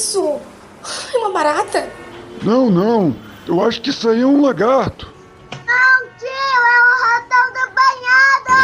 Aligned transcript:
isso? 0.00 0.40
É 1.14 1.18
uma 1.18 1.30
barata? 1.30 1.86
Não, 2.42 2.70
não. 2.70 3.14
Eu 3.46 3.62
acho 3.62 3.82
que 3.82 3.90
isso 3.90 4.08
aí 4.08 4.22
é 4.22 4.26
um 4.26 4.40
lagarto. 4.40 5.12
Não, 5.52 6.08
tio, 6.18 6.26
é 6.26 6.80
o 6.80 6.92
ratão 7.04 7.52
do 7.52 7.64
banhado! 7.76 8.54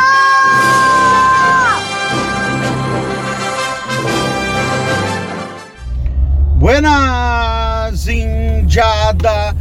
Buenas, 6.56 8.08
indiada, 8.08 9.54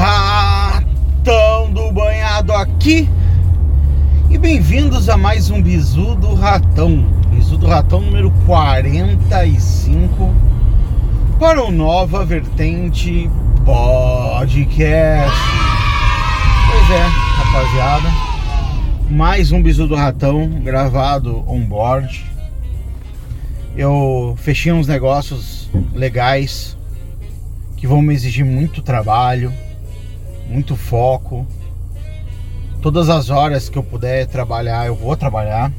ratão 0.00 1.72
do 1.72 1.92
banhado 1.92 2.52
aqui. 2.54 3.08
E 4.28 4.36
bem-vindos 4.36 5.08
a 5.08 5.16
mais 5.16 5.48
um 5.48 5.62
Bizu 5.62 6.16
do 6.16 6.34
Ratão. 6.34 7.06
Bizu 7.28 7.56
do 7.56 7.68
Ratão 7.68 8.00
número 8.00 8.32
45 8.46 10.41
para 11.42 11.64
o 11.64 11.72
Nova 11.72 12.24
Vertente 12.24 13.28
Podcast. 13.64 15.36
Pois 16.70 16.90
é, 16.92 17.02
rapaziada. 17.02 18.08
Mais 19.10 19.50
um 19.50 19.60
Bizu 19.60 19.88
do 19.88 19.96
Ratão 19.96 20.48
gravado 20.62 21.44
on 21.48 21.58
board. 21.64 22.24
Eu 23.76 24.38
fechei 24.38 24.70
uns 24.70 24.86
negócios 24.86 25.68
legais 25.92 26.76
que 27.76 27.88
vão 27.88 28.00
me 28.00 28.14
exigir 28.14 28.44
muito 28.44 28.80
trabalho, 28.80 29.52
muito 30.48 30.76
foco. 30.76 31.44
Todas 32.80 33.10
as 33.10 33.30
horas 33.30 33.68
que 33.68 33.76
eu 33.76 33.82
puder 33.82 34.28
trabalhar, 34.28 34.86
eu 34.86 34.94
vou 34.94 35.16
trabalhar. 35.16 35.72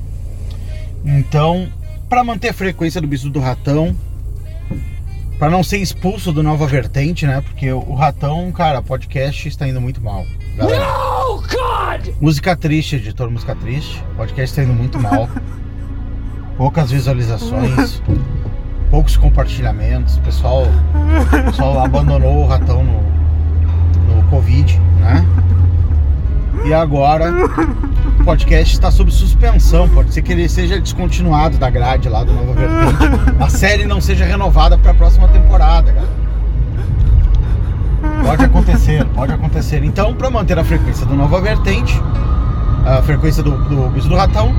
Então, 1.06 1.70
para 2.10 2.22
manter 2.22 2.50
a 2.50 2.54
frequência 2.54 3.00
do 3.00 3.08
bisu 3.08 3.30
do 3.30 3.40
ratão, 3.40 3.96
para 5.40 5.50
não 5.50 5.64
ser 5.64 5.78
expulso 5.78 6.32
do 6.32 6.42
Nova 6.44 6.66
Vertente, 6.68 7.26
né? 7.26 7.42
Porque 7.42 7.72
o 7.72 7.94
ratão, 7.94 8.52
cara, 8.52 8.82
podcast 8.82 9.48
está 9.48 9.68
indo 9.68 9.82
muito 9.82 10.02
mal. 10.02 10.26
Galera. 10.56 10.86
No, 10.86 11.42
God! 11.42 12.14
Música 12.22 12.56
triste, 12.56 12.96
editor 12.96 13.30
música 13.30 13.56
triste. 13.56 14.04
Podcast 14.16 14.52
está 14.52 14.64
indo 14.64 14.74
muito 14.74 15.00
mal. 15.00 15.28
Poucas 16.58 16.92
visualizações, 16.92 18.02
poucos 18.92 19.18
compartilhamentos. 19.18 20.18
O 20.18 20.22
pessoal, 20.22 20.64
o 20.64 21.46
pessoal 21.46 21.80
abandonou 21.84 22.44
o 22.44 22.48
ratão 22.48 22.84
no, 22.84 23.02
no 24.16 24.24
Covid, 24.30 24.80
né? 25.00 25.26
E 26.66 26.74
agora 26.74 27.32
podcast 28.24 28.74
está 28.74 28.90
sob 28.90 29.12
suspensão. 29.12 29.88
Pode 29.90 30.14
ser 30.14 30.22
que 30.22 30.32
ele 30.32 30.48
seja 30.48 30.80
descontinuado 30.80 31.58
da 31.58 31.70
grade 31.70 32.08
lá 32.10 32.24
do 32.24 32.34
Nova 32.34 32.54
Vertente. 32.54 33.36
A 33.40 33.50
série 33.50 33.86
não 33.86 34.00
seja 34.00 34.26
renovada 34.26 34.78
para 34.78 34.92
a 34.92 34.94
próxima 34.94 35.28
temporada, 35.28 35.92
cara. 35.92 36.24
Pode 38.26 38.46
acontecer, 38.46 39.06
pode 39.14 39.34
acontecer. 39.34 39.84
Então, 39.84 40.14
para 40.14 40.30
manter 40.30 40.58
a 40.58 40.64
frequência 40.64 41.06
do 41.06 41.14
Nova 41.14 41.42
Vertente, 41.42 42.02
a 42.86 43.02
frequência 43.02 43.44
do, 43.44 43.52
do 43.52 43.90
do 44.08 44.16
Ratão, 44.16 44.56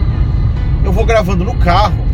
eu 0.85 0.93
vou 0.93 1.05
gravando 1.07 1.45
no 1.45 1.55
carro. 1.57 2.05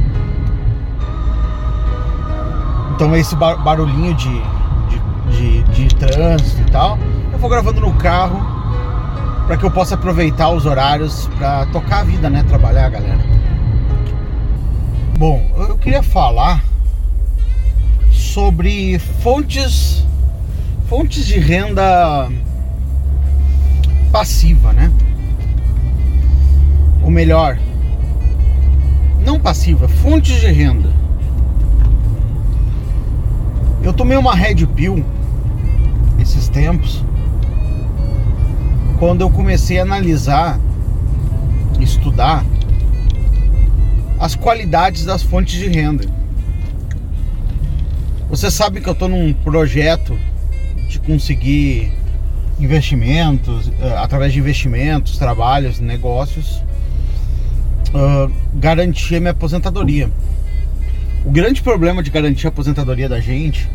Então, 2.95 3.15
esse 3.17 3.35
barulhinho 3.35 4.15
de, 4.15 4.43
de, 4.89 5.63
de, 5.63 5.89
de 5.89 5.95
trânsito 5.95 6.61
e 6.61 6.71
tal, 6.71 6.99
eu 7.33 7.39
vou 7.39 7.51
gravando 7.51 7.81
no 7.81 7.93
carro 7.95 8.60
para 9.51 9.57
que 9.57 9.67
eu 9.67 9.71
possa 9.73 9.97
aproveitar 9.97 10.49
os 10.51 10.65
horários 10.65 11.29
para 11.37 11.67
tocar 11.67 12.03
a 12.03 12.05
vida, 12.05 12.31
né? 12.31 12.45
Trabalhar, 12.45 12.89
galera. 12.89 13.19
Bom, 15.19 15.45
eu 15.57 15.77
queria 15.77 16.05
falar 16.05 16.63
sobre 18.13 18.97
fontes 19.01 20.07
fontes 20.89 21.27
de 21.27 21.41
renda 21.41 22.31
passiva, 24.13 24.73
né? 24.73 24.89
Ou 27.03 27.11
melhor, 27.11 27.59
não 29.27 29.41
passiva, 29.41 29.89
fontes 29.89 30.41
de 30.41 30.47
renda. 30.47 30.91
Eu 33.83 33.93
tomei 33.93 34.17
uma 34.17 34.33
Red 34.33 34.65
Pill 34.77 35.05
esses 36.21 36.49
tempos 36.49 37.05
quando 39.01 39.23
eu 39.23 39.31
comecei 39.31 39.79
a 39.79 39.83
analisar, 39.83 40.61
estudar 41.81 42.45
as 44.19 44.35
qualidades 44.35 45.07
das 45.07 45.23
fontes 45.23 45.55
de 45.55 45.69
renda. 45.69 46.05
Você 48.29 48.51
sabe 48.51 48.83
que 48.83 48.87
eu 48.87 48.93
estou 48.93 49.09
num 49.09 49.33
projeto 49.33 50.19
de 50.87 50.99
conseguir 51.01 51.91
investimentos, 52.61 53.73
eh, 53.81 53.97
através 53.97 54.35
de 54.35 54.39
investimentos, 54.39 55.17
trabalhos, 55.17 55.81
negócios, 55.81 56.63
uh, 57.95 58.31
garantir 58.55 59.19
minha 59.19 59.31
aposentadoria. 59.31 60.11
O 61.25 61.31
grande 61.31 61.63
problema 61.63 62.03
de 62.03 62.11
garantir 62.11 62.47
a 62.47 62.51
aposentadoria 62.51 63.09
da 63.09 63.19
gente 63.19 63.67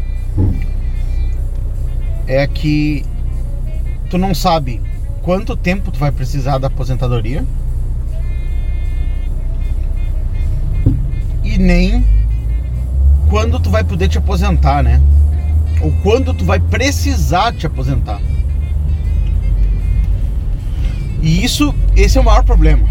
é 2.28 2.46
que 2.46 3.04
tu 4.08 4.20
não 4.20 4.36
sabe 4.36 4.80
quanto 5.26 5.58
tempo 5.58 5.92
tu 5.92 5.98
vai 5.98 6.12
precisar 6.12 6.60
da 6.60 6.68
aposentadoria 6.68 7.44
e 11.44 11.58
nem 11.58 12.06
quando 13.28 13.60
tu 13.60 13.72
vai 13.72 13.84
poder 13.84 14.08
te 14.08 14.20
aposentar, 14.20 14.84
né? 14.84 15.02
Ou 15.82 15.92
quando 16.04 16.32
tu 16.32 16.46
vai 16.46 16.60
precisar 16.60 17.52
te 17.54 17.66
aposentar. 17.66 18.22
E 21.24 21.44
isso, 21.44 21.74
esse 21.96 22.20
é 22.20 22.22
o 22.22 22.24
maior 22.24 22.44
problema. 22.44 22.88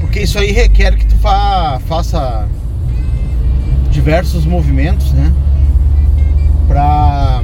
Porque 0.00 0.20
isso 0.20 0.38
aí 0.38 0.52
requer 0.52 0.96
que 0.96 1.06
tu 1.06 1.16
fa 1.16 1.80
faça 1.88 2.46
diversos 3.90 4.44
movimentos, 4.44 5.12
né? 5.12 5.32
Pra 6.68 7.42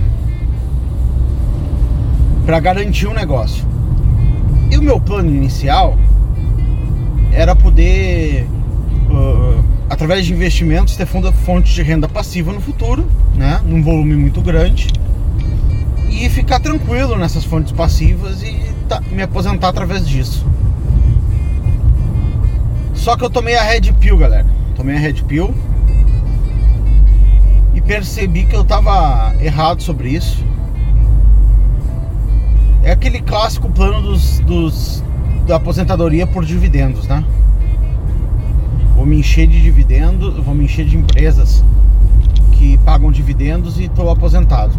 para 2.47 2.61
garantir 2.61 3.09
um 3.09 3.13
negócio. 3.13 3.67
E 4.71 4.79
o 4.79 4.83
meu 4.83 5.01
plano 5.01 5.29
inicial 5.29 5.99
era 7.33 7.57
poder, 7.57 8.47
uh, 9.11 9.65
através 9.91 10.25
de 10.25 10.33
investimentos, 10.33 10.97
ter 10.97 11.07
fonte 11.07 11.75
de 11.75 11.83
renda 11.83 12.09
passiva 12.09 12.53
no 12.53 12.61
futuro, 12.61 13.05
né, 13.35 13.61
num 13.65 13.83
volume 13.83 14.15
muito 14.15 14.41
grande, 14.41 14.89
e 16.09 16.31
ficar 16.31 16.61
tranquilo 16.61 17.17
nessas 17.19 17.45
fontes 17.45 17.73
passivas 17.73 18.43
e 18.43 18.57
tá, 18.89 19.01
me 19.11 19.23
aposentar 19.23 19.69
através 19.69 20.09
disso. 20.09 20.47
Só 22.95 23.17
que 23.17 23.25
eu 23.25 23.31
tomei 23.31 23.57
a 23.57 23.63
Red 23.63 23.93
Pill, 24.01 24.17
galera. 24.17 24.47
Tomei 24.77 24.97
a 24.97 24.99
Red 24.99 25.25
Pill 25.25 25.53
e 27.75 27.81
percebi 27.81 28.45
que 28.47 28.55
eu 28.55 28.63
estava 28.63 29.35
errado 29.41 29.83
sobre 29.83 30.11
isso 30.11 30.45
é 32.87 32.93
aquele 32.93 33.21
clássico 33.21 33.69
plano 33.69 34.01
dos, 34.01 34.39
dos, 34.39 35.03
da 35.45 35.57
aposentadoria 35.57 36.25
por 36.25 36.45
dividendos, 36.45 37.09
né? 37.09 37.25
Vou 38.95 39.05
me 39.05 39.19
encher 39.19 39.49
de 39.49 39.61
dividendos, 39.61 40.37
vou 40.37 40.55
me 40.55 40.67
encher 40.67 40.87
de 40.87 40.97
empresas 40.97 41.65
que 42.53 42.79
pagam 42.79 43.11
dividendos 43.11 43.81
e 43.81 43.87
estou 43.87 44.09
aposentado. 44.09 44.73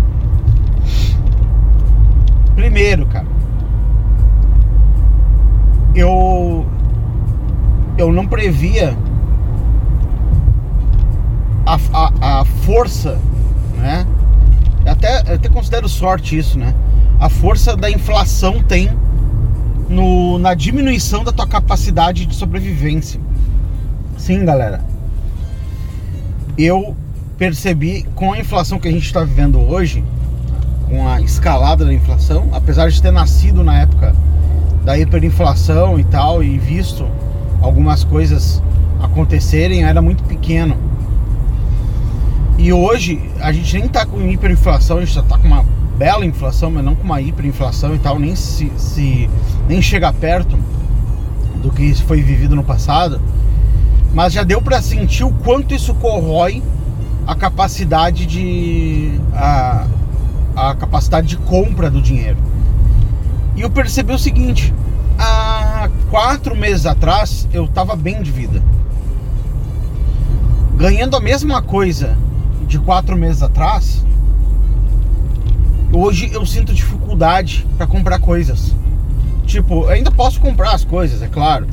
Primeiro, 2.55 3.05
cara, 3.07 3.27
eu 5.93 6.65
eu 7.97 8.13
não 8.13 8.25
previa 8.25 8.97
a, 11.65 11.77
a, 11.91 12.39
a 12.39 12.45
força, 12.45 13.19
né? 13.75 14.07
Até, 14.85 15.33
até 15.33 15.49
considero 15.49 15.89
sorte 15.89 16.37
isso, 16.37 16.57
né? 16.57 16.73
A 17.19 17.29
força 17.29 17.75
da 17.75 17.89
inflação 17.89 18.61
tem 18.61 18.91
no, 19.89 20.37
na 20.37 20.53
diminuição 20.53 21.23
da 21.23 21.31
tua 21.31 21.47
capacidade 21.47 22.25
de 22.25 22.35
sobrevivência. 22.35 23.19
Sim, 24.17 24.45
galera. 24.45 24.81
Eu 26.57 26.95
percebi 27.37 28.05
com 28.15 28.33
a 28.33 28.39
inflação 28.39 28.79
que 28.79 28.87
a 28.87 28.91
gente 28.91 29.05
está 29.05 29.23
vivendo 29.23 29.59
hoje, 29.59 30.03
com 30.87 31.07
a 31.07 31.21
escalada 31.21 31.85
da 31.85 31.93
inflação, 31.93 32.49
apesar 32.51 32.89
de 32.89 33.01
ter 33.01 33.11
nascido 33.11 33.63
na 33.63 33.79
época 33.79 34.15
da 34.83 34.97
hiperinflação 34.97 35.99
e 35.99 36.03
tal, 36.03 36.43
e 36.43 36.57
visto 36.57 37.07
algumas 37.61 38.03
coisas 38.03 38.61
acontecerem, 39.01 39.83
era 39.83 40.01
muito 40.01 40.23
pequeno. 40.23 40.77
E 42.57 42.73
hoje 42.73 43.21
a 43.39 43.51
gente 43.51 43.73
nem 43.75 43.85
está 43.85 44.05
com 44.05 44.21
hiperinflação, 44.21 44.97
a 44.97 44.99
gente 45.01 45.13
já 45.13 45.21
está 45.21 45.37
com 45.37 45.47
uma 45.47 45.63
bela 45.97 46.25
inflação, 46.25 46.71
mas 46.71 46.85
não 46.85 46.95
com 46.95 47.03
uma 47.03 47.19
hiperinflação 47.19 47.95
e 47.95 47.99
tal, 47.99 48.19
nem 48.19 48.35
se, 48.35 48.71
se 48.77 49.29
nem 49.67 49.81
chega 49.81 50.13
perto 50.13 50.57
do 51.61 51.71
que 51.71 51.93
foi 51.95 52.21
vivido 52.21 52.55
no 52.55 52.63
passado. 52.63 53.19
Mas 54.13 54.33
já 54.33 54.43
deu 54.43 54.61
para 54.61 54.81
sentir 54.81 55.23
o 55.23 55.31
quanto 55.31 55.73
isso 55.73 55.93
corrói 55.95 56.61
a 57.25 57.35
capacidade 57.35 58.25
de 58.25 59.19
a, 59.33 59.85
a 60.55 60.75
capacidade 60.75 61.27
de 61.27 61.37
compra 61.37 61.89
do 61.89 62.01
dinheiro. 62.01 62.37
E 63.55 63.61
eu 63.61 63.69
percebi 63.69 64.13
o 64.13 64.19
seguinte: 64.19 64.73
há 65.19 65.89
quatro 66.09 66.55
meses 66.55 66.85
atrás 66.85 67.47
eu 67.51 67.65
estava 67.65 67.95
bem 67.95 68.21
de 68.21 68.31
vida, 68.31 68.63
ganhando 70.77 71.17
a 71.17 71.19
mesma 71.19 71.61
coisa 71.61 72.17
de 72.65 72.79
quatro 72.79 73.17
meses 73.17 73.43
atrás. 73.43 74.05
Hoje 75.91 76.29
eu 76.33 76.45
sinto 76.45 76.73
dificuldade 76.73 77.65
para 77.77 77.87
comprar 77.87 78.19
coisas. 78.19 78.75
Tipo, 79.45 79.87
ainda 79.87 80.11
posso 80.11 80.41
comprar 80.41 80.73
as 80.73 80.83
coisas, 80.83 81.21
é 81.21 81.27
claro. 81.27 81.67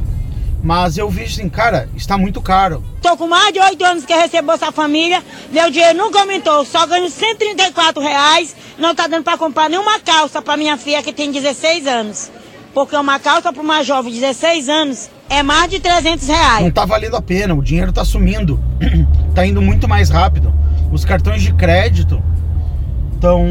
Mas 0.63 0.97
eu 0.97 1.11
vejo 1.11 1.35
assim, 1.35 1.49
cara, 1.49 1.89
está 1.95 2.17
muito 2.17 2.41
caro. 2.41 2.83
Tô 3.03 3.17
com 3.17 3.27
mais 3.27 3.53
de 3.53 3.59
oito 3.59 3.85
anos 3.85 4.07
que 4.07 4.15
recebo 4.15 4.53
essa 4.53 4.73
família, 4.73 5.23
meu 5.53 5.71
dinheiro 5.71 5.99
nunca 5.99 6.21
aumentou, 6.21 6.65
só 6.65 6.87
ganho 6.87 7.11
134 7.11 8.03
reais, 8.03 8.57
não 8.79 8.95
tá 8.95 9.07
dando 9.07 9.25
para 9.25 9.37
comprar 9.37 9.69
nenhuma 9.69 9.99
calça 10.01 10.41
para 10.41 10.57
minha 10.57 10.79
filha 10.79 11.03
que 11.03 11.13
tem 11.13 11.31
16 11.31 11.87
anos. 11.87 12.31
Porque 12.73 12.97
uma 12.97 13.19
calça 13.19 13.53
para 13.53 13.63
uma 13.63 13.83
jovem 13.83 14.13
de 14.13 14.21
16 14.21 14.69
anos 14.69 15.11
é 15.29 15.43
mais 15.43 15.71
de 15.71 15.81
300 15.81 16.27
reais. 16.27 16.65
Não 16.65 16.71
tá 16.71 16.87
valendo 16.87 17.17
a 17.17 17.23
pena, 17.23 17.55
o 17.55 17.63
dinheiro 17.63 17.93
tá 17.93 18.05
sumindo, 18.05 18.59
tá 19.35 19.45
indo 19.45 19.61
muito 19.61 19.87
mais 19.87 20.09
rápido. 20.09 20.53
Os 20.91 21.05
cartões 21.05 21.43
de 21.43 21.53
crédito 21.53 22.23
estão 23.15 23.47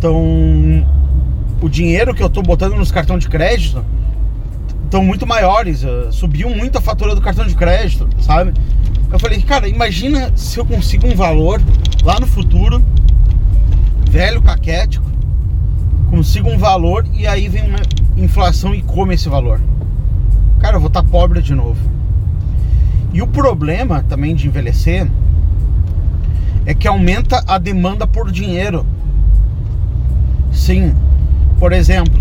tão 0.00 0.86
o 1.60 1.68
dinheiro 1.68 2.14
que 2.14 2.22
eu 2.22 2.28
tô 2.28 2.42
botando 2.42 2.74
nos 2.74 2.90
cartões 2.92 3.22
de 3.22 3.28
crédito 3.28 3.84
estão 4.84 5.02
muito 5.02 5.26
maiores, 5.26 5.82
uh, 5.84 6.12
subiu 6.12 6.48
muito 6.50 6.78
a 6.78 6.80
fatura 6.80 7.14
do 7.14 7.20
cartão 7.20 7.46
de 7.46 7.54
crédito, 7.54 8.08
sabe? 8.20 8.52
Eu 9.10 9.18
falei, 9.18 9.40
cara, 9.42 9.68
imagina 9.68 10.32
se 10.36 10.58
eu 10.58 10.64
consigo 10.64 11.06
um 11.06 11.14
valor 11.14 11.60
lá 12.04 12.20
no 12.20 12.26
futuro, 12.26 12.82
velho 14.10 14.40
caquético, 14.42 15.06
consigo 16.10 16.48
um 16.48 16.58
valor 16.58 17.04
e 17.12 17.26
aí 17.26 17.48
vem 17.48 17.64
uma 17.64 17.80
inflação 18.16 18.74
e 18.74 18.82
come 18.82 19.14
esse 19.14 19.28
valor. 19.28 19.60
Cara, 20.60 20.76
eu 20.76 20.80
vou 20.80 20.88
estar 20.88 21.02
tá 21.02 21.08
pobre 21.08 21.42
de 21.42 21.54
novo. 21.54 21.80
E 23.12 23.22
o 23.22 23.26
problema 23.26 24.04
também 24.08 24.34
de 24.34 24.46
envelhecer 24.46 25.08
é 26.64 26.74
que 26.74 26.88
aumenta 26.88 27.42
a 27.46 27.58
demanda 27.58 28.06
por 28.06 28.30
dinheiro. 28.30 28.86
Sim, 30.56 30.94
por 31.60 31.72
exemplo, 31.72 32.18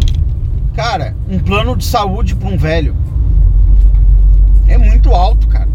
cara, 0.76 1.16
um 1.28 1.40
plano 1.40 1.76
de 1.76 1.86
saúde 1.86 2.36
para 2.36 2.50
um 2.50 2.58
velho 2.58 2.96
é 4.68 4.78
muito 4.78 5.10
alto, 5.12 5.48
cara. 5.48 5.70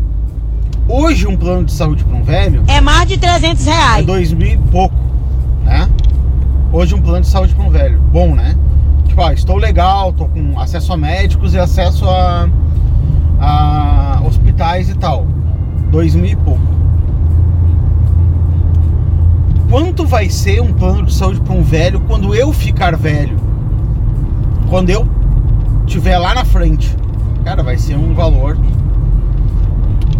Hoje 0.86 1.26
um 1.26 1.36
plano 1.36 1.64
de 1.64 1.72
saúde 1.72 2.04
para 2.04 2.14
um 2.16 2.22
velho 2.22 2.62
é 2.68 2.80
mais 2.80 3.08
de 3.08 3.16
300 3.16 3.64
reais. 3.64 4.02
É 4.02 4.06
dois 4.06 4.32
mil 4.32 4.46
e 4.46 4.58
pouco, 4.58 4.94
né? 5.64 5.88
Hoje 6.70 6.94
um 6.94 7.00
plano 7.00 7.22
de 7.22 7.28
saúde 7.28 7.54
para 7.54 7.64
um 7.64 7.70
velho, 7.70 7.98
bom, 8.12 8.34
né? 8.34 8.54
Tipo, 9.06 9.22
ah, 9.22 9.32
estou 9.32 9.56
legal, 9.56 10.12
tô 10.12 10.26
com 10.26 10.60
acesso 10.60 10.92
a 10.92 10.96
médicos 10.96 11.54
e 11.54 11.58
acesso 11.58 12.04
a, 12.08 12.48
a 13.40 14.22
hospitais 14.24 14.88
e 14.90 14.94
tal. 14.94 15.26
Dois 15.90 16.14
mil 16.14 16.30
e 16.30 16.36
pouco. 16.36 16.60
Quanto 19.70 20.04
vai 20.04 20.28
ser 20.28 20.60
um 20.60 20.72
plano 20.72 21.06
de 21.06 21.14
saúde 21.14 21.40
para 21.40 21.54
um 21.54 21.62
velho 21.62 22.00
quando 22.00 22.34
eu 22.34 22.52
ficar 22.52 22.96
velho? 22.96 23.50
quando 24.70 24.88
eu 24.88 25.06
tiver 25.84 26.16
lá 26.16 26.32
na 26.32 26.44
frente, 26.44 26.96
cara, 27.44 27.60
vai 27.60 27.76
ser 27.76 27.96
um 27.96 28.14
valor 28.14 28.56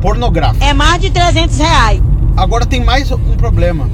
pornográfico. 0.02 0.64
É 0.64 0.75
mais 0.75 1.00
de 1.00 1.08
300 1.11 1.56
reais. 1.56 2.02
Agora 2.37 2.67
tem 2.67 2.85
mais 2.85 3.12
um 3.12 3.37
problema. 3.37 3.88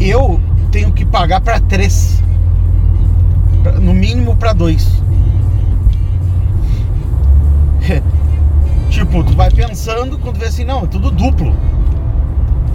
Eu 0.00 0.40
tenho 0.72 0.90
que 0.90 1.04
pagar 1.04 1.40
para 1.40 1.60
três, 1.60 2.20
no 3.80 3.94
mínimo 3.94 4.34
para 4.34 4.52
dois. 4.52 5.00
tipo, 8.90 9.22
tu 9.22 9.36
vai 9.36 9.48
pensando 9.48 10.18
quando 10.18 10.40
vê 10.40 10.46
assim, 10.46 10.64
não, 10.64 10.82
é 10.82 10.86
tudo 10.86 11.08
duplo. 11.12 11.54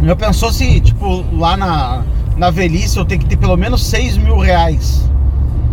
Eu 0.02 0.16
pensou 0.16 0.52
se, 0.54 0.80
tipo, 0.80 1.26
lá 1.36 1.58
na, 1.58 2.04
na 2.38 2.50
velhice 2.50 2.98
eu 2.98 3.06
tenho 3.06 3.22
que 3.22 3.28
ter 3.28 3.38
pelo 3.38 3.58
menos 3.58 3.86
6 3.86 4.18
mil 4.18 4.38
reais 4.38 5.10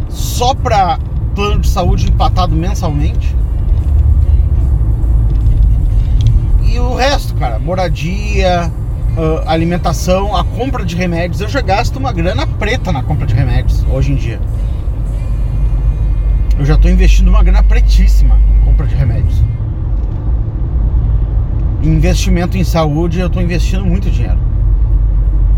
só 0.08 0.54
para 0.54 0.98
plano 1.34 1.60
de 1.60 1.68
saúde 1.68 2.08
empatado 2.08 2.54
mensalmente. 2.54 3.36
E 6.66 6.78
o 6.78 6.94
resto, 6.94 7.34
cara, 7.34 7.58
moradia, 7.58 8.72
alimentação, 9.46 10.34
a 10.34 10.42
compra 10.42 10.84
de 10.84 10.96
remédios. 10.96 11.40
Eu 11.40 11.48
já 11.48 11.60
gasto 11.60 11.96
uma 11.96 12.12
grana 12.12 12.46
preta 12.46 12.90
na 12.90 13.02
compra 13.02 13.26
de 13.26 13.34
remédios 13.34 13.84
hoje 13.90 14.12
em 14.12 14.16
dia. 14.16 14.40
Eu 16.58 16.64
já 16.64 16.74
estou 16.74 16.90
investindo 16.90 17.28
uma 17.28 17.42
grana 17.42 17.62
pretíssima 17.62 18.38
em 18.56 18.64
compra 18.64 18.86
de 18.86 18.94
remédios. 18.94 19.43
Investimento 21.90 22.56
em 22.56 22.64
saúde, 22.64 23.20
eu 23.20 23.26
estou 23.26 23.42
investindo 23.42 23.84
muito 23.84 24.10
dinheiro. 24.10 24.38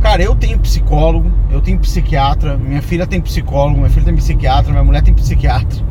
Cara, 0.00 0.23
eu 0.23 0.34
tenho 0.34 0.58
psicólogo, 0.58 1.31
eu 1.50 1.61
tenho 1.61 1.78
psiquiatra, 1.78 2.56
minha 2.56 2.82
filha 2.82 3.06
tem 3.06 3.20
psicólogo, 3.20 3.78
minha 3.78 3.90
filha 3.90 4.06
tem 4.06 4.17
psiquiatra, 4.17 4.70
minha 4.70 4.84
mulher 4.84 5.02
tem 5.02 5.14
psiquiatra. 5.14 5.84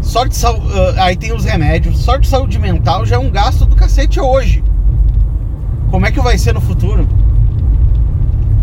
Só 0.00 0.24
de 0.24 0.36
saúde, 0.36 0.66
uh, 0.66 1.00
aí 1.00 1.16
tem 1.16 1.32
os 1.32 1.44
remédios, 1.44 2.04
de 2.04 2.28
saúde 2.28 2.58
mental 2.58 3.04
já 3.04 3.16
é 3.16 3.18
um 3.18 3.30
gasto 3.30 3.66
do 3.66 3.74
cacete 3.74 4.20
hoje. 4.20 4.62
Como 5.90 6.06
é 6.06 6.12
que 6.12 6.20
vai 6.20 6.38
ser 6.38 6.54
no 6.54 6.60
futuro? 6.60 7.08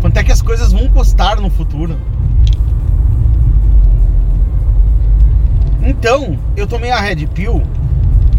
Quanto 0.00 0.16
é 0.18 0.24
que 0.24 0.32
as 0.32 0.42
coisas 0.42 0.72
vão 0.72 0.88
custar 0.88 1.40
no 1.40 1.50
futuro? 1.50 1.96
Então, 5.82 6.38
eu 6.56 6.66
tomei 6.66 6.90
a 6.90 7.00
Red 7.00 7.26
Pill 7.26 7.62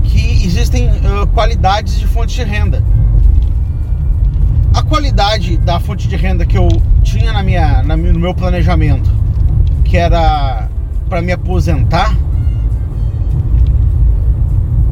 que 0.05 0.45
existem 0.45 0.89
uh, 0.89 1.27
qualidades 1.33 1.99
de 1.99 2.07
fontes 2.07 2.35
de 2.35 2.43
renda 2.43 2.83
a 4.75 4.83
qualidade 4.83 5.55
da 5.55 5.79
fonte 5.79 6.05
de 6.05 6.17
renda 6.17 6.45
que 6.45 6.57
eu 6.57 6.67
tinha 7.01 7.31
na 7.31 7.41
minha, 7.41 7.81
na, 7.81 7.95
no 7.95 8.19
meu 8.19 8.35
planejamento, 8.35 9.09
que 9.85 9.95
era 9.95 10.67
para 11.07 11.21
me 11.21 11.31
aposentar, 11.31 12.13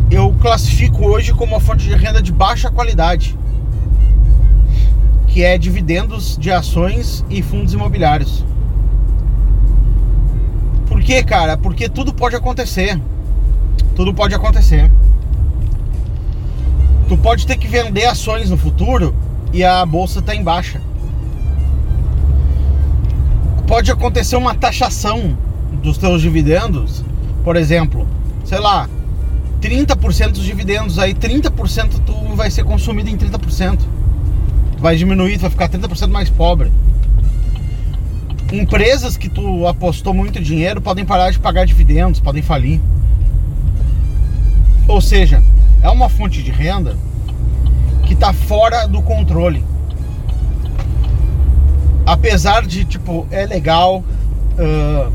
eu 0.09 0.33
classifico 0.39 1.05
hoje 1.05 1.33
como 1.33 1.51
uma 1.51 1.59
fonte 1.59 1.83
de 1.83 1.95
renda 1.95 2.21
de 2.21 2.31
baixa 2.31 2.71
qualidade, 2.71 3.37
que 5.27 5.43
é 5.43 5.57
dividendos 5.57 6.37
de 6.37 6.49
ações 6.49 7.25
e 7.29 7.41
fundos 7.41 7.73
imobiliários. 7.73 8.45
Por 10.87 11.01
quê, 11.01 11.21
cara? 11.23 11.57
Porque 11.57 11.89
tudo 11.89 12.13
pode 12.13 12.37
acontecer. 12.37 12.97
Tudo 13.95 14.13
pode 14.13 14.33
acontecer. 14.33 14.89
Tu 17.13 17.17
pode 17.19 17.45
ter 17.45 17.57
que 17.57 17.67
vender 17.67 18.05
ações 18.05 18.49
no 18.49 18.57
futuro 18.57 19.13
e 19.53 19.63
a 19.63 19.85
bolsa 19.85 20.17
está 20.17 20.33
em 20.33 20.41
baixa. 20.41 20.81
Pode 23.67 23.91
acontecer 23.91 24.35
uma 24.35 24.55
taxação 24.55 25.37
dos 25.83 25.95
teus 25.99 26.23
dividendos, 26.23 27.05
por 27.43 27.55
exemplo, 27.55 28.07
sei 28.43 28.57
lá, 28.57 28.89
30% 29.61 30.31
dos 30.31 30.43
dividendos, 30.43 30.97
aí 30.97 31.13
30% 31.13 32.01
tu 32.03 32.15
vai 32.35 32.49
ser 32.49 32.63
consumido 32.63 33.11
em 33.11 33.15
30%. 33.15 33.77
Vai 34.79 34.95
diminuir, 34.95 35.37
tu 35.37 35.41
vai 35.41 35.51
ficar 35.51 35.69
30% 35.69 36.07
mais 36.07 36.31
pobre. 36.31 36.71
Empresas 38.51 39.17
que 39.17 39.29
tu 39.29 39.67
apostou 39.67 40.15
muito 40.15 40.41
dinheiro 40.41 40.81
podem 40.81 41.05
parar 41.05 41.29
de 41.29 41.37
pagar 41.37 41.67
dividendos, 41.67 42.19
podem 42.19 42.41
falir. 42.41 42.81
Ou 44.87 44.99
seja, 44.99 45.43
é 45.83 45.89
uma 45.89 46.07
fonte 46.07 46.41
de 46.41 46.49
renda 46.49 46.97
que 48.05 48.15
tá 48.15 48.31
fora 48.31 48.87
do 48.87 49.01
controle. 49.01 49.63
Apesar 52.05 52.65
de, 52.65 52.85
tipo, 52.85 53.27
é 53.29 53.45
legal, 53.45 54.03
uh, 54.57 55.13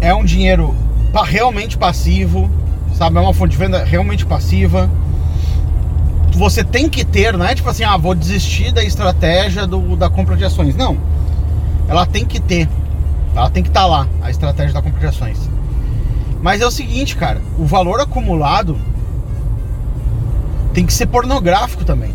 é 0.00 0.12
um 0.12 0.24
dinheiro 0.24 0.74
realmente 1.24 1.76
passivo, 1.78 2.50
sabe? 2.94 3.16
É 3.16 3.20
uma 3.20 3.34
fonte 3.34 3.52
de 3.52 3.56
venda 3.56 3.82
realmente 3.84 4.26
passiva. 4.26 4.90
Você 6.32 6.62
tem 6.62 6.88
que 6.88 7.04
ter, 7.04 7.36
não 7.36 7.44
é 7.44 7.54
tipo 7.54 7.68
assim, 7.68 7.82
ah, 7.82 7.96
vou 7.96 8.14
desistir 8.14 8.70
da 8.72 8.84
estratégia 8.84 9.66
do, 9.66 9.96
da 9.96 10.08
compra 10.08 10.36
de 10.36 10.44
ações. 10.44 10.76
Não. 10.76 10.96
Ela 11.88 12.06
tem 12.06 12.24
que 12.24 12.40
ter. 12.40 12.68
Ela 13.34 13.50
tem 13.50 13.62
que 13.62 13.68
estar 13.68 13.82
tá 13.82 13.86
lá, 13.86 14.08
a 14.22 14.30
estratégia 14.30 14.72
da 14.72 14.82
compra 14.82 15.00
de 15.00 15.06
ações. 15.06 15.57
Mas 16.42 16.60
é 16.60 16.66
o 16.66 16.70
seguinte, 16.70 17.16
cara, 17.16 17.40
o 17.58 17.64
valor 17.64 18.00
acumulado 18.00 18.78
tem 20.72 20.86
que 20.86 20.92
ser 20.92 21.06
pornográfico 21.06 21.84
também. 21.84 22.12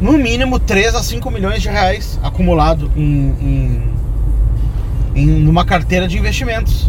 No 0.00 0.18
mínimo 0.18 0.58
3 0.58 0.94
a 0.94 1.02
5 1.02 1.30
milhões 1.30 1.62
de 1.62 1.68
reais 1.68 2.18
acumulado 2.22 2.90
em, 2.96 3.34
em, 3.40 3.92
em 5.14 5.26
numa 5.26 5.64
carteira 5.64 6.08
de 6.08 6.18
investimentos. 6.18 6.88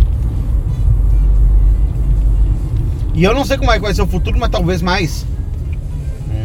E 3.14 3.24
eu 3.24 3.36
não 3.36 3.46
sei 3.46 3.58
como 3.58 3.72
é 3.72 3.76
que 3.76 3.82
vai 3.82 3.94
ser 3.94 4.02
o 4.02 4.08
futuro, 4.08 4.40
mas 4.40 4.50
talvez 4.50 4.82
mais. 4.82 5.26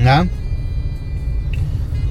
Né? 0.00 0.28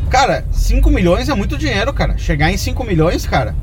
Cara, 0.09 0.45
5 0.51 0.89
milhões 0.89 1.27
é 1.27 1.35
muito 1.35 1.57
dinheiro, 1.57 1.93
cara. 1.93 2.17
Chegar 2.17 2.49
em 2.51 2.57
5 2.57 2.83
milhões, 2.85 3.27
cara, 3.27 3.53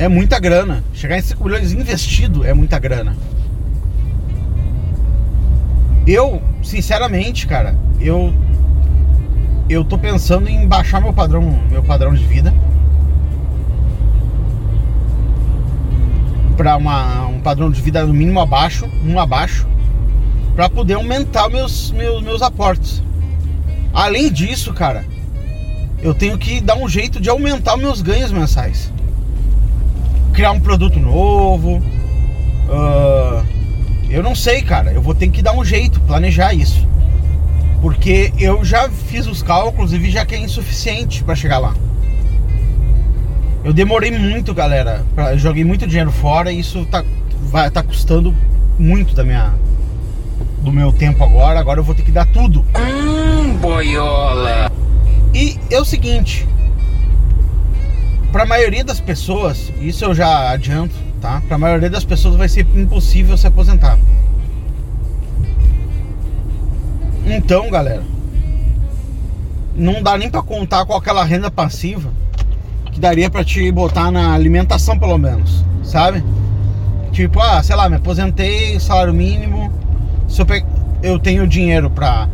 é 0.00 0.08
muita 0.08 0.38
grana. 0.38 0.82
Chegar 0.94 1.18
em 1.18 1.20
5 1.20 1.44
milhões 1.44 1.72
investido 1.72 2.42
é 2.42 2.54
muita 2.54 2.78
grana. 2.78 3.14
Eu, 6.06 6.42
sinceramente, 6.62 7.46
cara, 7.46 7.76
eu 8.00 8.32
eu 9.68 9.84
tô 9.84 9.98
pensando 9.98 10.48
em 10.48 10.66
baixar 10.66 11.02
meu 11.02 11.12
padrão, 11.12 11.42
meu 11.70 11.82
padrão 11.82 12.14
de 12.14 12.24
vida 12.24 12.52
para 16.56 16.76
um 17.26 17.40
padrão 17.40 17.70
de 17.70 17.80
vida 17.80 18.04
no 18.04 18.12
mínimo 18.12 18.40
abaixo, 18.40 18.88
um 19.04 19.18
abaixo, 19.18 19.66
para 20.56 20.68
poder 20.68 20.94
aumentar 20.94 21.50
meus, 21.50 21.90
meus 21.90 22.22
meus 22.22 22.40
aportes. 22.40 23.02
Além 23.92 24.32
disso, 24.32 24.72
cara, 24.72 25.04
eu 26.02 26.14
tenho 26.14 26.38
que 26.38 26.60
dar 26.60 26.76
um 26.76 26.88
jeito 26.88 27.20
de 27.20 27.28
aumentar 27.28 27.76
meus 27.76 28.00
ganhos 28.00 28.32
mensais. 28.32 28.90
Criar 30.40 30.52
um 30.52 30.60
produto 30.60 30.98
novo. 30.98 31.82
Uh, 32.66 33.44
eu 34.08 34.22
não 34.22 34.34
sei, 34.34 34.62
cara. 34.62 34.90
Eu 34.90 35.02
vou 35.02 35.14
ter 35.14 35.28
que 35.28 35.42
dar 35.42 35.52
um 35.52 35.62
jeito, 35.62 36.00
planejar 36.00 36.54
isso. 36.54 36.88
Porque 37.82 38.32
eu 38.38 38.64
já 38.64 38.88
fiz 38.88 39.26
os 39.26 39.42
cálculos 39.42 39.92
e 39.92 39.98
vi 39.98 40.10
já 40.10 40.24
que 40.24 40.34
é 40.34 40.38
insuficiente 40.38 41.22
para 41.22 41.34
chegar 41.34 41.58
lá. 41.58 41.74
Eu 43.62 43.74
demorei 43.74 44.10
muito, 44.10 44.54
galera. 44.54 45.04
Pra, 45.14 45.36
joguei 45.36 45.62
muito 45.62 45.86
dinheiro 45.86 46.10
fora 46.10 46.50
e 46.50 46.58
isso 46.58 46.86
tá, 46.86 47.04
vai, 47.42 47.70
tá 47.70 47.82
custando 47.82 48.34
muito 48.78 49.14
da 49.14 49.22
minha, 49.22 49.52
do 50.62 50.72
meu 50.72 50.90
tempo 50.90 51.22
agora. 51.22 51.60
Agora 51.60 51.80
eu 51.80 51.84
vou 51.84 51.94
ter 51.94 52.02
que 52.02 52.12
dar 52.12 52.24
tudo. 52.24 52.64
Hum, 52.78 53.58
boiola. 53.58 54.72
E 55.34 55.58
é 55.70 55.78
o 55.78 55.84
seguinte, 55.84 56.48
para 58.32 58.44
a 58.44 58.46
maioria 58.46 58.84
das 58.84 59.00
pessoas, 59.00 59.72
isso 59.80 60.04
eu 60.04 60.14
já 60.14 60.50
adianto, 60.50 60.94
tá? 61.20 61.42
Para 61.46 61.56
a 61.56 61.58
maioria 61.58 61.90
das 61.90 62.04
pessoas 62.04 62.36
vai 62.36 62.48
ser 62.48 62.66
impossível 62.74 63.36
se 63.36 63.46
aposentar. 63.46 63.98
Então, 67.26 67.70
galera, 67.70 68.02
não 69.74 70.02
dá 70.02 70.16
nem 70.16 70.30
para 70.30 70.42
contar 70.42 70.84
com 70.84 70.94
aquela 70.94 71.24
renda 71.24 71.50
passiva 71.50 72.10
que 72.92 73.00
daria 73.00 73.30
para 73.30 73.44
te 73.44 73.70
botar 73.70 74.10
na 74.10 74.32
alimentação 74.32 74.98
pelo 74.98 75.18
menos, 75.18 75.64
sabe? 75.82 76.24
Tipo, 77.12 77.40
ah, 77.40 77.62
sei 77.62 77.76
lá, 77.76 77.88
me 77.88 77.96
aposentei, 77.96 78.78
salário 78.78 79.12
mínimo, 79.12 79.72
eu, 80.38 80.46
pe... 80.46 80.64
eu 81.02 81.18
tenho 81.18 81.46
dinheiro 81.46 81.90
para 81.90 82.28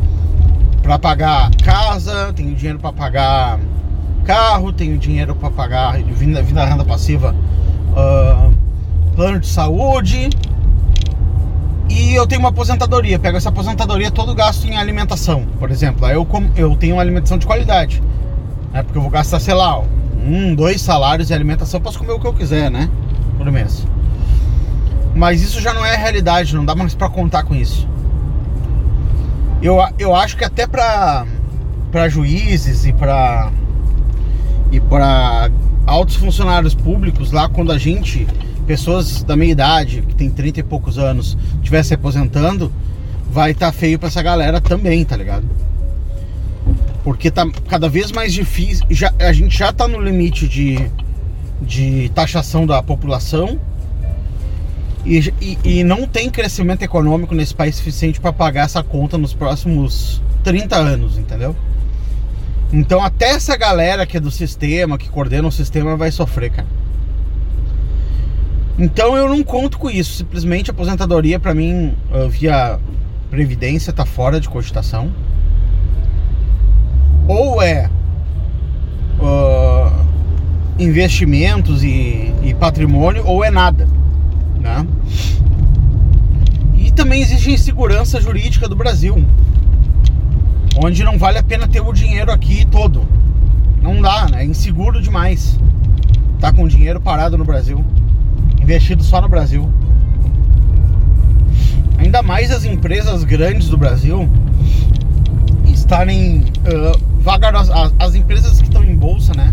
para 0.82 1.00
pagar 1.00 1.50
casa, 1.64 2.32
tenho 2.32 2.54
dinheiro 2.54 2.78
para 2.78 2.92
pagar 2.92 3.58
carro, 4.26 4.72
tenho 4.72 4.98
dinheiro 4.98 5.34
para 5.34 5.50
pagar 5.50 5.96
vindo, 6.02 6.34
da 6.52 6.64
renda 6.64 6.84
passiva, 6.84 7.34
uh, 7.92 8.52
plano 9.14 9.38
de 9.38 9.46
saúde 9.46 10.28
e 11.88 12.14
eu 12.14 12.26
tenho 12.26 12.40
uma 12.40 12.48
aposentadoria. 12.48 13.18
Pego 13.18 13.36
essa 13.36 13.48
aposentadoria 13.48 14.10
todo 14.10 14.34
gasto 14.34 14.66
em 14.66 14.76
alimentação, 14.76 15.46
por 15.58 15.70
exemplo. 15.70 16.04
Aí 16.04 16.14
eu, 16.14 16.26
eu 16.56 16.76
tenho 16.76 16.96
uma 16.96 17.02
alimentação 17.02 17.38
de 17.38 17.46
qualidade, 17.46 18.02
né? 18.72 18.82
Porque 18.82 18.98
eu 18.98 19.02
vou 19.02 19.10
gastar, 19.10 19.38
sei 19.38 19.54
lá, 19.54 19.80
um, 20.26 20.54
dois 20.54 20.82
salários 20.82 21.28
de 21.28 21.34
alimentação, 21.34 21.80
posso 21.80 21.98
comer 21.98 22.12
o 22.12 22.20
que 22.20 22.26
eu 22.26 22.34
quiser, 22.34 22.70
né? 22.70 22.90
Por 23.38 23.50
mês. 23.50 23.86
Mas 25.14 25.40
isso 25.40 25.60
já 25.60 25.72
não 25.72 25.84
é 25.84 25.96
realidade, 25.96 26.54
não 26.54 26.64
dá 26.64 26.74
mais 26.74 26.94
para 26.94 27.08
contar 27.08 27.44
com 27.44 27.54
isso. 27.54 27.88
Eu, 29.62 29.78
eu 29.98 30.14
acho 30.14 30.36
que 30.36 30.44
até 30.44 30.66
para 30.66 31.24
juízes 32.08 32.84
e 32.84 32.92
para 32.92 33.50
e 34.72 34.80
para 34.80 35.50
altos 35.86 36.16
funcionários 36.16 36.74
públicos 36.74 37.30
lá 37.32 37.48
quando 37.48 37.72
a 37.72 37.78
gente, 37.78 38.26
pessoas 38.66 39.22
da 39.22 39.36
minha 39.36 39.52
idade, 39.52 40.02
que 40.02 40.14
tem 40.14 40.28
30 40.28 40.60
e 40.60 40.62
poucos 40.62 40.98
anos, 40.98 41.36
estiver 41.56 41.82
se 41.82 41.94
aposentando, 41.94 42.72
vai 43.30 43.52
estar 43.52 43.66
tá 43.66 43.72
feio 43.72 43.98
para 43.98 44.08
essa 44.08 44.22
galera 44.22 44.60
também, 44.60 45.04
tá 45.04 45.16
ligado? 45.16 45.44
Porque 47.04 47.30
tá 47.30 47.48
cada 47.68 47.88
vez 47.88 48.10
mais 48.10 48.32
difícil, 48.32 48.84
já, 48.90 49.12
a 49.18 49.32
gente 49.32 49.56
já 49.56 49.72
tá 49.72 49.86
no 49.86 50.00
limite 50.00 50.48
de, 50.48 50.90
de 51.62 52.10
taxação 52.14 52.66
da 52.66 52.82
população 52.82 53.60
e, 55.04 55.32
e, 55.40 55.58
e, 55.62 55.84
não 55.84 56.04
tem 56.04 56.28
crescimento 56.28 56.82
econômico 56.82 57.32
nesse 57.32 57.54
país 57.54 57.76
suficiente 57.76 58.20
para 58.20 58.32
pagar 58.32 58.64
essa 58.64 58.82
conta 58.82 59.16
nos 59.16 59.32
próximos 59.32 60.20
30 60.42 60.74
anos, 60.76 61.16
entendeu? 61.16 61.54
Então 62.72 63.02
até 63.02 63.30
essa 63.30 63.56
galera 63.56 64.06
que 64.06 64.16
é 64.16 64.20
do 64.20 64.30
sistema, 64.30 64.98
que 64.98 65.08
coordena 65.08 65.46
o 65.48 65.52
sistema, 65.52 65.96
vai 65.96 66.10
sofrer, 66.10 66.50
cara. 66.50 66.68
Então 68.78 69.16
eu 69.16 69.28
não 69.28 69.42
conto 69.42 69.78
com 69.78 69.88
isso. 69.88 70.14
Simplesmente 70.14 70.70
a 70.70 70.74
aposentadoria 70.74 71.38
para 71.38 71.54
mim 71.54 71.94
via 72.30 72.78
previdência 73.30 73.92
tá 73.92 74.04
fora 74.04 74.40
de 74.40 74.48
cogitação. 74.48 75.12
Ou 77.28 77.60
é 77.62 77.90
uh, 79.20 80.06
investimentos 80.78 81.82
e, 81.82 82.32
e 82.42 82.54
patrimônio, 82.54 83.24
ou 83.26 83.42
é 83.42 83.50
nada 83.50 83.88
né? 84.66 84.86
E 86.76 86.90
também 86.90 87.22
existe 87.22 87.50
insegurança 87.50 88.20
jurídica 88.20 88.68
do 88.68 88.76
Brasil, 88.76 89.24
onde 90.82 91.02
não 91.02 91.18
vale 91.18 91.38
a 91.38 91.42
pena 91.42 91.66
ter 91.66 91.80
o 91.80 91.92
dinheiro 91.92 92.30
aqui 92.30 92.64
todo. 92.66 93.02
Não 93.80 94.00
dá, 94.00 94.26
né? 94.28 94.42
É 94.42 94.44
inseguro 94.44 95.00
demais. 95.00 95.58
Tá 96.40 96.52
com 96.52 96.66
dinheiro 96.68 97.00
parado 97.00 97.38
no 97.38 97.44
Brasil, 97.44 97.84
investido 98.60 99.02
só 99.02 99.20
no 99.20 99.28
Brasil. 99.28 99.70
Ainda 101.98 102.22
mais 102.22 102.50
as 102.50 102.64
empresas 102.64 103.24
grandes 103.24 103.68
do 103.68 103.76
Brasil 103.76 104.28
estarem 105.64 106.40
uh, 106.40 107.94
as 107.98 108.14
empresas 108.14 108.58
que 108.58 108.64
estão 108.64 108.84
em 108.84 108.94
bolsa, 108.94 109.32
né? 109.34 109.52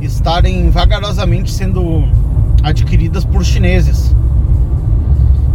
Estarem 0.00 0.70
vagarosamente 0.70 1.50
sendo 1.50 2.04
adquiridas 2.62 3.24
por 3.24 3.44
chineses. 3.44 4.14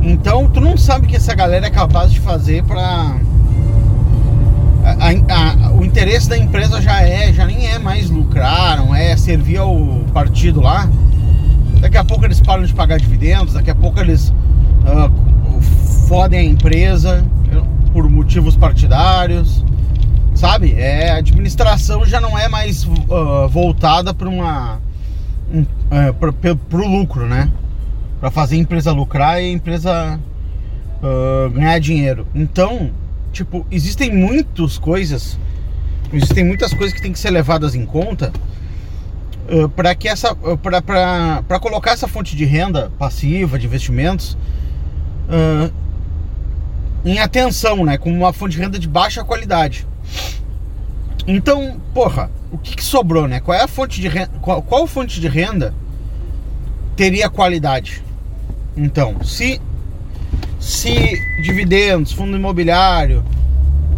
Então 0.01 0.49
tu 0.49 0.59
não 0.59 0.75
sabe 0.77 1.05
o 1.05 1.09
que 1.09 1.15
essa 1.15 1.33
galera 1.33 1.67
é 1.67 1.69
capaz 1.69 2.11
de 2.11 2.19
fazer 2.19 2.63
para 2.63 3.15
o 5.77 5.83
interesse 5.83 6.29
da 6.29 6.37
empresa 6.37 6.81
já 6.81 7.01
é, 7.01 7.31
já 7.33 7.45
nem 7.45 7.67
é 7.67 7.79
mais 7.79 8.09
lucrar, 8.09 8.77
não 8.77 8.93
é 8.93 9.15
servir 9.15 9.57
ao 9.57 9.75
partido 10.13 10.61
lá. 10.61 10.89
Daqui 11.79 11.97
a 11.97 12.03
pouco 12.03 12.25
eles 12.25 12.41
param 12.41 12.63
de 12.63 12.73
pagar 12.73 12.99
dividendos, 12.99 13.53
daqui 13.53 13.69
a 13.69 13.75
pouco 13.75 13.99
eles 13.99 14.29
uh, 14.29 15.61
fodem 16.07 16.39
a 16.39 16.43
empresa 16.43 17.25
por 17.93 18.09
motivos 18.09 18.55
partidários, 18.55 19.63
sabe? 20.35 20.73
É, 20.73 21.11
a 21.11 21.17
administração 21.17 22.05
já 22.05 22.19
não 22.19 22.37
é 22.37 22.47
mais 22.47 22.83
uh, 22.83 23.47
voltada 23.49 24.13
para 24.13 24.27
uma 24.27 24.79
um, 25.51 25.61
uh, 25.61 26.13
para 26.69 26.81
o 26.81 26.87
lucro, 26.87 27.25
né? 27.25 27.49
para 28.19 28.29
fazer 28.29 28.55
a 28.55 28.59
empresa 28.59 28.91
lucrar 28.91 29.41
e 29.41 29.45
a 29.45 29.51
empresa 29.51 30.19
uh, 31.01 31.49
ganhar 31.51 31.79
dinheiro. 31.79 32.27
Então, 32.35 32.91
tipo, 33.31 33.65
existem 33.71 34.13
muitas 34.13 34.77
coisas, 34.77 35.37
existem 36.11 36.43
muitas 36.43 36.73
coisas 36.73 36.93
que 36.93 37.01
tem 37.01 37.11
que 37.11 37.19
ser 37.19 37.31
levadas 37.31 37.75
em 37.75 37.85
conta 37.85 38.31
uh, 39.49 39.69
para 39.69 39.93
que 39.95 40.07
essa, 40.07 40.33
uh, 40.33 40.57
para 40.57 41.59
colocar 41.59 41.91
essa 41.91 42.07
fonte 42.07 42.35
de 42.35 42.45
renda 42.45 42.91
passiva 42.97 43.57
de 43.57 43.65
investimentos 43.65 44.37
uh, 45.27 45.73
em 47.05 47.19
atenção, 47.19 47.85
né, 47.85 47.97
como 47.97 48.15
uma 48.15 48.33
fonte 48.33 48.55
de 48.55 48.61
renda 48.61 48.77
de 48.77 48.87
baixa 48.87 49.23
qualidade. 49.23 49.87
Então, 51.27 51.79
porra, 51.93 52.31
o 52.51 52.57
que, 52.57 52.75
que 52.75 52.83
sobrou, 52.83 53.27
né? 53.27 53.39
Qual 53.39 53.55
é 53.55 53.61
a 53.61 53.67
fonte 53.67 54.01
de 54.01 54.07
renda, 54.07 54.31
qual, 54.41 54.61
qual 54.61 54.87
fonte 54.87 55.21
de 55.21 55.27
renda 55.27 55.73
teria 56.95 57.29
qualidade? 57.29 58.03
Então, 58.75 59.23
se 59.23 59.61
se 60.59 61.21
dividendos, 61.41 62.11
fundo 62.11 62.35
imobiliário 62.35 63.23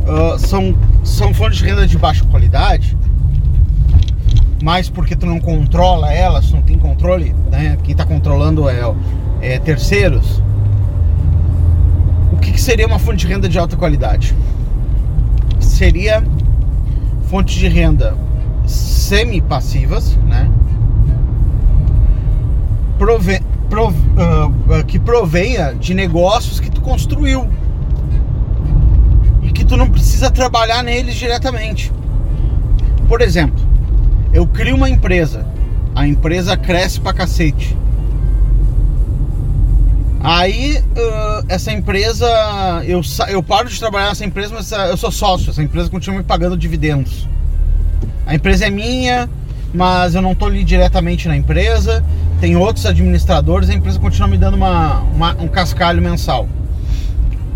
uh, 0.05 0.37
são, 0.37 0.75
são 1.03 1.33
fontes 1.33 1.57
de 1.57 1.65
renda 1.65 1.87
de 1.87 1.97
baixa 1.97 2.23
qualidade, 2.25 2.95
mas 4.63 4.89
porque 4.89 5.15
tu 5.15 5.25
não 5.25 5.39
controla 5.39 6.13
elas, 6.13 6.51
não 6.51 6.61
tem 6.61 6.77
controle, 6.77 7.33
né? 7.49 7.77
Quem 7.83 7.93
está 7.93 8.05
controlando 8.05 8.69
é, 8.69 8.93
é, 9.41 9.59
terceiros. 9.59 10.41
O 12.31 12.37
que, 12.37 12.51
que 12.51 12.61
seria 12.61 12.85
uma 12.85 12.99
fonte 12.99 13.17
de 13.17 13.27
renda 13.27 13.49
de 13.49 13.57
alta 13.57 13.75
qualidade? 13.75 14.35
Seria 15.59 16.23
fonte 17.27 17.57
de 17.57 17.67
renda 17.67 18.15
semi-passivas, 18.67 20.15
né? 20.27 20.49
Prove 22.99 23.41
prov- 23.71 23.95
ah, 24.17 24.83
que 24.83 24.99
provenha 24.99 25.73
de 25.73 25.93
negócios 25.93 26.59
que 26.59 26.69
tu 26.69 26.81
construiu 26.81 27.49
e 29.41 29.49
que 29.49 29.63
tu 29.63 29.77
não 29.77 29.89
precisa 29.89 30.29
trabalhar 30.29 30.83
neles 30.83 31.15
diretamente. 31.15 31.91
Por 33.07 33.21
exemplo, 33.21 33.63
eu 34.33 34.45
crio 34.45 34.75
uma 34.75 34.89
empresa, 34.89 35.45
a 35.95 36.05
empresa 36.05 36.57
cresce 36.57 36.99
pra 36.99 37.13
cacete. 37.13 37.77
Aí 40.19 40.83
ah, 40.97 41.43
essa 41.47 41.71
empresa, 41.71 42.27
eu, 42.85 43.01
eu 43.29 43.41
paro 43.41 43.69
de 43.69 43.79
trabalhar 43.79 44.09
nessa 44.09 44.25
empresa, 44.25 44.53
mas 44.53 44.73
ah, 44.73 44.87
eu 44.87 44.97
sou 44.97 45.11
sócio, 45.11 45.49
essa 45.49 45.63
empresa 45.63 45.89
continua 45.89 46.17
me 46.17 46.25
pagando 46.25 46.57
dividendos. 46.57 47.27
A 48.25 48.35
empresa 48.35 48.67
é 48.67 48.69
minha, 48.69 49.29
mas 49.73 50.13
eu 50.13 50.21
não 50.21 50.33
estou 50.33 50.49
ali 50.49 50.63
diretamente 50.63 51.27
na 51.29 51.37
empresa. 51.37 52.03
Tem 52.41 52.55
outros 52.57 52.85
administradores, 52.87 53.69
a 53.69 53.73
empresa 53.73 53.99
continua 53.99 54.27
me 54.27 54.37
dando 54.37 54.55
uma, 54.55 54.99
uma- 55.15 55.35
um 55.39 55.47
cascalho 55.47 56.01
mensal. 56.01 56.49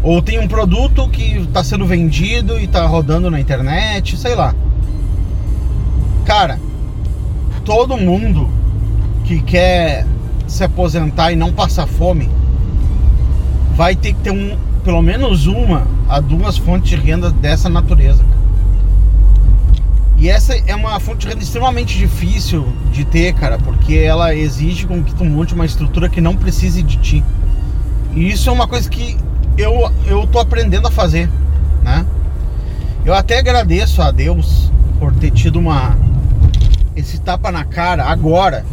Ou 0.03 0.21
tem 0.21 0.37
um 0.39 0.47
produto 0.47 1.09
que 1.09 1.37
está 1.39 1.63
sendo 1.63 1.85
vendido 1.87 2.59
e 2.59 2.65
está 2.65 2.85
rodando 2.85 3.29
na 3.31 3.39
internet, 3.39 4.15
sei 4.15 4.35
lá. 4.35 4.53
Cara, 6.23 6.59
todo 7.65 7.97
mundo 7.97 8.47
que 9.23 9.41
quer 9.41 10.05
se 10.47 10.63
aposentar 10.63 11.31
e 11.31 11.35
não 11.35 11.51
passar 11.51 11.87
fome 11.87 12.29
vai 13.75 13.95
ter 13.95 14.13
que 14.13 14.19
ter 14.21 14.31
um, 14.31 14.55
pelo 14.83 15.01
menos 15.01 15.47
uma 15.47 15.87
a 16.07 16.19
duas 16.19 16.57
fontes 16.57 16.91
de 16.91 16.95
renda 16.95 17.31
dessa 17.31 17.67
natureza. 17.67 18.23
cara. 18.23 18.44
E 20.25 20.29
essa 20.29 20.55
é 20.65 20.75
uma 20.75 20.99
fonte 20.99 21.19
de 21.19 21.27
renda 21.27 21.43
extremamente 21.43 21.95
difícil 21.99 22.65
de 22.91 23.05
ter, 23.05 23.31
cara, 23.35 23.59
porque 23.59 23.93
ela 23.93 24.33
exige 24.33 24.87
com 24.87 25.03
que 25.03 25.13
tu 25.13 25.23
monte 25.23 25.53
uma 25.53 25.67
estrutura 25.67 26.09
que 26.09 26.19
não 26.19 26.35
precise 26.35 26.81
de 26.81 26.97
ti. 26.97 27.23
E 28.15 28.31
isso 28.31 28.49
é 28.49 28.51
uma 28.51 28.67
coisa 28.67 28.89
que 28.89 29.15
eu, 29.55 29.87
eu 30.07 30.25
tô 30.25 30.39
aprendendo 30.39 30.87
a 30.87 30.89
fazer, 30.89 31.29
né? 31.83 32.03
Eu 33.05 33.13
até 33.13 33.37
agradeço 33.37 34.01
a 34.01 34.09
Deus 34.09 34.71
por 34.97 35.13
ter 35.13 35.29
tido 35.29 35.59
uma 35.59 35.95
esse 36.95 37.19
tapa 37.21 37.51
na 37.51 37.63
cara 37.63 38.05
agora, 38.05 38.65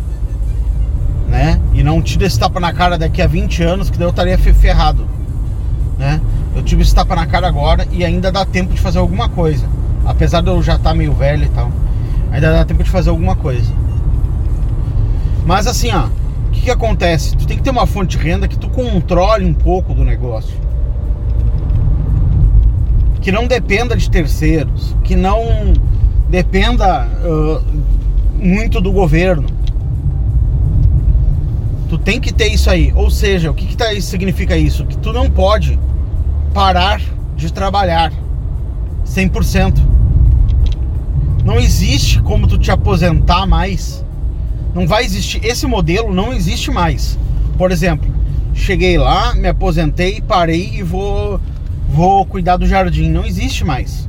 né? 1.28 1.60
E 1.74 1.82
não 1.82 2.00
tido 2.00 2.22
esse 2.22 2.38
tapa 2.38 2.60
na 2.60 2.72
cara 2.72 2.96
daqui 2.96 3.20
a 3.20 3.26
20 3.26 3.62
anos, 3.62 3.90
que 3.90 3.98
daí 3.98 4.06
eu 4.06 4.10
estaria 4.10 4.38
fe- 4.38 4.54
ferrado, 4.54 5.06
né? 5.98 6.18
Eu 6.56 6.62
tive 6.62 6.80
esse 6.80 6.94
tapa 6.94 7.14
na 7.14 7.26
cara 7.26 7.46
agora 7.46 7.86
e 7.92 8.02
ainda 8.06 8.32
dá 8.32 8.42
tempo 8.42 8.72
de 8.72 8.80
fazer 8.80 9.00
alguma 9.00 9.28
coisa. 9.28 9.66
Apesar 10.04 10.40
de 10.40 10.48
eu 10.48 10.62
já 10.62 10.76
estar 10.76 10.94
meio 10.94 11.12
velho 11.12 11.44
e 11.44 11.48
tal, 11.48 11.70
ainda 12.30 12.52
dá 12.52 12.64
tempo 12.64 12.82
de 12.82 12.90
fazer 12.90 13.10
alguma 13.10 13.36
coisa. 13.36 13.72
Mas 15.44 15.66
assim, 15.66 15.90
ó, 15.92 16.06
o 16.06 16.50
que, 16.50 16.62
que 16.62 16.70
acontece? 16.70 17.36
Tu 17.36 17.46
tem 17.46 17.56
que 17.56 17.62
ter 17.62 17.70
uma 17.70 17.86
fonte 17.86 18.16
de 18.16 18.22
renda 18.22 18.48
que 18.48 18.58
tu 18.58 18.68
controle 18.68 19.44
um 19.44 19.54
pouco 19.54 19.94
do 19.94 20.04
negócio. 20.04 20.54
Que 23.20 23.30
não 23.30 23.46
dependa 23.46 23.96
de 23.96 24.10
terceiros, 24.10 24.96
que 25.04 25.14
não 25.14 25.72
dependa 26.28 27.06
ah, 27.06 27.62
muito 28.34 28.80
do 28.80 28.90
governo. 28.90 29.46
Tu 31.88 31.98
tem 31.98 32.20
que 32.20 32.32
ter 32.32 32.48
isso 32.48 32.70
aí. 32.70 32.92
Ou 32.94 33.10
seja, 33.10 33.50
o 33.50 33.54
que, 33.54 33.66
que 33.66 33.76
tá, 33.76 33.86
significa 34.00 34.56
isso? 34.56 34.86
Que 34.86 34.96
tu 34.96 35.12
não 35.12 35.30
pode 35.30 35.78
parar 36.54 37.00
de 37.36 37.52
trabalhar 37.52 38.12
100%. 39.06 39.91
Não 41.44 41.58
existe 41.58 42.20
como 42.22 42.46
tu 42.46 42.56
te 42.56 42.70
aposentar 42.70 43.46
mais. 43.46 44.04
Não 44.74 44.86
vai 44.86 45.04
existir. 45.04 45.44
Esse 45.44 45.66
modelo 45.66 46.14
não 46.14 46.32
existe 46.32 46.70
mais. 46.70 47.18
Por 47.58 47.70
exemplo, 47.70 48.12
cheguei 48.54 48.96
lá, 48.96 49.34
me 49.34 49.48
aposentei, 49.48 50.20
parei 50.20 50.70
e 50.74 50.82
vou 50.82 51.40
vou 51.88 52.24
cuidar 52.24 52.56
do 52.56 52.66
jardim. 52.66 53.10
Não 53.10 53.24
existe 53.24 53.64
mais. 53.64 54.08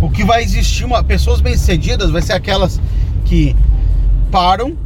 O 0.00 0.10
que 0.10 0.24
vai 0.24 0.42
existir, 0.42 0.84
uma, 0.84 1.02
pessoas 1.02 1.40
bem-sucedidas, 1.40 2.10
vai 2.10 2.20
ser 2.20 2.32
aquelas 2.32 2.80
que 3.24 3.54
param 4.30 4.76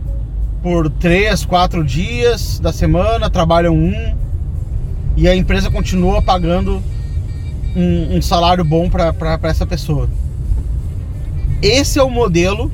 por 0.62 0.90
três, 0.90 1.44
quatro 1.44 1.82
dias 1.82 2.60
da 2.60 2.72
semana, 2.72 3.30
trabalham 3.30 3.74
um 3.74 4.14
e 5.16 5.26
a 5.26 5.34
empresa 5.34 5.70
continua 5.70 6.20
pagando 6.20 6.82
um, 7.74 8.16
um 8.16 8.22
salário 8.22 8.62
bom 8.62 8.90
para 8.90 9.38
essa 9.44 9.64
pessoa. 9.64 10.08
Esse 11.62 11.98
é 11.98 12.02
o 12.02 12.10
modelo 12.10 12.70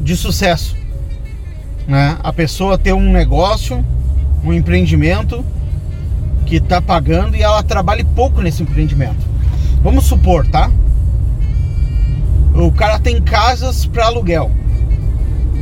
de 0.00 0.16
sucesso. 0.16 0.76
Né? 1.86 2.18
A 2.22 2.32
pessoa 2.32 2.76
ter 2.76 2.92
um 2.92 3.10
negócio, 3.10 3.84
um 4.44 4.52
empreendimento 4.52 5.44
que 6.44 6.56
está 6.56 6.80
pagando 6.80 7.36
e 7.36 7.42
ela 7.42 7.62
trabalhe 7.62 8.04
pouco 8.04 8.40
nesse 8.40 8.62
empreendimento. 8.62 9.26
Vamos 9.82 10.04
supor, 10.04 10.46
tá? 10.46 10.70
O 12.54 12.72
cara 12.72 12.98
tem 12.98 13.22
casas 13.22 13.86
para 13.86 14.06
aluguel. 14.06 14.50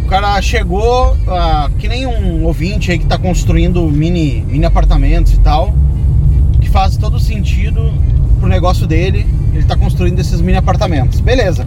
O 0.05 0.09
cara 0.09 0.41
chegou, 0.41 1.17
ah, 1.29 1.69
que 1.79 1.89
nem 1.89 2.07
um 2.07 2.45
ouvinte 2.45 2.91
aí 2.91 2.99
que 2.99 3.05
está 3.05 3.19
construindo 3.19 3.83
mini, 3.83 4.45
mini 4.49 4.65
apartamentos 4.65 5.33
e 5.33 5.39
tal, 5.39 5.75
que 6.61 6.71
faz 6.71 6.97
todo 6.97 7.19
sentido 7.19 7.93
pro 8.39 8.49
negócio 8.49 8.87
dele. 8.87 9.27
Ele 9.53 9.63
está 9.63 9.77
construindo 9.77 10.19
esses 10.21 10.41
mini 10.41 10.57
apartamentos. 10.57 11.21
Beleza. 11.21 11.67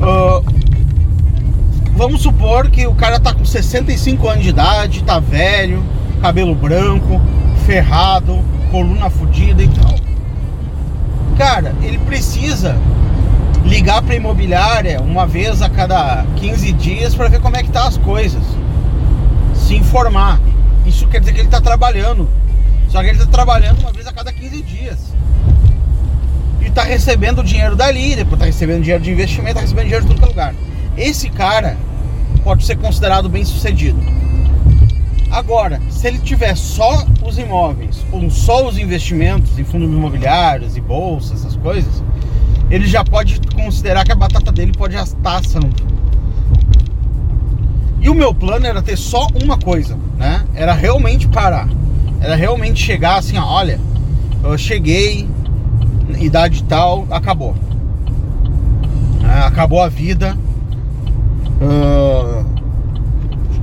Ah, 0.00 0.40
vamos 1.94 2.22
supor 2.22 2.70
que 2.70 2.86
o 2.86 2.94
cara 2.94 3.20
tá 3.20 3.34
com 3.34 3.44
65 3.44 4.28
anos 4.28 4.42
de 4.44 4.50
idade, 4.50 5.02
tá 5.04 5.20
velho, 5.20 5.84
cabelo 6.22 6.54
branco, 6.54 7.20
ferrado, 7.66 8.42
coluna 8.70 9.10
fodida 9.10 9.62
e 9.62 9.68
tal. 9.68 9.94
Cara, 11.36 11.74
ele 11.82 11.98
precisa 11.98 12.76
ligar 13.64 14.02
para 14.02 14.14
imobiliária 14.14 15.00
uma 15.00 15.26
vez 15.26 15.60
a 15.62 15.68
cada 15.68 16.24
15 16.36 16.72
dias 16.72 17.14
para 17.14 17.28
ver 17.28 17.40
como 17.40 17.56
é 17.56 17.62
que 17.62 17.70
tá 17.70 17.86
as 17.86 17.96
coisas. 17.98 18.42
Se 19.54 19.74
informar. 19.74 20.40
Isso 20.86 21.06
quer 21.08 21.20
dizer 21.20 21.34
que 21.34 21.40
ele 21.40 21.48
tá 21.48 21.60
trabalhando. 21.60 22.28
Só 22.88 23.02
que 23.02 23.10
ele 23.10 23.18
tá 23.18 23.26
trabalhando 23.26 23.80
uma 23.80 23.92
vez 23.92 24.06
a 24.06 24.12
cada 24.12 24.32
15 24.32 24.62
dias. 24.62 25.09
E 26.70 26.72
tá 26.72 26.84
recebendo 26.84 27.42
dinheiro 27.42 27.74
dali, 27.74 28.14
depois 28.14 28.38
tá 28.38 28.46
recebendo 28.46 28.82
dinheiro 28.82 29.02
de 29.02 29.10
investimento, 29.10 29.54
tá 29.54 29.60
recebendo 29.60 29.86
dinheiro 29.86 30.06
de 30.06 30.14
todo 30.14 30.28
lugar. 30.28 30.54
Esse 30.96 31.28
cara 31.28 31.76
pode 32.44 32.64
ser 32.64 32.76
considerado 32.76 33.28
bem 33.28 33.44
sucedido. 33.44 33.98
Agora, 35.32 35.82
se 35.90 36.06
ele 36.06 36.18
tiver 36.18 36.56
só 36.56 37.04
os 37.26 37.38
imóveis 37.38 38.06
ou 38.12 38.30
só 38.30 38.68
os 38.68 38.78
investimentos 38.78 39.58
em 39.58 39.64
fundos 39.64 39.90
imobiliários 39.90 40.76
e 40.76 40.80
bolsas, 40.80 41.40
essas 41.40 41.56
coisas, 41.56 42.04
ele 42.70 42.86
já 42.86 43.02
pode 43.02 43.40
considerar 43.52 44.04
que 44.04 44.12
a 44.12 44.16
batata 44.16 44.52
dele 44.52 44.70
pode 44.70 44.94
já 44.94 45.02
estar 45.02 45.38
assando. 45.38 45.74
E 48.00 48.08
o 48.08 48.14
meu 48.14 48.32
plano 48.32 48.64
era 48.64 48.80
ter 48.80 48.96
só 48.96 49.26
uma 49.42 49.58
coisa, 49.58 49.98
né? 50.16 50.44
Era 50.54 50.72
realmente 50.72 51.26
parar. 51.26 51.68
Era 52.20 52.36
realmente 52.36 52.80
chegar 52.80 53.16
assim, 53.16 53.36
ó, 53.38 53.44
olha, 53.44 53.80
eu 54.44 54.56
cheguei, 54.56 55.28
idade 56.18 56.64
tal, 56.64 57.06
acabou. 57.10 57.54
É, 59.22 59.46
acabou 59.46 59.82
a 59.82 59.88
vida. 59.88 60.36
Ah, 61.60 62.44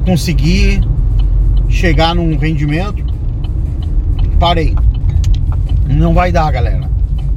consegui 0.05 0.81
chegar 1.69 2.15
num 2.15 2.37
rendimento. 2.37 3.03
Parei. 4.39 4.75
Não 5.87 6.13
vai 6.13 6.31
dar, 6.31 6.51
galera. 6.51 6.89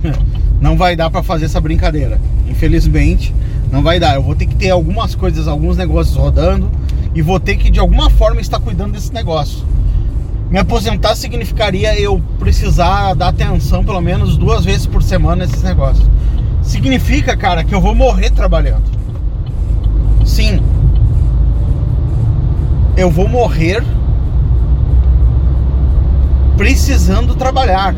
Não 0.61 0.77
vai 0.77 0.95
dar 0.95 1.09
para 1.09 1.23
fazer 1.23 1.47
essa 1.47 1.61
brincadeira. 1.61 2.21
Infelizmente, 2.47 3.35
não 3.73 3.83
vai 3.83 3.99
dar. 3.99 4.17
Eu 4.17 4.23
vou 4.23 4.35
ter 4.35 4.45
que 4.45 4.55
ter 4.55 4.69
algumas 4.69 5.15
coisas, 5.15 5.49
alguns 5.49 5.77
negócios 5.77 6.15
rodando 6.15 6.71
e 7.15 7.23
vou 7.23 7.41
ter 7.41 7.57
que 7.57 7.71
de 7.71 7.81
alguma 7.81 8.11
forma 8.11 8.43
estar 8.43 8.61
cuidando 8.61 8.93
desse 8.93 9.11
negócio. 9.11 9.65
Me 10.51 10.59
aposentar 10.59 11.15
significaria 11.15 11.99
eu 11.99 12.21
precisar 12.41 13.15
dar 13.15 13.29
atenção 13.29 13.85
pelo 13.85 14.01
menos 14.01 14.37
duas 14.37 14.65
vezes 14.65 14.85
por 14.85 15.01
semana 15.01 15.47
nesses 15.47 15.63
negócios. 15.63 16.11
Significa, 16.61 17.37
cara, 17.37 17.63
que 17.63 17.73
eu 17.73 17.81
vou 17.81 17.95
morrer 17.95 18.31
trabalhando. 18.31 18.83
Sim. 20.27 20.61
Eu 22.97 23.11
vou 23.13 23.29
morrer 23.29 23.85
precisando 26.57 27.37
trabalhar. 27.37 27.95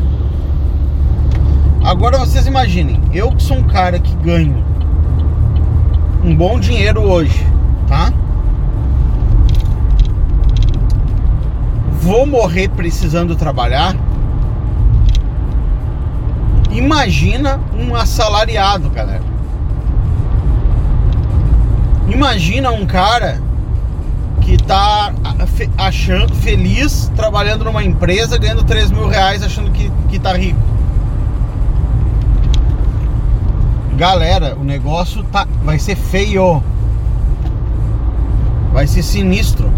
Agora 1.83 2.19
vocês 2.19 2.45
imaginem, 2.45 3.01
eu 3.11 3.31
que 3.31 3.41
sou 3.41 3.57
um 3.57 3.63
cara 3.63 3.99
que 3.99 4.15
ganho 4.17 4.63
um 6.23 6.35
bom 6.35 6.59
dinheiro 6.59 7.01
hoje, 7.01 7.45
tá? 7.87 8.13
Vou 12.03 12.25
morrer 12.25 12.67
precisando 12.67 13.33
trabalhar. 13.33 13.95
Imagina 16.69 17.61
um 17.73 17.95
assalariado, 17.95 18.89
galera. 18.89 19.23
Imagina 22.09 22.71
um 22.71 22.85
cara 22.85 23.41
que 24.41 24.57
tá 24.57 25.13
achando 25.77 26.35
feliz 26.35 27.09
trabalhando 27.15 27.63
numa 27.63 27.85
empresa 27.85 28.37
ganhando 28.37 28.65
3 28.65 28.91
mil 28.91 29.07
reais 29.07 29.41
achando 29.41 29.71
que, 29.71 29.89
que 30.09 30.19
tá 30.19 30.33
rico. 30.33 30.59
Galera, 33.95 34.57
o 34.59 34.63
negócio 34.65 35.23
tá, 35.23 35.47
vai 35.63 35.79
ser 35.79 35.95
feio. 35.95 36.61
Vai 38.73 38.87
ser 38.87 39.03
sinistro. 39.03 39.71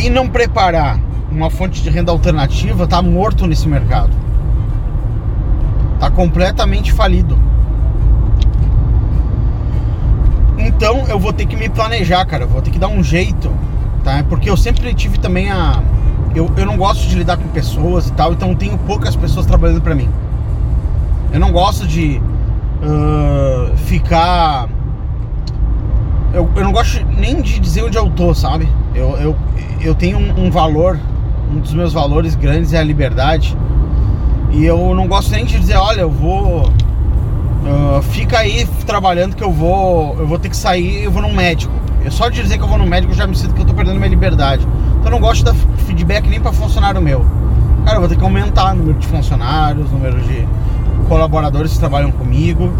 Quem 0.00 0.08
não 0.08 0.26
preparar 0.26 0.98
uma 1.30 1.50
fonte 1.50 1.82
de 1.82 1.90
renda 1.90 2.10
alternativa 2.10 2.86
tá 2.86 3.02
morto 3.02 3.46
nesse 3.46 3.68
mercado. 3.68 4.08
Tá 5.98 6.10
completamente 6.10 6.90
falido. 6.90 7.38
Então 10.56 11.06
eu 11.06 11.18
vou 11.18 11.34
ter 11.34 11.44
que 11.44 11.54
me 11.54 11.68
planejar, 11.68 12.24
cara. 12.24 12.44
Eu 12.44 12.48
vou 12.48 12.62
ter 12.62 12.70
que 12.70 12.78
dar 12.78 12.88
um 12.88 13.04
jeito, 13.04 13.52
tá? 14.02 14.24
Porque 14.26 14.48
eu 14.48 14.56
sempre 14.56 14.94
tive 14.94 15.18
também 15.18 15.50
a. 15.50 15.82
Eu, 16.34 16.50
eu 16.56 16.64
não 16.64 16.78
gosto 16.78 17.06
de 17.06 17.14
lidar 17.14 17.36
com 17.36 17.48
pessoas 17.48 18.08
e 18.08 18.12
tal, 18.12 18.32
então 18.32 18.54
tenho 18.54 18.78
poucas 18.78 19.14
pessoas 19.14 19.44
trabalhando 19.44 19.82
pra 19.82 19.94
mim. 19.94 20.08
Eu 21.30 21.38
não 21.38 21.52
gosto 21.52 21.86
de 21.86 22.22
ah, 22.82 23.70
ficar. 23.76 24.66
Eu, 26.32 26.48
eu 26.56 26.64
não 26.64 26.72
gosto 26.72 27.04
nem 27.18 27.42
de 27.42 27.60
dizer 27.60 27.84
onde 27.84 27.98
eu 27.98 28.08
tô, 28.08 28.34
sabe? 28.34 28.66
Eu, 28.94 29.10
eu, 29.18 29.36
eu 29.80 29.94
tenho 29.94 30.18
um, 30.18 30.46
um 30.46 30.50
valor, 30.50 30.98
um 31.52 31.60
dos 31.60 31.72
meus 31.72 31.92
valores 31.92 32.34
grandes 32.34 32.72
é 32.72 32.78
a 32.78 32.82
liberdade. 32.82 33.56
E 34.50 34.64
eu 34.64 34.94
não 34.94 35.06
gosto 35.06 35.30
nem 35.30 35.44
de 35.44 35.58
dizer, 35.58 35.76
olha, 35.76 36.02
eu 36.02 36.10
vou. 36.10 36.70
ah, 37.66 38.00
fica 38.02 38.38
aí 38.38 38.66
trabalhando 38.86 39.36
que 39.36 39.42
eu 39.42 39.52
vou. 39.52 40.16
Eu 40.18 40.26
vou 40.26 40.38
ter 40.38 40.48
que 40.48 40.56
sair 40.56 41.04
eu 41.04 41.10
vou 41.10 41.22
num 41.22 41.34
médico. 41.34 41.72
Eu 42.04 42.10
só 42.10 42.28
de 42.28 42.42
dizer 42.42 42.56
que 42.56 42.64
eu 42.64 42.68
vou 42.68 42.78
no 42.78 42.86
médico 42.86 43.12
já 43.12 43.26
me 43.26 43.36
sinto 43.36 43.54
que 43.54 43.60
eu 43.60 43.66
tô 43.66 43.74
perdendo 43.74 43.96
minha 43.96 44.08
liberdade. 44.08 44.66
Então 44.92 45.06
eu 45.06 45.10
não 45.10 45.20
gosto 45.20 45.38
de 45.38 45.44
dar 45.44 45.54
feedback 45.86 46.28
nem 46.28 46.40
pra 46.40 46.52
funcionário 46.52 47.00
meu. 47.00 47.24
Cara, 47.84 47.96
eu 47.96 48.00
vou 48.00 48.08
ter 48.08 48.16
que 48.16 48.24
aumentar 48.24 48.72
o 48.72 48.76
número 48.76 48.98
de 48.98 49.06
funcionários, 49.06 49.88
o 49.90 49.94
número 49.94 50.20
de 50.20 50.46
colaboradores 51.08 51.72
que 51.72 51.78
trabalham 51.78 52.10
comigo. 52.10 52.72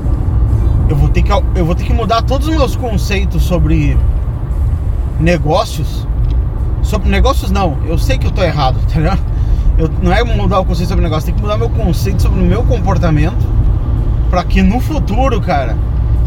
Eu 0.89 0.97
vou 0.97 1.09
ter 1.09 1.23
que, 1.23 1.33
eu 1.33 1.65
vou 1.65 1.75
ter 1.75 1.85
que 1.85 1.93
mudar 1.93 2.23
todos 2.23 2.49
os 2.49 2.55
meus 2.55 2.77
conceitos 2.77 3.43
sobre 3.43 3.97
negócios. 5.19 6.07
Sobre 6.83 7.09
negócios 7.09 7.51
não, 7.51 7.79
eu 7.87 7.99
sei 7.99 8.19
que 8.19 8.27
eu 8.27 8.31
tô 8.31 8.43
errado, 8.43 8.79
tá 8.93 8.99
ligado? 8.99 9.21
Eu, 9.79 9.91
não 10.03 10.13
é 10.13 10.23
mudar 10.23 10.61
o 10.61 10.65
conceito 10.65 10.89
sobre 10.89 11.03
negócio, 11.03 11.27
tem 11.27 11.35
que 11.35 11.41
mudar 11.41 11.57
meu 11.57 11.71
conceito 11.71 12.23
sobre 12.23 12.41
o 12.41 12.45
meu 12.45 12.63
comportamento 12.63 13.47
para 14.29 14.45
que 14.45 14.63
no 14.63 14.79
futuro, 14.81 15.41
cara, 15.41 15.77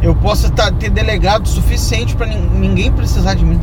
eu 0.01 0.13
possa 0.15 0.49
tá, 0.49 0.71
ter 0.71 0.89
delegado 0.89 1.45
o 1.45 1.47
suficiente 1.47 2.15
para 2.15 2.27
ninguém 2.27 2.91
precisar 2.91 3.33
de 3.35 3.45
mim. 3.45 3.59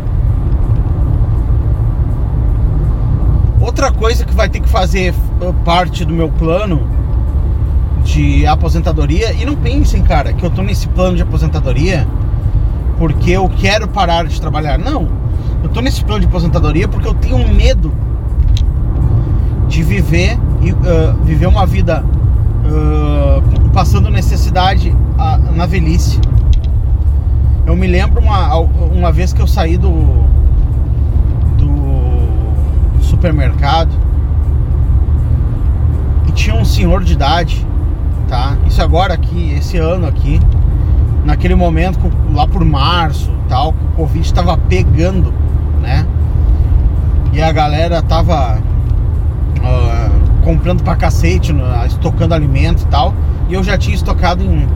Outra 3.61 3.92
coisa 3.92 4.24
que 4.24 4.35
vai 4.35 4.48
ter 4.48 4.61
que 4.61 4.68
fazer 4.68 5.12
uh, 5.40 5.53
parte 5.64 6.05
do 6.05 6.14
meu 6.14 6.31
plano 6.31 6.88
de 8.03 8.46
aposentadoria, 8.46 9.33
e 9.33 9.44
não 9.44 9.55
pensem, 9.55 10.03
cara, 10.03 10.33
que 10.33 10.44
eu 10.44 10.50
tô 10.50 10.62
nesse 10.62 10.88
plano 10.88 11.16
de 11.16 11.22
aposentadoria 11.22 12.07
porque 13.00 13.31
eu 13.31 13.48
quero 13.48 13.88
parar 13.88 14.26
de 14.26 14.38
trabalhar. 14.38 14.79
Não. 14.79 15.09
Eu 15.62 15.68
tô 15.68 15.81
nesse 15.81 16.05
plano 16.05 16.20
de 16.20 16.27
aposentadoria 16.27 16.88
porque 16.88 17.07
eu 17.07 17.14
tenho 17.14 17.38
medo 17.49 17.92
de 19.68 19.83
viver 19.83 20.38
e 20.61 20.73
uh, 20.73 20.77
viver 21.25 21.46
uma 21.46 21.64
vida 21.64 22.05
uh, 22.05 23.70
passando 23.70 24.11
necessidade 24.11 24.90
uh, 24.90 25.55
na 25.55 25.66
velhice. 25.66 26.20
Eu 27.66 27.77
me 27.77 27.87
lembro 27.87 28.20
uma, 28.20 28.57
uma 28.57 29.12
vez 29.12 29.33
que 29.33 29.40
eu 29.40 29.46
saí 29.46 29.77
do, 29.77 29.90
do 31.57 33.01
supermercado 33.01 33.90
e 36.27 36.33
tinha 36.33 36.57
um 36.57 36.64
senhor 36.64 37.05
de 37.05 37.12
idade, 37.12 37.64
tá? 38.29 38.57
Isso 38.66 38.83
agora 38.83 39.14
aqui, 39.14 39.53
esse 39.53 39.77
ano 39.77 40.07
aqui, 40.07 40.40
naquele 41.25 41.55
momento, 41.55 42.01
lá 42.33 42.46
por 42.46 42.64
março, 42.64 43.31
tal, 43.49 43.70
o 43.70 43.96
Covid 43.96 44.27
estava 44.27 44.57
pegando, 44.57 45.33
né? 45.81 46.07
E 47.33 47.40
a 47.40 47.53
galera 47.53 48.03
tava 48.03 48.59
uh, 48.59 50.43
comprando 50.43 50.83
pra 50.83 50.97
cacete, 50.97 51.55
estocando 51.87 52.35
alimento 52.35 52.83
e 52.83 52.87
tal. 52.87 53.14
E 53.49 53.55
eu 53.55 53.62
já 53.62 53.77
tinha 53.79 53.95
estocado 53.95 54.43
em, 54.43 54.66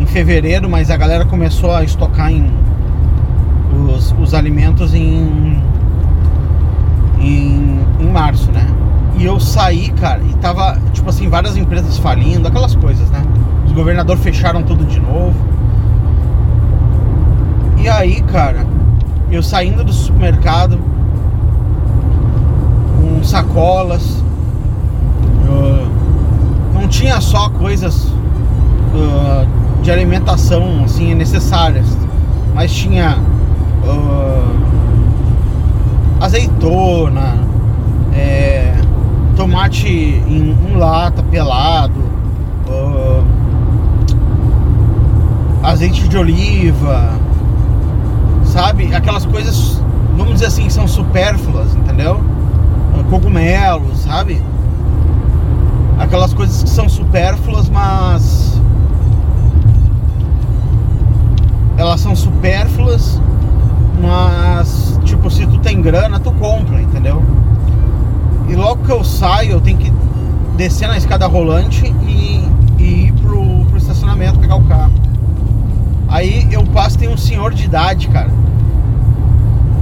em 0.00 0.06
fevereiro, 0.06 0.68
mas 0.68 0.90
a 0.90 0.96
galera 0.96 1.24
começou 1.24 1.74
a 1.74 1.84
estocar 1.84 2.30
em 2.30 2.50
os, 3.72 4.14
os 4.20 4.34
alimentos 4.34 4.94
em, 4.94 5.60
em, 7.20 7.80
em 8.00 8.06
março, 8.10 8.50
né? 8.50 8.66
E 9.16 9.24
eu 9.24 9.38
saí, 9.38 9.90
cara, 9.90 10.20
e 10.22 10.34
tava, 10.34 10.78
tipo 10.92 11.10
assim, 11.10 11.28
várias 11.28 11.56
empresas 11.56 11.98
falindo, 11.98 12.48
aquelas 12.48 12.74
coisas, 12.74 13.08
né? 13.10 13.22
Os 13.66 13.72
governadores 13.72 14.22
fecharam 14.22 14.62
tudo 14.62 14.84
de 14.84 14.98
novo. 14.98 15.34
E 17.78 17.88
aí, 17.88 18.20
cara, 18.22 18.66
eu 19.30 19.42
saindo 19.42 19.84
do 19.84 19.92
supermercado 19.92 20.78
com 22.96 23.22
sacolas, 23.22 24.22
uh, 25.48 25.88
não 26.74 26.88
tinha 26.88 27.20
só 27.20 27.48
coisas 27.50 28.06
uh, 28.06 29.46
de 29.82 29.90
alimentação 29.90 30.82
assim 30.84 31.14
necessárias, 31.14 31.86
mas 32.54 32.72
tinha 32.74 33.18
uh, 33.84 34.50
azeitona, 36.20 37.36
é, 38.12 38.74
tomate 39.36 39.88
em, 39.88 40.56
em, 40.68 40.76
lata 40.76 41.22
pelado, 41.22 42.10
azeite 45.62 46.08
de 46.08 46.16
oliva 46.16 47.19
sabe? 48.50 48.94
Aquelas 48.94 49.24
coisas, 49.24 49.80
vamos 50.16 50.34
dizer 50.34 50.46
assim, 50.46 50.66
que 50.66 50.72
são 50.72 50.86
supérfluas, 50.86 51.74
entendeu? 51.74 52.20
Cogumelos, 53.08 54.00
sabe? 54.00 54.40
Aquelas 55.98 56.32
coisas 56.34 56.62
que 56.62 56.70
são 56.70 56.88
supérfluas, 56.88 57.68
mas 57.68 58.60
elas 61.76 62.00
são 62.00 62.14
supérfluas, 62.14 63.20
mas 64.00 65.00
tipo, 65.04 65.30
se 65.30 65.46
tu 65.46 65.58
tem 65.58 65.80
grana, 65.80 66.20
tu 66.20 66.30
compra, 66.32 66.80
entendeu? 66.80 67.22
E 68.48 68.54
logo 68.54 68.84
que 68.84 68.92
eu 68.92 69.02
saio, 69.02 69.52
eu 69.52 69.60
tenho 69.60 69.78
que 69.78 69.92
descer 70.56 70.88
na 70.88 70.96
escada 70.96 71.26
rolante 71.26 71.86
e, 72.06 72.48
e 72.78 73.06
ir 73.06 73.12
pro, 73.14 73.64
pro 73.66 73.78
estacionamento 73.78 74.38
pegar 74.38 74.56
o 74.56 74.64
carro. 74.64 74.99
Aí 76.10 76.48
eu 76.50 76.64
passo, 76.64 76.98
tem 76.98 77.08
um 77.08 77.16
senhor 77.16 77.54
de 77.54 77.64
idade, 77.64 78.08
cara. 78.08 78.30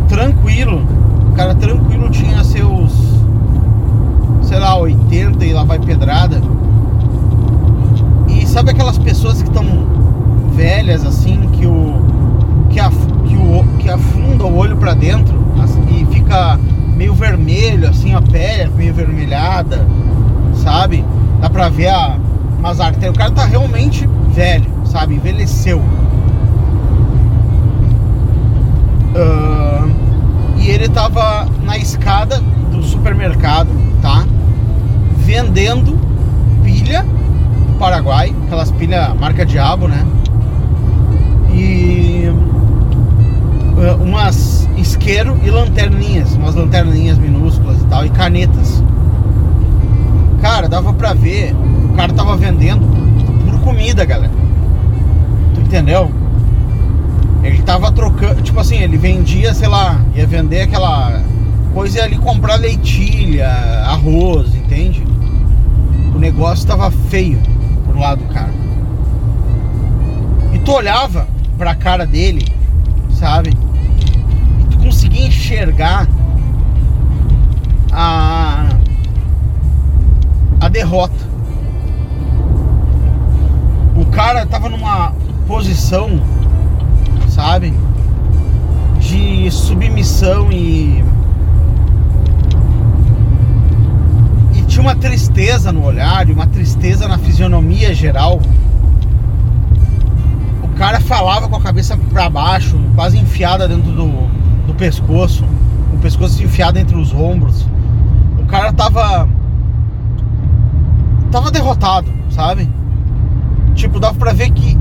Tranquilo. 0.08 0.86
O 1.30 1.32
cara 1.32 1.54
tranquilo 1.54 2.10
tinha 2.10 2.44
seus, 2.44 2.92
sei 4.42 4.58
lá, 4.58 4.76
80 4.76 5.44
e 5.46 5.52
lá 5.54 5.64
vai 5.64 5.78
pedrada. 5.78 6.42
E 8.28 8.46
sabe 8.46 8.70
aquelas 8.70 8.98
pessoas 8.98 9.40
que 9.40 9.48
estão 9.48 9.64
velhas 10.54 11.06
assim, 11.06 11.48
que 11.52 11.66
o 11.66 12.04
que, 12.68 12.78
a, 12.78 12.90
que, 12.90 13.34
o, 13.34 13.64
que 13.78 13.88
afunda 13.88 14.44
o 14.44 14.54
olho 14.54 14.76
para 14.76 14.92
dentro 14.92 15.34
assim, 15.62 15.82
e 15.88 16.14
fica 16.14 16.58
meio 16.94 17.14
vermelho, 17.14 17.88
assim, 17.88 18.14
a 18.14 18.20
pele 18.20 18.70
meio 18.76 18.92
vermelhada, 18.92 19.86
sabe? 20.62 21.02
Dá 21.40 21.48
pra 21.48 21.68
ver 21.70 21.88
a, 21.88 22.18
umas 22.58 22.80
artérias. 22.80 23.14
O 23.14 23.18
cara 23.18 23.30
tá 23.30 23.44
realmente 23.44 24.06
velho, 24.34 24.66
sabe? 24.84 25.14
Envelheceu. 25.14 25.82
E 30.60 30.68
ele 30.68 30.88
tava 30.88 31.46
na 31.64 31.76
escada 31.78 32.40
do 32.70 32.82
supermercado, 32.82 33.68
tá? 34.02 34.24
Vendendo 35.18 35.98
pilha 36.62 37.02
do 37.02 37.78
Paraguai, 37.78 38.34
aquelas 38.46 38.70
pilhas 38.72 39.14
marca 39.18 39.46
Diabo, 39.46 39.88
né? 39.88 40.06
E 41.52 42.30
uh, 43.76 44.02
umas 44.02 44.68
isqueiro 44.76 45.38
e 45.42 45.50
lanterninhas, 45.50 46.34
umas 46.34 46.54
lanterninhas 46.54 47.18
minúsculas 47.18 47.80
e 47.80 47.84
tal, 47.86 48.04
e 48.04 48.10
canetas. 48.10 48.82
Cara, 50.40 50.68
dava 50.68 50.92
pra 50.92 51.14
ver, 51.14 51.54
o 51.90 51.96
cara 51.96 52.12
tava 52.12 52.36
vendendo 52.36 52.86
por 53.44 53.60
comida, 53.60 54.04
galera. 54.04 54.32
Tu 55.54 55.60
entendeu? 55.62 56.10
Ele 57.42 57.62
tava 57.62 57.92
trocando, 57.92 58.42
tipo 58.42 58.58
assim, 58.58 58.78
ele 58.78 58.96
vendia, 58.96 59.54
sei 59.54 59.68
lá, 59.68 60.00
ia 60.14 60.26
vender 60.26 60.62
aquela 60.62 61.22
coisa 61.72 62.02
ali 62.02 62.18
comprar 62.18 62.56
leitilha, 62.56 63.48
arroz, 63.86 64.54
entende? 64.54 65.04
O 66.14 66.18
negócio 66.18 66.66
tava 66.66 66.90
feio 66.90 67.40
por 67.84 67.96
lá 67.96 68.14
do 68.14 68.24
cara. 68.24 68.52
E 70.52 70.58
tu 70.58 70.72
olhava 70.72 71.28
pra 71.56 71.74
cara 71.74 72.04
dele 72.04 72.58
sabe? 73.18 73.50
E 74.60 74.64
tu 74.66 74.78
conseguia 74.78 75.26
enxergar 75.26 76.08
a 77.92 78.68
a 80.60 80.68
derrota. 80.68 81.28
O 83.96 84.06
cara 84.06 84.46
tava 84.46 84.68
numa 84.68 85.12
posição, 85.46 86.20
sabe? 87.38 87.72
De 88.98 89.48
submissão 89.52 90.50
e 90.50 91.04
e 94.56 94.62
tinha 94.62 94.82
uma 94.82 94.96
tristeza 94.96 95.70
no 95.70 95.84
olhar, 95.84 96.26
uma 96.30 96.48
tristeza 96.48 97.06
na 97.06 97.16
fisionomia 97.16 97.94
geral. 97.94 98.40
O 100.64 100.68
cara 100.70 100.98
falava 101.00 101.48
com 101.48 101.54
a 101.54 101.60
cabeça 101.60 101.96
para 102.12 102.28
baixo, 102.28 102.76
quase 102.96 103.16
enfiada 103.16 103.68
dentro 103.68 103.92
do, 103.92 104.08
do 104.66 104.74
pescoço, 104.74 105.44
o 105.94 105.98
pescoço 105.98 106.42
enfiado 106.42 106.76
entre 106.76 106.96
os 106.96 107.14
ombros. 107.14 107.64
O 108.36 108.46
cara 108.46 108.72
tava 108.72 109.28
tava 111.30 111.52
derrotado, 111.52 112.10
sabe? 112.30 112.68
Tipo, 113.76 114.00
dava 114.00 114.18
pra 114.18 114.32
ver 114.32 114.50
que 114.50 114.76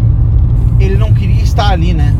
ele 0.79 0.97
não 0.97 1.13
queria 1.13 1.43
estar 1.43 1.69
ali, 1.69 1.93
né? 1.93 2.15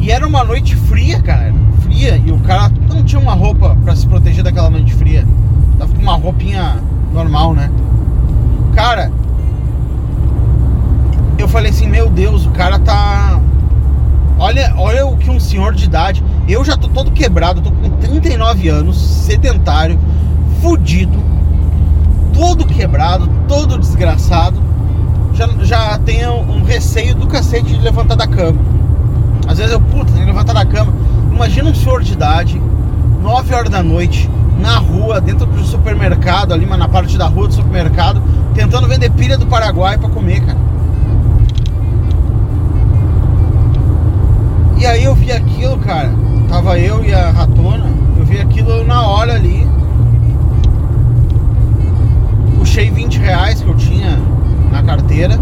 E 0.00 0.10
era 0.10 0.26
uma 0.26 0.42
noite 0.42 0.74
fria, 0.74 1.20
cara. 1.20 1.52
Fria. 1.82 2.16
E 2.24 2.32
o 2.32 2.38
cara 2.38 2.72
não 2.88 3.04
tinha 3.04 3.20
uma 3.20 3.34
roupa 3.34 3.76
pra 3.84 3.94
se 3.94 4.06
proteger 4.06 4.42
daquela 4.42 4.70
noite 4.70 4.94
fria. 4.94 5.26
Tava 5.78 5.92
com 5.92 6.00
uma 6.00 6.16
roupinha 6.16 6.78
normal, 7.12 7.52
né? 7.54 7.70
Cara, 8.74 9.12
eu 11.38 11.46
falei 11.46 11.70
assim, 11.70 11.86
meu 11.86 12.08
Deus, 12.08 12.46
o 12.46 12.50
cara 12.50 12.78
tá. 12.78 13.38
Olha, 14.38 14.72
olha 14.78 15.06
o 15.06 15.18
que 15.18 15.30
um 15.30 15.38
senhor 15.38 15.74
de 15.74 15.84
idade. 15.84 16.24
Eu 16.48 16.64
já 16.64 16.78
tô 16.78 16.88
todo 16.88 17.10
quebrado, 17.10 17.60
tô 17.60 17.70
com 17.70 17.90
39 17.98 18.68
anos, 18.68 18.96
sedentário, 18.98 19.98
fudido, 20.62 21.18
todo 22.32 22.64
quebrado, 22.64 23.28
todo 23.46 23.78
desgraçado. 23.78 24.60
Já, 25.34 25.46
já 25.62 25.98
tenho 25.98 26.40
um 26.40 26.62
receio 26.62 27.14
do 27.14 27.26
cacete 27.26 27.68
de 27.68 27.80
levantar 27.80 28.16
da 28.16 28.26
cama. 28.26 28.79
Às 29.50 29.58
vezes 29.58 29.72
eu, 29.72 29.80
puta, 29.80 30.12
tenho 30.12 30.20
que 30.20 30.26
levantar 30.26 30.52
da 30.52 30.64
cama. 30.64 30.92
Imagina 31.32 31.70
um 31.70 31.74
senhor 31.74 32.04
de 32.04 32.12
idade, 32.12 32.62
9 33.20 33.52
horas 33.52 33.68
da 33.68 33.82
noite, 33.82 34.30
na 34.60 34.78
rua, 34.78 35.20
dentro 35.20 35.44
do 35.44 35.64
supermercado, 35.64 36.54
ali, 36.54 36.64
mas 36.64 36.78
na 36.78 36.86
parte 36.86 37.18
da 37.18 37.26
rua 37.26 37.48
do 37.48 37.54
supermercado, 37.54 38.22
tentando 38.54 38.86
vender 38.86 39.10
pilha 39.10 39.36
do 39.36 39.48
Paraguai 39.48 39.98
pra 39.98 40.08
comer, 40.08 40.40
cara. 40.40 40.58
E 44.78 44.86
aí 44.86 45.02
eu 45.02 45.16
vi 45.16 45.32
aquilo, 45.32 45.78
cara. 45.78 46.12
Tava 46.48 46.78
eu 46.78 47.04
e 47.04 47.12
a 47.12 47.32
ratona. 47.32 47.90
Eu 48.16 48.24
vi 48.24 48.38
aquilo 48.38 48.84
na 48.84 49.02
hora 49.02 49.34
ali. 49.34 49.66
Puxei 52.56 52.88
20 52.88 53.18
reais 53.18 53.60
que 53.60 53.68
eu 53.68 53.76
tinha 53.76 54.16
na 54.70 54.80
carteira 54.84 55.36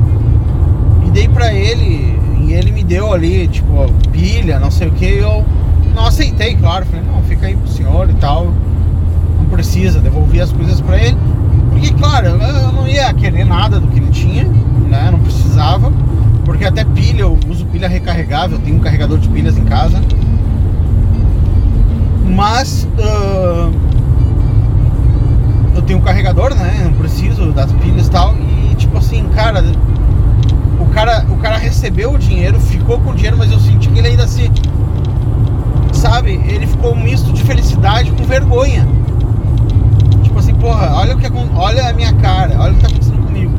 e 1.07 1.11
dei 1.11 1.29
pra 1.29 1.53
ele. 1.53 2.19
E 2.49 2.55
ele 2.55 2.73
me 2.73 2.83
deu 2.83 3.13
ali, 3.13 3.47
tipo, 3.47 3.93
pilha, 4.11 4.59
não 4.59 4.71
sei 4.71 4.89
o 4.89 4.91
que. 4.93 5.05
Eu 5.05 5.45
não 5.95 6.07
aceitei, 6.07 6.57
claro. 6.57 6.87
Falei, 6.87 7.05
não, 7.05 7.23
fica 7.25 7.47
aí 7.47 7.55
pro 7.55 7.69
senhor 7.69 8.09
e 8.09 8.15
tal. 8.15 8.55
Não 9.39 9.45
precisa, 9.51 10.01
devolvi 10.01 10.41
as 10.41 10.51
coisas 10.51 10.81
pra 10.81 10.97
ele. 10.97 11.19
Porque, 11.71 11.93
claro, 11.93 12.29
eu 12.29 12.73
não 12.73 12.89
ia 12.89 13.13
querer 13.13 13.45
nada 13.45 13.79
do 13.79 13.87
que 13.89 13.99
ele 13.99 14.11
tinha, 14.11 14.45
né? 14.45 15.11
Não 15.13 15.19
precisava. 15.19 15.93
Porque 16.47 16.65
até 16.65 16.85
pilha, 16.85 17.21
eu 17.21 17.39
uso 17.47 17.67
pilha 17.67 17.87
recarregável, 17.87 18.59
tenho 18.61 18.79
um 18.79 18.81
carregador 18.81 19.19
de 19.19 19.29
pilhas 19.29 19.59
em 19.59 19.65
casa. 19.65 20.01
Mas 22.25 22.89
uh, 22.99 23.71
eu 25.75 25.83
tenho 25.83 25.99
um 25.99 26.03
carregador, 26.03 26.55
né? 26.55 26.81
Não 26.85 26.95
preciso 26.95 27.53
das 27.53 27.71
pilhas 27.73 28.07
e 28.07 28.11
tal. 28.11 28.35
E 28.71 28.75
tipo 28.77 28.97
assim, 28.97 29.29
cara, 29.35 29.63
cara, 30.99 31.25
o 31.31 31.37
cara 31.37 31.57
recebeu 31.57 32.13
o 32.13 32.19
dinheiro, 32.19 32.59
ficou 32.59 32.99
com 32.99 33.11
o 33.11 33.15
dinheiro, 33.15 33.39
mas 33.39 33.53
eu 33.53 33.61
senti 33.61 33.89
que 33.89 33.99
ele 34.01 34.09
ainda 34.09 34.27
se. 34.27 34.51
Sabe, 35.93 36.33
ele 36.33 36.67
ficou 36.67 36.93
um 36.93 37.01
misto 37.01 37.33
de 37.33 37.43
felicidade 37.45 38.11
com 38.11 38.25
vergonha. 38.25 38.87
Tipo 40.25 40.39
assim, 40.41 40.55
porra, 40.55 40.93
olha 40.95 41.15
o 41.15 41.19
que 41.19 41.29
olha 41.55 41.89
a 41.89 41.93
minha 41.93 42.13
cara, 42.15 42.57
olha 42.59 42.73
o 42.73 42.75
que 42.75 42.81
tá 42.81 42.89
acontecendo 42.89 43.25
comigo. 43.25 43.53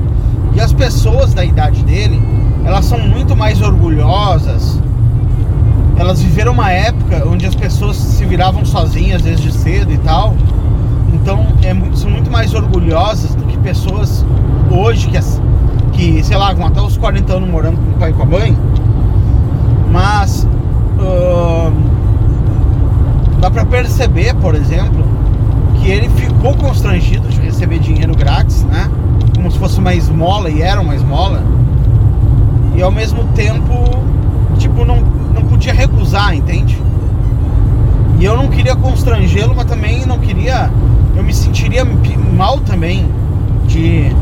E 0.54 0.60
as 0.60 0.74
pessoas 0.74 1.34
da 1.34 1.46
idade 1.46 1.82
dele, 1.84 2.22
elas 2.66 2.86
são 2.86 3.00
muito 3.00 3.38
mais 3.38 3.62
orgulhosas. 3.62 4.78
Elas 5.98 6.22
viveram 6.22 6.52
uma 6.52 6.72
época 6.72 7.24
onde 7.26 7.46
as 7.46 7.56
pessoas 7.56 7.96
se 7.96 8.26
viravam 8.26 8.66
sozinhas 8.66 9.22
desde 9.22 9.52
cedo 9.52 9.94
e 9.94 9.98
tal. 10.00 10.36
Então 11.14 11.48
é, 11.64 11.74
são 11.96 12.10
muito 12.10 12.30
mais 12.30 12.54
orgulhosas 12.54 13.34
do 13.34 13.46
que 13.46 13.58
pessoas 13.60 14.26
hoje 14.72 15.08
que, 15.08 15.18
que 16.00 16.24
sei 16.24 16.38
lá, 16.38 16.56
com 16.56 16.66
até 16.66 16.82
os 16.82 16.98
40 16.98 17.34
anos 17.34 17.50
morando 17.50 17.76
com 17.76 17.92
o 17.92 18.00
pai 18.00 18.12
e 18.12 18.14
com 18.14 18.24
a 18.24 18.26
mãe. 18.26 18.58
Mas 19.92 20.48
uh, 20.98 21.74
dá 23.42 23.52
pra 23.52 23.66
perceber, 23.66 24.34
por 24.36 24.56
exemplo, 24.56 25.04
que 25.76 25.90
ele 25.90 26.08
ficou 26.10 26.56
constrangido 26.56 27.28
de 27.28 27.42
receber 27.42 27.80
dinheiro 27.80 28.16
grátis, 28.16 28.64
né? 28.64 28.90
Como 29.36 29.52
se 29.52 29.60
fosse 29.60 29.78
uma 29.78 29.94
esmola 29.94 30.50
e 30.50 30.62
era 30.62 30.80
uma 30.80 30.96
esmola 30.96 31.44
e 32.76 32.82
ao 32.82 32.92
mesmo 32.92 33.26
tempo, 33.36 33.74
tipo, 34.58 34.86
não, 34.86 35.02
não 35.34 35.44
podia 35.44 35.74
recusar, 35.74 36.34
entende? 36.34 36.82
E 38.20 38.24
eu 38.24 38.38
não 38.38 38.48
queria 38.48 38.76
constrangê-lo, 38.76 39.54
mas 39.54 39.66
também 39.66 40.06
não 40.06 40.18
queria. 40.18 40.72
Eu 41.14 41.24
me 41.24 41.34
sentiria 41.34 41.84
mal 41.84 42.58
também 42.60 43.06
de, 43.68 44.16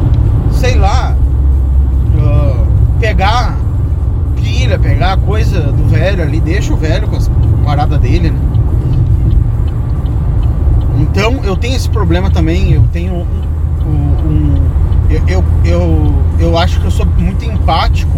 sei 0.51 0.75
lá, 0.75 1.15
pegar 2.99 3.57
pilha, 4.35 4.77
pegar 4.79 5.17
coisa 5.17 5.59
do 5.59 5.87
velho 5.87 6.23
ali, 6.23 6.39
deixa 6.39 6.73
o 6.73 6.77
velho 6.77 7.07
com 7.07 7.15
as 7.15 7.29
paradas 7.63 7.99
dele, 7.99 8.31
né? 8.31 8.39
Então 10.99 11.43
eu 11.43 11.55
tenho 11.55 11.75
esse 11.75 11.89
problema 11.89 12.29
também, 12.29 12.71
eu 12.71 12.83
tenho 12.91 13.13
um. 13.13 13.87
um, 13.87 14.67
eu, 15.09 15.21
eu, 15.27 15.43
eu, 15.63 16.15
eu 16.39 16.57
acho 16.57 16.79
que 16.79 16.85
eu 16.85 16.91
sou 16.91 17.05
muito 17.05 17.45
empático 17.45 18.17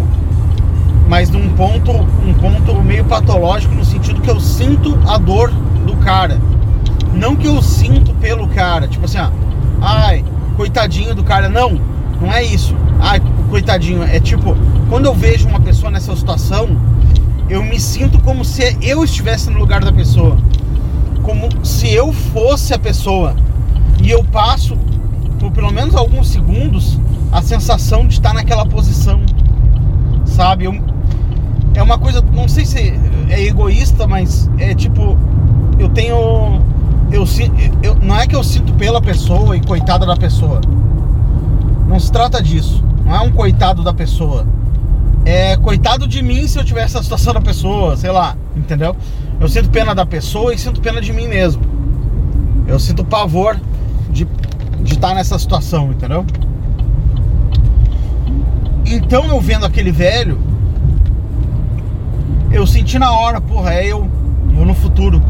mas 1.10 1.28
num 1.28 1.48
ponto, 1.56 1.90
um 1.90 2.32
ponto 2.34 2.80
meio 2.82 3.04
patológico 3.04 3.74
no 3.74 3.84
sentido 3.84 4.20
que 4.20 4.30
eu 4.30 4.38
sinto 4.38 4.96
a 5.08 5.18
dor 5.18 5.50
do 5.84 5.96
cara. 5.96 6.40
Não 7.12 7.34
que 7.34 7.48
eu 7.48 7.60
sinto 7.60 8.14
pelo 8.14 8.46
cara, 8.46 8.86
tipo 8.86 9.04
assim, 9.06 9.18
ó, 9.18 9.28
ai, 9.82 10.24
coitadinho 10.56 11.12
do 11.12 11.24
cara. 11.24 11.48
Não, 11.48 11.80
não 12.20 12.32
é 12.32 12.44
isso. 12.44 12.76
Ai, 13.00 13.20
coitadinho. 13.50 14.02
É 14.02 14.18
tipo, 14.20 14.56
quando 14.88 15.06
eu 15.06 15.14
vejo 15.14 15.48
uma 15.48 15.60
pessoa 15.60 15.90
nessa 15.90 16.14
situação, 16.16 16.68
eu 17.48 17.62
me 17.62 17.78
sinto 17.78 18.18
como 18.20 18.44
se 18.44 18.76
eu 18.80 19.04
estivesse 19.04 19.50
no 19.50 19.58
lugar 19.58 19.84
da 19.84 19.92
pessoa. 19.92 20.38
Como 21.22 21.48
se 21.66 21.92
eu 21.92 22.12
fosse 22.12 22.72
a 22.72 22.78
pessoa. 22.78 23.34
E 24.02 24.10
eu 24.10 24.24
passo, 24.24 24.78
por 25.38 25.50
pelo 25.50 25.70
menos 25.70 25.94
alguns 25.94 26.28
segundos, 26.28 26.98
a 27.30 27.42
sensação 27.42 28.06
de 28.06 28.14
estar 28.14 28.32
naquela 28.32 28.64
posição. 28.64 29.20
Sabe? 30.24 30.64
Eu, 30.64 30.80
é 31.74 31.82
uma 31.82 31.98
coisa, 31.98 32.22
não 32.32 32.48
sei 32.48 32.64
se 32.64 32.94
é 33.28 33.42
egoísta, 33.42 34.06
mas 34.06 34.48
é 34.58 34.74
tipo, 34.74 35.18
eu 35.78 35.88
tenho. 35.88 36.60
Eu, 37.10 37.24
eu, 37.82 37.96
não 37.96 38.16
é 38.16 38.26
que 38.26 38.36
eu 38.36 38.44
sinto 38.44 38.72
pela 38.74 39.00
pessoa 39.00 39.56
e 39.56 39.60
coitada 39.60 40.06
da 40.06 40.16
pessoa. 40.16 40.60
Não 41.88 41.98
se 41.98 42.12
trata 42.12 42.40
disso. 42.40 42.84
Não 43.04 43.14
é 43.14 43.20
um 43.20 43.30
coitado 43.30 43.82
da 43.82 43.92
pessoa. 43.92 44.46
É 45.24 45.56
coitado 45.56 46.08
de 46.08 46.22
mim 46.22 46.46
se 46.46 46.58
eu 46.58 46.64
tivesse 46.64 46.96
a 46.96 47.02
situação 47.02 47.34
da 47.34 47.40
pessoa, 47.40 47.96
sei 47.96 48.10
lá, 48.10 48.36
entendeu? 48.56 48.96
Eu 49.38 49.48
sinto 49.48 49.70
pena 49.70 49.94
da 49.94 50.06
pessoa 50.06 50.54
e 50.54 50.58
sinto 50.58 50.80
pena 50.80 51.00
de 51.00 51.12
mim 51.12 51.28
mesmo. 51.28 51.62
Eu 52.66 52.78
sinto 52.78 53.04
pavor 53.04 53.58
de, 54.10 54.26
de 54.80 54.94
estar 54.94 55.14
nessa 55.14 55.38
situação, 55.38 55.90
entendeu? 55.90 56.24
Então 58.84 59.24
eu 59.26 59.40
vendo 59.40 59.66
aquele 59.66 59.92
velho, 59.92 60.40
eu 62.50 62.66
senti 62.66 62.98
na 62.98 63.12
hora, 63.12 63.40
porra, 63.40 63.74
é 63.74 63.86
eu, 63.86 64.08
eu 64.56 64.64
no 64.64 64.74
futuro. 64.74 65.22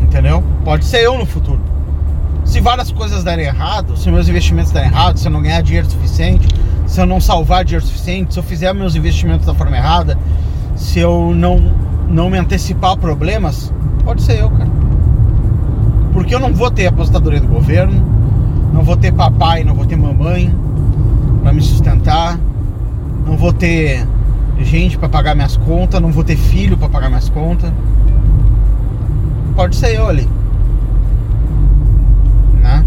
Entendeu? 0.00 0.42
Pode 0.64 0.84
ser 0.84 1.04
eu 1.04 1.18
no 1.18 1.26
futuro. 1.26 1.60
Se 2.44 2.60
várias 2.60 2.90
coisas 2.90 3.22
derem 3.22 3.46
errado, 3.46 3.96
se 3.96 4.10
meus 4.10 4.28
investimentos 4.28 4.72
derem 4.72 4.88
errado, 4.88 5.18
se 5.18 5.26
eu 5.26 5.32
não 5.32 5.42
ganhar 5.42 5.62
dinheiro 5.62 5.88
suficiente, 5.88 6.48
se 6.92 7.00
eu 7.00 7.06
não 7.06 7.22
salvar 7.22 7.64
dinheiro 7.64 7.86
suficiente, 7.86 8.34
se 8.34 8.38
eu 8.38 8.42
fizer 8.42 8.70
meus 8.74 8.94
investimentos 8.94 9.46
da 9.46 9.54
forma 9.54 9.74
errada, 9.74 10.18
se 10.76 10.98
eu 10.98 11.32
não, 11.34 11.58
não 12.06 12.28
me 12.28 12.36
antecipar 12.36 12.98
problemas, 12.98 13.72
pode 14.04 14.20
ser 14.20 14.40
eu, 14.40 14.50
cara. 14.50 14.68
Porque 16.12 16.34
eu 16.34 16.38
não 16.38 16.52
vou 16.52 16.70
ter 16.70 16.86
apostadoria 16.86 17.40
do 17.40 17.48
governo, 17.48 17.94
não 18.74 18.82
vou 18.82 18.94
ter 18.94 19.10
papai, 19.10 19.64
não 19.64 19.74
vou 19.74 19.86
ter 19.86 19.96
mamãe 19.96 20.54
para 21.42 21.54
me 21.54 21.62
sustentar, 21.62 22.38
não 23.24 23.38
vou 23.38 23.54
ter 23.54 24.06
gente 24.60 24.98
para 24.98 25.08
pagar 25.08 25.34
minhas 25.34 25.56
contas, 25.56 25.98
não 25.98 26.12
vou 26.12 26.22
ter 26.22 26.36
filho 26.36 26.76
para 26.76 26.90
pagar 26.90 27.08
minhas 27.08 27.30
contas. 27.30 27.72
Pode 29.56 29.76
ser 29.76 29.96
eu 29.96 30.10
ali. 30.10 30.28
Né? 32.60 32.84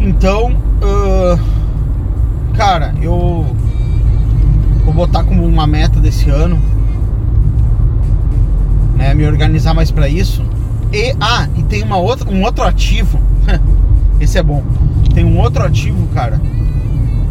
Então, 0.00 0.66
cara, 2.56 2.94
eu 3.00 3.46
vou 4.84 4.94
botar 4.94 5.24
como 5.24 5.44
uma 5.44 5.66
meta 5.66 6.00
desse 6.00 6.30
ano, 6.30 6.58
né, 8.96 9.14
me 9.14 9.26
organizar 9.26 9.74
mais 9.74 9.90
para 9.90 10.08
isso. 10.08 10.42
E 10.92 11.14
ah, 11.20 11.48
e 11.56 11.62
tem 11.64 11.82
uma 11.82 11.96
outra, 11.96 12.30
um 12.30 12.42
outro 12.42 12.64
ativo. 12.64 13.20
Esse 14.20 14.38
é 14.38 14.42
bom. 14.42 14.62
Tem 15.14 15.24
um 15.24 15.38
outro 15.38 15.64
ativo, 15.64 16.06
cara, 16.08 16.40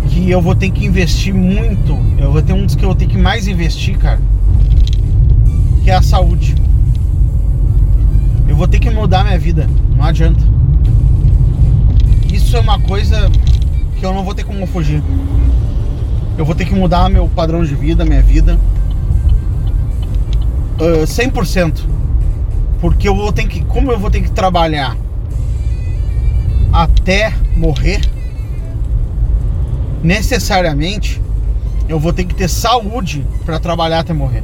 que 0.10 0.30
eu 0.30 0.42
vou 0.42 0.56
ter 0.56 0.70
que 0.70 0.86
investir 0.86 1.34
muito. 1.34 1.98
Eu 2.18 2.32
vou 2.32 2.42
ter 2.42 2.54
um 2.54 2.66
dos 2.66 2.76
que 2.76 2.84
eu 2.84 2.90
vou 2.90 2.96
ter 2.96 3.08
que 3.08 3.18
mais 3.18 3.48
investir, 3.48 3.98
cara, 3.98 4.20
que 5.84 5.90
é 5.90 5.96
a 5.96 6.02
saúde. 6.02 6.56
Eu 8.48 8.56
vou 8.56 8.68
ter 8.68 8.80
que 8.80 8.90
mudar 8.90 9.24
minha 9.24 9.40
vida, 9.40 9.68
não 9.96 10.04
adianta. 10.04 10.42
Isso 12.32 12.56
é 12.56 12.60
uma 12.60 12.80
coisa 12.80 13.30
que 13.96 14.06
eu 14.06 14.14
não 14.14 14.24
vou 14.24 14.34
ter 14.34 14.44
como 14.44 14.66
fugir. 14.68 15.02
Eu 16.38 16.46
vou 16.46 16.54
ter 16.54 16.66
que 16.66 16.76
mudar 16.76 17.10
meu 17.10 17.28
padrão 17.28 17.64
de 17.64 17.74
vida, 17.76 18.04
minha 18.04 18.22
vida. 18.22 18.60
Uh, 20.80 21.06
100%. 21.06 21.80
Porque 22.82 23.08
eu 23.08 23.16
vou 23.16 23.32
ter 23.32 23.48
que, 23.48 23.64
como 23.64 23.92
eu 23.92 23.98
vou 23.98 24.12
ter 24.12 24.22
que 24.22 24.30
trabalhar 24.30 24.98
até 26.74 27.34
morrer, 27.56 28.02
necessariamente 30.04 31.22
eu 31.88 32.00
vou 32.00 32.12
ter 32.12 32.26
que 32.26 32.36
ter 32.36 32.50
saúde 32.50 33.26
para 33.46 33.60
trabalhar 33.60 34.00
até 34.00 34.14
morrer. 34.14 34.44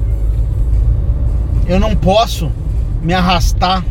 Eu 1.68 1.80
não 1.80 1.96
posso 1.96 2.52
me 3.02 3.14
arrastar 3.14 3.84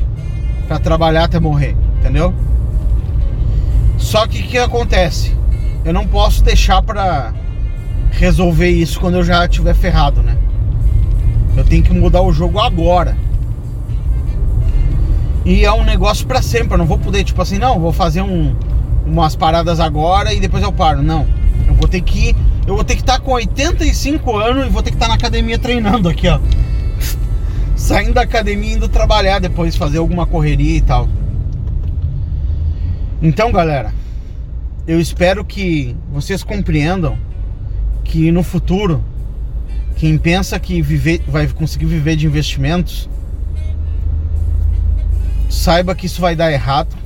para 0.66 0.78
trabalhar 0.78 1.24
até 1.24 1.38
morrer, 1.38 1.76
entendeu? 1.98 2.32
Só 3.98 4.26
que 4.26 4.40
o 4.40 4.44
que 4.44 4.56
acontece? 4.56 5.39
Eu 5.84 5.92
não 5.94 6.06
posso 6.06 6.42
deixar 6.42 6.82
para 6.82 7.32
resolver 8.10 8.68
isso 8.68 9.00
quando 9.00 9.16
eu 9.16 9.24
já 9.24 9.44
estiver 9.46 9.74
ferrado, 9.74 10.22
né? 10.22 10.36
Eu 11.56 11.64
tenho 11.64 11.82
que 11.82 11.92
mudar 11.92 12.22
o 12.22 12.32
jogo 12.32 12.58
agora. 12.58 13.16
E 15.44 15.64
é 15.64 15.72
um 15.72 15.84
negócio 15.84 16.26
para 16.26 16.42
sempre. 16.42 16.74
Eu 16.74 16.78
não 16.78 16.86
vou 16.86 16.98
poder, 16.98 17.24
tipo 17.24 17.40
assim, 17.40 17.58
não, 17.58 17.80
vou 17.80 17.92
fazer 17.92 18.22
um, 18.22 18.54
umas 19.06 19.34
paradas 19.34 19.80
agora 19.80 20.32
e 20.34 20.40
depois 20.40 20.62
eu 20.62 20.72
paro. 20.72 21.02
Não. 21.02 21.26
Eu 21.66 21.74
vou 21.74 21.88
ter 21.88 22.00
que. 22.02 22.36
Eu 22.66 22.74
vou 22.74 22.84
ter 22.84 22.94
que 22.94 23.00
estar 23.00 23.18
tá 23.18 23.20
com 23.20 23.32
85 23.32 24.36
anos 24.36 24.66
e 24.66 24.68
vou 24.68 24.82
ter 24.82 24.90
que 24.90 24.96
estar 24.96 25.06
tá 25.06 25.10
na 25.10 25.16
academia 25.16 25.58
treinando 25.58 26.08
aqui, 26.08 26.28
ó. 26.28 26.38
Saindo 27.74 28.14
da 28.14 28.22
academia 28.22 28.74
indo 28.74 28.88
trabalhar 28.88 29.38
depois, 29.38 29.76
fazer 29.76 29.98
alguma 29.98 30.26
correria 30.26 30.76
e 30.76 30.80
tal. 30.82 31.08
Então, 33.22 33.50
galera, 33.50 33.92
eu 34.90 34.98
espero 34.98 35.44
que 35.44 35.94
vocês 36.10 36.42
compreendam 36.42 37.16
que 38.02 38.32
no 38.32 38.42
futuro, 38.42 39.04
quem 39.94 40.18
pensa 40.18 40.58
que 40.58 40.82
viver, 40.82 41.22
vai 41.28 41.46
conseguir 41.46 41.86
viver 41.86 42.16
de 42.16 42.26
investimentos, 42.26 43.08
saiba 45.48 45.94
que 45.94 46.06
isso 46.06 46.20
vai 46.20 46.34
dar 46.34 46.50
errado 46.50 46.96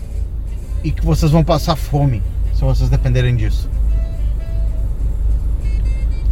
e 0.82 0.90
que 0.90 1.04
vocês 1.04 1.30
vão 1.30 1.44
passar 1.44 1.76
fome 1.76 2.22
se 2.54 2.62
vocês 2.62 2.88
dependerem 2.88 3.36
disso. 3.36 3.68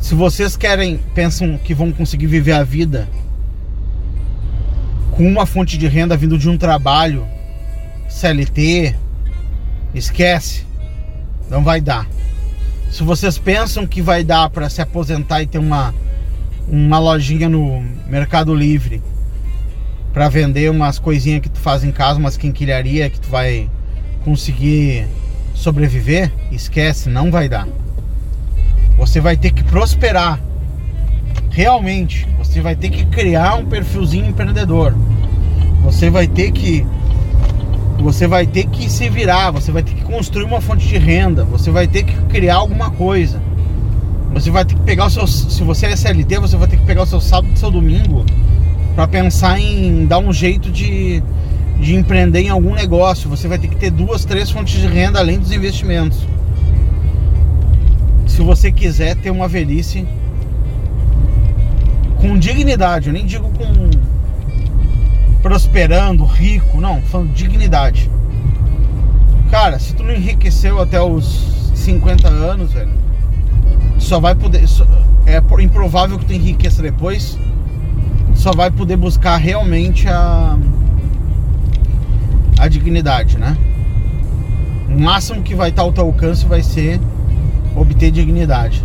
Se 0.00 0.14
vocês 0.14 0.56
querem, 0.56 1.00
pensam 1.14 1.58
que 1.58 1.74
vão 1.74 1.92
conseguir 1.92 2.28
viver 2.28 2.52
a 2.52 2.64
vida 2.64 3.06
com 5.10 5.28
uma 5.28 5.44
fonte 5.44 5.76
de 5.76 5.86
renda 5.86 6.16
vindo 6.16 6.38
de 6.38 6.48
um 6.48 6.56
trabalho 6.56 7.26
CLT, 8.08 8.96
esquece, 9.94 10.71
não 11.50 11.62
vai 11.62 11.80
dar. 11.80 12.06
Se 12.90 13.02
vocês 13.02 13.38
pensam 13.38 13.86
que 13.86 14.02
vai 14.02 14.22
dar 14.22 14.50
para 14.50 14.68
se 14.68 14.82
aposentar 14.82 15.42
e 15.42 15.46
ter 15.46 15.58
uma, 15.58 15.94
uma 16.68 16.98
lojinha 16.98 17.48
no 17.48 17.80
Mercado 18.06 18.54
Livre 18.54 19.02
para 20.12 20.28
vender 20.28 20.70
umas 20.70 20.98
coisinhas 20.98 21.40
que 21.40 21.48
tu 21.48 21.58
faz 21.58 21.82
em 21.84 21.90
casa, 21.90 22.18
umas 22.18 22.36
quinquilharia 22.36 23.08
que 23.08 23.18
tu 23.18 23.28
vai 23.30 23.68
conseguir 24.24 25.06
sobreviver, 25.54 26.30
esquece, 26.50 27.08
não 27.08 27.30
vai 27.30 27.48
dar. 27.48 27.66
Você 28.98 29.20
vai 29.20 29.36
ter 29.36 29.52
que 29.52 29.64
prosperar. 29.64 30.38
Realmente, 31.50 32.26
você 32.38 32.60
vai 32.60 32.76
ter 32.76 32.90
que 32.90 33.04
criar 33.06 33.54
um 33.54 33.66
perfilzinho 33.66 34.26
empreendedor. 34.26 34.94
Você 35.82 36.10
vai 36.10 36.26
ter 36.26 36.52
que 36.52 36.86
você 38.02 38.26
vai 38.26 38.46
ter 38.46 38.66
que 38.66 38.90
se 38.90 39.08
virar, 39.08 39.52
você 39.52 39.70
vai 39.70 39.82
ter 39.82 39.94
que 39.94 40.02
construir 40.02 40.44
uma 40.44 40.60
fonte 40.60 40.86
de 40.86 40.98
renda, 40.98 41.44
você 41.44 41.70
vai 41.70 41.86
ter 41.86 42.02
que 42.02 42.14
criar 42.22 42.56
alguma 42.56 42.90
coisa. 42.90 43.40
Você 44.34 44.50
vai 44.50 44.64
ter 44.64 44.74
que 44.74 44.80
pegar 44.80 45.06
o 45.06 45.10
seu. 45.10 45.26
Se 45.26 45.62
você 45.62 45.86
é 45.86 45.92
SLT, 45.92 46.38
você 46.40 46.56
vai 46.56 46.66
ter 46.66 46.78
que 46.78 46.84
pegar 46.84 47.02
o 47.02 47.06
seu 47.06 47.20
sábado 47.20 47.52
e 47.54 47.58
seu 47.58 47.70
domingo 47.70 48.24
para 48.96 49.06
pensar 49.06 49.60
em 49.60 50.04
dar 50.04 50.18
um 50.18 50.32
jeito 50.32 50.68
de, 50.70 51.22
de 51.78 51.94
empreender 51.94 52.40
em 52.40 52.48
algum 52.48 52.74
negócio. 52.74 53.30
Você 53.30 53.46
vai 53.46 53.58
ter 53.58 53.68
que 53.68 53.76
ter 53.76 53.90
duas, 53.90 54.24
três 54.24 54.50
fontes 54.50 54.80
de 54.80 54.86
renda 54.86 55.20
além 55.20 55.38
dos 55.38 55.52
investimentos. 55.52 56.26
Se 58.26 58.42
você 58.42 58.72
quiser 58.72 59.14
ter 59.14 59.30
uma 59.30 59.46
velhice 59.46 60.04
com 62.20 62.36
dignidade, 62.36 63.08
eu 63.08 63.12
nem 63.12 63.26
digo 63.26 63.48
com 63.50 63.90
prosperando, 65.42 66.24
rico, 66.24 66.80
não, 66.80 67.02
falando 67.02 67.32
dignidade. 67.34 68.08
Cara, 69.50 69.78
se 69.78 69.94
tu 69.94 70.02
não 70.02 70.14
enriqueceu 70.14 70.80
até 70.80 71.02
os 71.02 71.70
50 71.74 72.28
anos, 72.28 72.72
velho, 72.72 72.92
só 73.98 74.20
vai 74.20 74.34
poder. 74.34 74.66
Só, 74.66 74.86
é 75.26 75.42
improvável 75.62 76.18
que 76.18 76.24
tu 76.24 76.32
enriqueça 76.32 76.80
depois. 76.80 77.38
Só 78.34 78.52
vai 78.52 78.70
poder 78.70 78.96
buscar 78.96 79.36
realmente 79.36 80.08
a. 80.08 80.56
a 82.58 82.68
dignidade, 82.68 83.36
né? 83.36 83.56
O 84.88 84.98
máximo 84.98 85.42
que 85.42 85.54
vai 85.54 85.70
estar 85.70 85.82
ao 85.82 85.92
teu 85.92 86.04
alcance 86.04 86.46
vai 86.46 86.62
ser 86.62 87.00
obter 87.74 88.10
dignidade. 88.10 88.84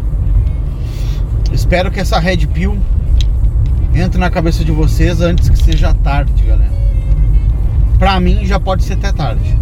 Espero 1.52 1.92
que 1.92 2.00
essa 2.00 2.20
Red 2.20 2.48
Pill 2.48 2.78
entre 4.00 4.20
na 4.20 4.30
cabeça 4.30 4.64
de 4.64 4.72
vocês 4.72 5.22
antes 5.22 5.50
que 5.50 5.58
seja 5.58 5.94
tarde, 5.94 6.44
galera. 6.44 6.72
Pra 7.98 8.20
mim 8.20 8.46
já 8.46 8.60
pode 8.60 8.84
ser 8.84 8.94
até 8.94 9.12
tarde. 9.12 9.58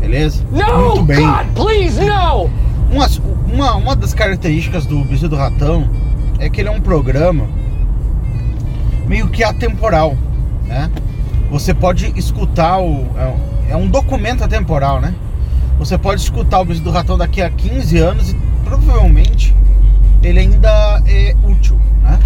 Beleza? 0.00 0.42
No, 0.50 0.86
Muito 0.86 1.02
bem. 1.04 1.26
God, 1.26 1.46
please, 1.54 2.00
no! 2.00 2.50
Uma, 2.90 3.08
uma, 3.52 3.74
uma 3.76 3.96
das 3.96 4.14
características 4.14 4.86
do 4.86 5.04
Bisu 5.04 5.28
do 5.28 5.36
Ratão 5.36 5.88
é 6.38 6.48
que 6.48 6.60
ele 6.60 6.68
é 6.68 6.72
um 6.72 6.80
programa 6.80 7.46
meio 9.06 9.28
que 9.28 9.44
atemporal, 9.44 10.16
né? 10.66 10.90
Você 11.50 11.74
pode 11.74 12.12
escutar 12.18 12.78
o. 12.78 13.06
É, 13.16 13.72
é 13.72 13.76
um 13.76 13.88
documento 13.88 14.42
atemporal, 14.42 15.00
né? 15.00 15.14
Você 15.78 15.98
pode 15.98 16.20
escutar 16.20 16.60
o 16.60 16.64
Bisu 16.64 16.82
do 16.82 16.90
Ratão 16.90 17.18
daqui 17.18 17.42
a 17.42 17.50
15 17.50 17.98
anos 17.98 18.30
e 18.30 18.34
provavelmente 18.64 19.54
ele 20.22 20.38
ainda 20.40 21.02
é 21.06 21.34
útil, 21.44 21.78
né? 22.02 22.18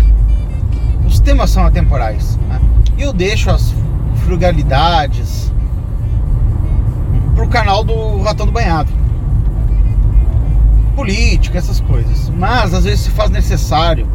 Os 1.09 1.19
temas 1.21 1.51
são 1.51 1.65
atemporais. 1.65 2.37
Né? 2.49 2.61
Eu 2.99 3.13
deixo 3.13 3.51
as 3.51 3.75
frugalidades 4.25 5.51
pro 7.35 7.49
canal 7.49 7.83
do 7.83 8.21
Ratão 8.21 8.45
do 8.45 8.53
Banhado. 8.53 8.93
Política, 10.95 11.57
essas 11.57 11.81
coisas. 11.81 12.29
Mas 12.29 12.75
às 12.75 12.85
vezes 12.85 13.01
se 13.01 13.11
faz 13.11 13.31
necessário 13.31 14.07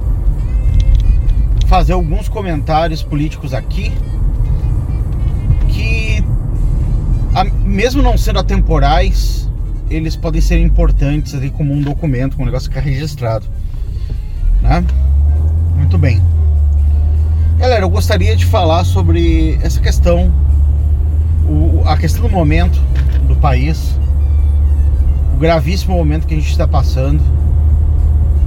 fazer 1.65 1.93
alguns 1.93 2.29
comentários 2.29 3.01
políticos 3.01 3.53
aqui 3.53 3.91
que 5.69 6.23
mesmo 7.65 8.03
não 8.03 8.15
sendo 8.15 8.37
atemporais, 8.37 9.49
eles 9.89 10.15
podem 10.15 10.39
ser 10.39 10.59
importantes 10.59 11.33
ali 11.33 11.49
como 11.49 11.73
um 11.73 11.81
documento, 11.81 12.35
como 12.35 12.43
um 12.43 12.45
negócio 12.45 12.69
que 12.69 12.77
é 12.77 12.81
registrado. 12.81 13.45
Né? 14.61 14.85
Muito 15.75 15.97
bem. 15.97 16.21
Galera, 17.63 17.85
eu 17.85 17.89
gostaria 17.89 18.35
de 18.35 18.45
falar 18.45 18.83
sobre 18.83 19.57
essa 19.63 19.79
questão, 19.79 20.33
o, 21.47 21.81
a 21.85 21.95
questão 21.95 22.23
do 22.23 22.29
momento 22.29 22.77
do 23.25 23.37
país, 23.37 23.97
o 25.33 25.37
gravíssimo 25.37 25.95
momento 25.95 26.27
que 26.27 26.33
a 26.33 26.37
gente 26.37 26.51
está 26.51 26.67
passando, 26.67 27.23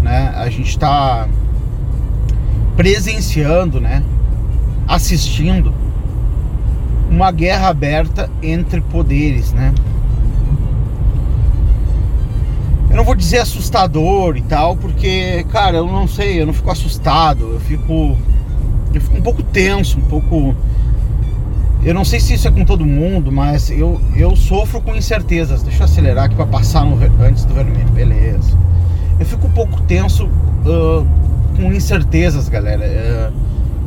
né? 0.03 0.35
A 0.37 0.51
gente 0.51 0.69
está 0.69 1.27
presenciando, 2.77 3.81
né? 3.81 4.03
Assistindo 4.87 5.73
uma 7.11 7.33
guerra 7.33 7.69
aberta 7.69 8.29
entre 8.43 8.83
poderes, 8.83 9.51
né? 9.51 9.73
eu 12.91 12.97
não 12.97 13.05
vou 13.05 13.15
dizer 13.15 13.39
assustador 13.39 14.37
e 14.37 14.43
tal, 14.43 14.75
porque, 14.77 15.45
cara, 15.51 15.79
eu 15.79 15.87
não 15.87 16.07
sei, 16.07 16.41
eu 16.41 16.47
não 16.47 16.53
fico 16.53 16.71
assustado, 16.71 17.53
eu 17.55 17.61
fico. 17.61 18.17
Eu 18.95 19.01
fico 19.01 19.17
um 19.17 19.23
pouco 19.23 19.43
tenso, 19.43 19.99
um 19.99 20.03
pouco. 20.03 20.55
Eu 21.85 21.95
não 21.95 22.05
sei 22.05 22.19
se 22.19 22.35
isso 22.35 22.49
é 22.49 22.51
com 22.51 22.65
todo 22.65 22.85
mundo, 22.85 23.31
mas 23.31 23.71
eu, 23.71 24.01
eu 24.15 24.35
sofro 24.35 24.81
com 24.81 24.95
incertezas. 24.95 25.63
Deixa 25.63 25.81
eu 25.81 25.85
acelerar 25.85 26.25
aqui 26.25 26.35
para 26.35 26.47
passar 26.47 26.85
no, 26.85 26.99
antes 27.23 27.45
do 27.45 27.55
vermelho, 27.55 27.89
beleza. 27.91 28.57
Eu 29.19 29.27
fico 29.27 29.47
um 29.47 29.51
pouco 29.51 29.81
tenso 29.83 30.27
uh, 30.27 31.07
com 31.57 31.73
incertezas, 31.73 32.49
galera. 32.49 32.85
É, 32.85 33.31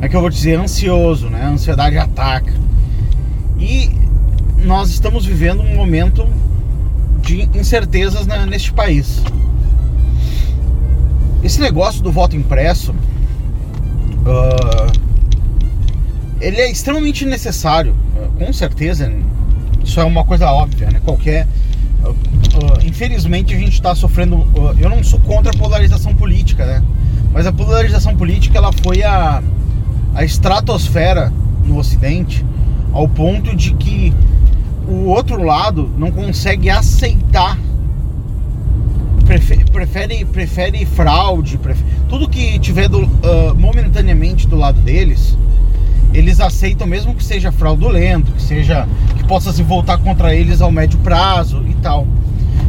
é 0.02 0.08
que 0.08 0.16
eu 0.16 0.20
vou 0.20 0.30
dizer, 0.30 0.58
ansioso, 0.58 1.28
né? 1.28 1.42
A 1.42 1.48
ansiedade 1.48 1.98
ataca. 1.98 2.52
E 3.58 3.90
nós 4.64 4.90
estamos 4.90 5.26
vivendo 5.26 5.60
um 5.62 5.74
momento 5.74 6.26
de 7.20 7.48
incertezas 7.54 8.26
na, 8.26 8.46
neste 8.46 8.72
país. 8.72 9.22
Esse 11.42 11.60
negócio 11.60 12.02
do 12.02 12.10
voto 12.10 12.36
impresso, 12.36 12.94
uh, 14.26 14.92
ele 16.40 16.60
é 16.60 16.70
extremamente 16.70 17.24
necessário, 17.24 17.94
uh, 18.16 18.30
com 18.38 18.52
certeza. 18.52 19.12
Isso 19.84 20.00
é 20.00 20.04
uma 20.04 20.24
coisa 20.24 20.50
óbvia, 20.50 20.90
né? 20.90 21.00
Qualquer. 21.04 21.46
Uh, 22.02 22.86
infelizmente 22.86 23.54
a 23.54 23.58
gente 23.58 23.72
está 23.72 23.94
sofrendo. 23.94 24.46
eu 24.80 24.88
não 24.88 25.02
sou 25.04 25.20
contra 25.20 25.52
a 25.52 25.56
polarização 25.56 26.14
política, 26.14 26.64
né? 26.64 26.82
Mas 27.32 27.46
a 27.46 27.52
polarização 27.52 28.16
política 28.16 28.58
ela 28.58 28.72
foi 28.72 29.02
a, 29.02 29.42
a 30.14 30.24
estratosfera 30.24 31.32
no 31.64 31.78
Ocidente 31.78 32.44
ao 32.92 33.08
ponto 33.08 33.54
de 33.54 33.72
que 33.74 34.12
o 34.88 35.06
outro 35.06 35.42
lado 35.42 35.88
não 35.96 36.10
consegue 36.10 36.68
aceitar 36.68 37.56
prefere 39.24 39.64
prefere, 39.66 40.24
prefere 40.24 40.84
fraude 40.84 41.56
prefere, 41.58 41.88
tudo 42.10 42.28
que 42.28 42.58
tiver 42.58 42.88
do, 42.88 43.04
uh, 43.04 43.54
momentaneamente 43.56 44.46
do 44.46 44.56
lado 44.56 44.80
deles 44.82 45.38
eles 46.12 46.40
aceitam 46.40 46.86
mesmo 46.86 47.14
que 47.14 47.24
seja 47.24 47.50
fraudulento 47.50 48.32
que 48.32 48.42
seja 48.42 48.86
que 49.16 49.24
possa 49.24 49.52
se 49.52 49.62
voltar 49.62 49.96
contra 49.98 50.34
eles 50.34 50.60
ao 50.60 50.70
médio 50.70 50.98
prazo 50.98 51.64
e 51.66 51.74
tal. 51.74 52.06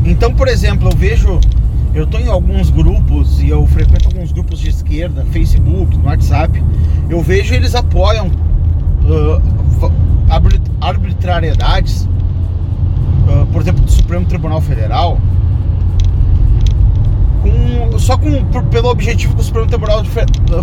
Então 0.05 0.33
por 0.33 0.47
exemplo 0.47 0.89
eu 0.89 0.95
vejo 0.95 1.39
eu 1.93 2.05
estou 2.05 2.21
em 2.21 2.29
alguns 2.29 2.69
grupos 2.69 3.41
e 3.41 3.49
eu 3.49 3.67
frequento 3.67 4.07
alguns 4.07 4.31
grupos 4.31 4.59
de 4.59 4.69
esquerda 4.69 5.25
Facebook 5.31 5.97
no 5.97 6.05
WhatsApp 6.05 6.63
eu 7.09 7.21
vejo 7.21 7.53
eles 7.53 7.75
apoiam 7.75 8.27
uh, 8.27 9.41
arbitrariedades, 10.81 12.03
uh, 12.03 13.45
por 13.51 13.61
exemplo, 13.61 13.81
do 13.83 13.91
Supremo 13.91 14.25
Tribunal 14.25 14.61
Federal, 14.61 15.19
só 17.99 18.17
com, 18.17 18.43
por, 18.45 18.63
pelo 18.63 18.89
objetivo 18.89 19.35
que 19.35 19.41
o 19.41 19.43
Supremo 19.43 19.67
Tribunal 19.67 20.03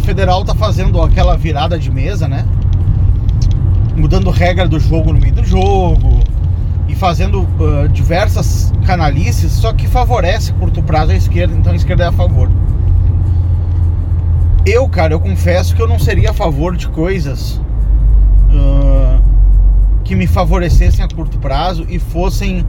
Federal 0.01 0.43
está 0.43 0.55
fazendo 0.55 1.01
aquela 1.01 1.37
virada 1.37 1.79
de 1.79 1.91
mesa, 1.91 2.29
né? 2.29 2.47
Mudando 3.97 4.31
regra 4.31 4.69
do 4.69 4.79
jogo 4.79 5.13
no 5.13 5.21
meio 5.21 5.35
do 5.35 5.45
jogo 5.45 6.21
e 6.89 6.95
fazendo 6.95 7.43
uh, 7.43 7.89
diversas 7.91 8.73
canalices, 8.87 9.53
só 9.53 9.73
que 9.73 9.87
favorece 9.87 10.53
curto 10.55 10.83
prazo 10.83 11.13
a 11.13 11.15
esquerda, 11.15 11.55
então 11.55 11.73
a 11.73 11.77
esquerda 11.77 12.05
é 12.05 12.07
a 12.07 12.13
favor. 12.13 12.49
Eu, 14.65 14.89
cara, 14.89 15.15
eu 15.15 15.21
confesso 15.21 15.75
que 15.75 15.83
eu 15.83 15.89
não 15.89 15.99
seria 15.99 16.31
a 16.31 16.35
favor 16.35 16.77
de 16.77 16.89
coisas 16.89 17.61
uh, 18.51 19.23
que 20.05 20.15
me 20.15 20.27
favorecessem 20.27 21.05
a 21.05 21.09
curto 21.09 21.39
prazo 21.39 21.87
e 21.89 21.99
fossem 21.99 22.65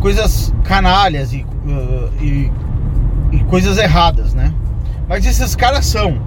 coisas 0.00 0.52
canalhas 0.64 1.32
e, 1.32 1.46
uh, 1.66 2.10
e, 2.22 2.50
e 3.34 3.44
coisas 3.44 3.78
erradas, 3.78 4.32
né? 4.32 4.52
Mas 5.08 5.26
esses 5.26 5.54
caras 5.56 5.86
são. 5.86 6.18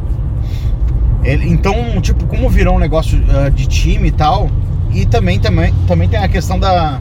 Ele, 1.23 1.49
então, 1.49 1.99
tipo, 2.01 2.25
como 2.27 2.49
virou 2.49 2.75
um 2.75 2.79
negócio 2.79 3.17
uh, 3.17 3.49
de 3.49 3.67
time 3.67 4.09
e 4.09 4.11
tal, 4.11 4.49
e 4.91 5.05
também, 5.05 5.39
também, 5.39 5.73
também 5.87 6.09
tem 6.09 6.19
a 6.19 6.27
questão 6.27 6.59
da. 6.59 6.99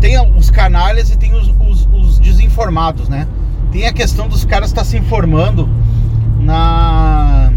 Tem 0.00 0.20
os 0.36 0.50
canalhas 0.50 1.10
e 1.10 1.16
tem 1.16 1.34
os, 1.34 1.48
os, 1.60 1.88
os 1.92 2.18
desinformados, 2.18 3.08
né? 3.08 3.26
Tem 3.72 3.86
a 3.86 3.92
questão 3.92 4.28
dos 4.28 4.44
caras 4.44 4.68
estar 4.68 4.82
tá 4.82 4.86
se 4.86 4.96
informando 4.96 5.68
na 6.38 7.50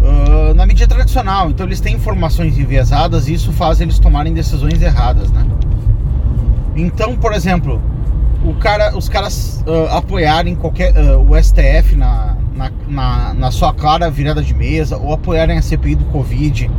uh, 0.00 0.54
na 0.54 0.64
mídia 0.64 0.86
tradicional. 0.86 1.50
Então 1.50 1.66
eles 1.66 1.80
têm 1.80 1.94
informações 1.94 2.56
enviesadas 2.56 3.28
e 3.28 3.34
isso 3.34 3.52
faz 3.52 3.80
eles 3.80 3.98
tomarem 3.98 4.32
decisões 4.32 4.80
erradas, 4.80 5.30
né? 5.32 5.44
Então, 6.76 7.16
por 7.16 7.32
exemplo, 7.32 7.80
o 8.44 8.54
cara, 8.54 8.96
os 8.96 9.08
caras 9.08 9.64
uh, 9.66 9.96
apoiarem 9.96 10.54
qualquer 10.54 10.92
uh, 10.94 11.18
o 11.18 11.42
STF 11.42 11.96
na, 11.96 12.36
na, 12.54 12.70
na, 12.86 13.34
na, 13.34 13.50
sua 13.50 13.72
clara 13.72 14.10
virada 14.10 14.42
de 14.42 14.52
mesa 14.54 14.98
ou 14.98 15.12
apoiarem 15.12 15.56
a 15.56 15.62
CPI 15.62 15.94
do 15.94 16.04
Covid, 16.06 16.70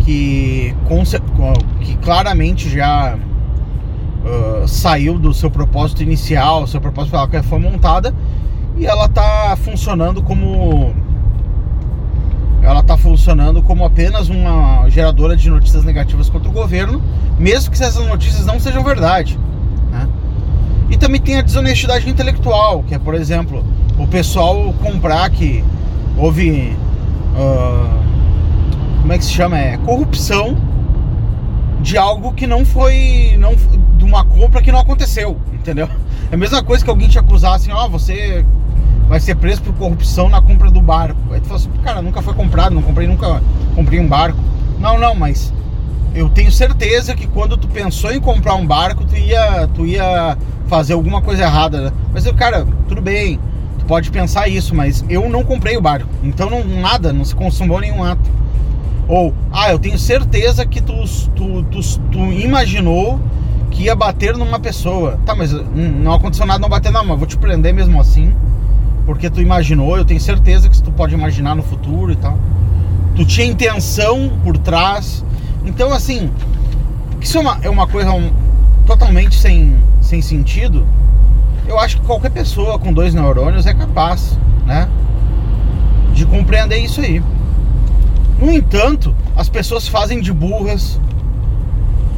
que, 0.00 0.74
que 1.80 1.96
claramente 1.98 2.70
já 2.70 3.14
uh, 3.14 4.66
saiu 4.66 5.18
do 5.18 5.34
seu 5.34 5.50
propósito 5.50 6.02
inicial, 6.02 6.66
seu 6.66 6.80
propósito 6.80 7.12
pela 7.12 7.28
que 7.28 7.42
foi 7.42 7.58
montada, 7.58 8.14
e 8.78 8.86
ela 8.86 9.04
está 9.04 9.54
funcionando 9.56 10.22
como 10.22 10.94
ela 12.62 12.80
está 12.80 12.96
funcionando 12.96 13.62
como 13.62 13.84
apenas 13.84 14.28
uma 14.28 14.88
geradora 14.88 15.36
de 15.36 15.48
notícias 15.48 15.84
negativas 15.84 16.28
contra 16.28 16.48
o 16.48 16.52
governo, 16.52 17.00
mesmo 17.38 17.70
que 17.70 17.80
essas 17.80 18.04
notícias 18.08 18.44
não 18.44 18.58
sejam 18.58 18.82
verdade. 18.82 19.38
Né? 19.92 20.08
E 20.88 20.96
também 20.96 21.20
tem 21.20 21.36
a 21.36 21.42
desonestidade 21.42 22.08
intelectual, 22.08 22.82
que 22.84 22.94
é, 22.94 22.98
por 22.98 23.14
exemplo, 23.14 23.64
o 23.98 24.06
pessoal 24.06 24.72
comprar 24.82 25.28
que 25.30 25.64
houve. 26.16 26.76
Uh, 27.34 28.06
como 29.00 29.12
é 29.12 29.18
que 29.18 29.24
se 29.24 29.32
chama? 29.32 29.58
É 29.58 29.76
corrupção 29.78 30.56
de 31.80 31.96
algo 31.96 32.32
que 32.32 32.46
não 32.46 32.64
foi. 32.64 33.36
Não, 33.38 33.54
de 33.96 34.04
uma 34.04 34.24
compra 34.24 34.62
que 34.62 34.70
não 34.70 34.80
aconteceu, 34.80 35.36
entendeu? 35.52 35.88
É 36.30 36.34
a 36.34 36.38
mesma 36.38 36.62
coisa 36.62 36.84
que 36.84 36.90
alguém 36.90 37.08
te 37.08 37.18
acusar 37.18 37.54
assim, 37.54 37.72
ó, 37.72 37.86
oh, 37.86 37.88
você 37.88 38.44
vai 39.08 39.20
ser 39.20 39.36
preso 39.36 39.62
por 39.62 39.72
corrupção 39.74 40.28
na 40.28 40.40
compra 40.40 40.70
do 40.70 40.80
barco. 40.80 41.18
Aí 41.30 41.40
tu 41.40 41.46
fala 41.46 41.60
assim, 41.60 41.70
cara, 41.82 42.02
nunca 42.02 42.20
foi 42.20 42.34
comprado, 42.34 42.74
não 42.74 42.82
comprei, 42.82 43.06
nunca 43.06 43.40
comprei 43.74 44.00
um 44.00 44.08
barco. 44.08 44.38
Não, 44.78 44.98
não, 44.98 45.14
mas 45.14 45.52
eu 46.14 46.28
tenho 46.28 46.50
certeza 46.50 47.14
que 47.14 47.26
quando 47.26 47.56
tu 47.56 47.68
pensou 47.68 48.10
em 48.10 48.20
comprar 48.20 48.54
um 48.54 48.66
barco, 48.66 49.04
tu 49.04 49.16
ia, 49.16 49.68
tu 49.68 49.86
ia 49.86 50.36
fazer 50.66 50.94
alguma 50.94 51.20
coisa 51.20 51.42
errada. 51.42 51.80
Né? 51.82 51.92
Mas 52.12 52.26
eu, 52.26 52.34
cara, 52.34 52.66
tudo 52.88 53.00
bem, 53.00 53.38
tu 53.78 53.84
pode 53.84 54.10
pensar 54.10 54.48
isso, 54.48 54.74
mas 54.74 55.04
eu 55.08 55.28
não 55.28 55.44
comprei 55.44 55.76
o 55.76 55.80
barco. 55.80 56.08
Então 56.22 56.48
não, 56.50 56.64
nada, 56.64 57.12
não 57.12 57.24
se 57.24 57.34
consumou 57.34 57.80
nenhum 57.80 58.02
ato. 58.02 58.30
Ou, 59.08 59.32
ah, 59.52 59.70
eu 59.70 59.78
tenho 59.78 59.98
certeza 59.98 60.66
que 60.66 60.80
tu, 60.80 60.94
tu, 61.34 61.62
tu, 61.64 61.80
tu 62.10 62.18
imaginou 62.32 63.20
que 63.70 63.84
ia 63.84 63.94
bater 63.94 64.36
numa 64.36 64.58
pessoa. 64.58 65.18
Tá, 65.24 65.34
mas 65.34 65.52
não 65.52 66.12
aconteceu 66.12 66.46
nada, 66.46 66.58
não 66.58 66.68
bater, 66.68 66.90
não, 66.90 67.04
mas 67.04 67.18
vou 67.18 67.26
te 67.26 67.36
prender 67.36 67.72
mesmo 67.72 68.00
assim 68.00 68.32
porque 69.06 69.30
tu 69.30 69.40
imaginou, 69.40 69.96
eu 69.96 70.04
tenho 70.04 70.20
certeza 70.20 70.68
que 70.68 70.82
tu 70.82 70.90
pode 70.90 71.14
imaginar 71.14 71.54
no 71.54 71.62
futuro 71.62 72.10
e 72.10 72.16
tal. 72.16 72.36
Tu 73.14 73.24
tinha 73.24 73.46
intenção 73.46 74.32
por 74.42 74.58
trás. 74.58 75.24
Então, 75.64 75.92
assim, 75.92 76.28
isso 77.20 77.38
é 77.38 77.40
uma, 77.40 77.58
é 77.62 77.70
uma 77.70 77.86
coisa 77.86 78.10
um, 78.12 78.32
totalmente 78.84 79.36
sem, 79.36 79.76
sem 80.06 80.22
sentido. 80.22 80.86
Eu 81.66 81.78
acho 81.78 82.00
que 82.00 82.06
qualquer 82.06 82.30
pessoa 82.30 82.78
com 82.78 82.92
dois 82.92 83.12
neurônios 83.12 83.66
é 83.66 83.74
capaz, 83.74 84.38
né? 84.64 84.88
De 86.14 86.24
compreender 86.24 86.78
isso 86.78 87.00
aí. 87.00 87.22
No 88.38 88.52
entanto, 88.52 89.14
as 89.36 89.48
pessoas 89.48 89.88
fazem 89.88 90.20
de 90.20 90.32
burras 90.32 91.00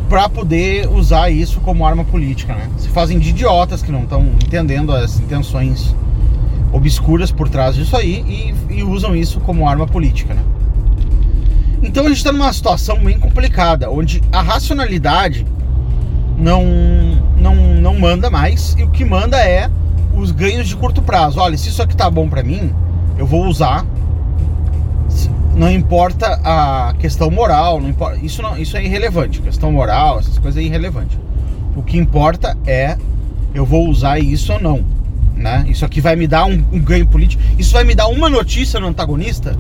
para 0.09 0.29
poder 0.29 0.89
usar 0.89 1.31
isso 1.31 1.61
como 1.61 1.85
arma 1.85 2.05
política, 2.05 2.55
né? 2.55 2.69
Se 2.79 2.89
fazem 2.89 3.19
de 3.19 3.31
idiotas 3.31 3.83
que 3.83 3.91
não 3.91 4.03
estão 4.03 4.23
entendendo 4.23 4.93
as 4.93 5.19
intenções 5.19 5.95
obscuras 6.73 7.33
por 7.33 7.49
trás 7.49 7.75
disso 7.75 7.97
aí 7.97 8.55
e, 8.71 8.79
e 8.79 8.83
usam 8.83 9.17
isso 9.17 9.41
como 9.41 9.69
arma 9.69 9.87
política, 9.87 10.35
né? 10.35 10.43
Então 11.83 12.05
a 12.05 12.09
gente 12.09 12.19
está 12.19 12.33
numa 12.33 12.53
situação 12.53 12.99
bem 12.99 13.19
complicada, 13.19 13.91
onde 13.91 14.23
a 14.33 14.43
racionalidade 14.43 15.47
não, 16.39 16.65
não, 17.41 17.55
não 17.55 17.99
manda 17.99 18.31
mais 18.31 18.75
e 18.79 18.83
o 18.83 18.91
que 18.91 19.05
manda 19.05 19.39
é 19.39 19.71
os 20.15 20.31
ganhos 20.31 20.69
de 20.69 20.77
curto 20.77 21.03
prazo. 21.03 21.41
Olha, 21.41 21.57
se 21.57 21.69
isso 21.69 21.83
aqui 21.83 21.97
tá 21.97 22.11
bom 22.11 22.29
para 22.29 22.43
mim, 22.43 22.73
eu 23.17 23.27
vou 23.27 23.47
usar. 23.47 23.85
Não 25.55 25.71
importa 25.71 26.41
a 26.45 26.95
questão 26.99 27.31
moral, 27.31 27.81
não 27.81 27.89
importa, 27.89 28.19
isso, 28.23 28.41
não, 28.43 28.57
isso 28.57 28.77
é 28.77 28.85
irrelevante. 28.85 29.41
Questão 29.41 29.73
moral, 29.73 30.21
essas 30.21 30.39
coisas 30.39 30.63
é 30.63 30.65
irrelevante. 30.65 31.19
O 31.75 31.83
que 31.83 31.99
importa 31.99 32.57
é 32.67 32.97
eu 33.55 33.65
vou 33.65 33.89
usar 33.89 34.19
isso 34.19 34.53
ou 34.53 34.61
não 34.61 34.99
né? 35.39 35.65
Isso 35.69 35.85
aqui 35.85 36.01
vai 36.01 36.17
me 36.17 36.27
dar 36.27 36.45
um, 36.45 36.65
um 36.73 36.81
ganho 36.81 37.07
político. 37.07 37.43
Isso 37.59 37.73
vai 37.73 37.85
me 37.85 37.95
dar 37.95 38.09
uma 38.09 38.29
notícia 38.29 38.79
no 38.81 38.89
antagonista. 38.89 39.57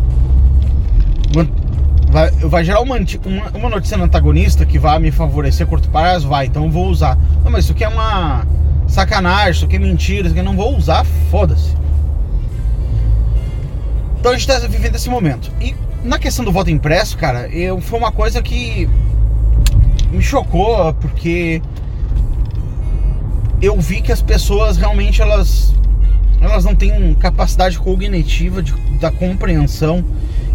Vai, 2.11 2.31
vai 2.31 2.65
gerar 2.65 2.81
uma, 2.81 2.97
uma, 2.97 3.51
uma, 3.55 3.69
notícia 3.69 3.97
no 3.97 4.05
antagonista 4.05 4.65
que 4.65 4.79
vai 4.79 4.99
me 4.99 5.11
favorecer 5.11 5.67
a 5.67 5.69
curto 5.69 5.89
prazo? 5.91 6.29
Vai, 6.29 6.47
então 6.47 6.65
eu 6.65 6.71
vou 6.71 6.89
usar. 6.89 7.19
Não, 7.45 7.51
mas 7.51 7.65
isso 7.65 7.73
aqui 7.73 7.85
é 7.85 7.89
uma. 7.89 8.47
sacanagem, 8.87 9.53
isso 9.53 9.65
aqui 9.67 9.77
é 9.77 9.79
mentira, 9.79 10.23
isso 10.23 10.31
aqui 10.31 10.41
eu 10.41 10.45
não 10.45 10.57
vou 10.57 10.77
usar, 10.77 11.05
foda-se. 11.31 11.77
Então 14.19 14.33
a 14.33 14.35
gente 14.35 14.47
tá 14.47 14.59
vivendo 14.61 14.95
esse 14.95 15.09
momento. 15.09 15.53
E 15.61 15.75
na 16.03 16.19
questão 16.19 16.45
do 16.45 16.51
voto 16.51 16.71
impresso, 16.71 17.17
cara, 17.17 17.47
eu, 17.49 17.81
foi 17.81 17.99
uma 17.99 18.11
coisa 18.11 18.41
que 18.43 18.89
me 20.11 20.23
chocou, 20.23 20.95
porque 20.95 21.61
eu 23.61 23.79
vi 23.79 24.01
que 24.01 24.11
as 24.11 24.23
pessoas 24.23 24.77
realmente 24.77 25.21
elas 25.21 25.75
elas 26.41 26.65
não 26.65 26.75
têm 26.75 27.15
capacidade 27.15 27.79
cognitiva 27.79 28.63
de, 28.63 28.73
da 29.01 29.11
compreensão. 29.11 30.05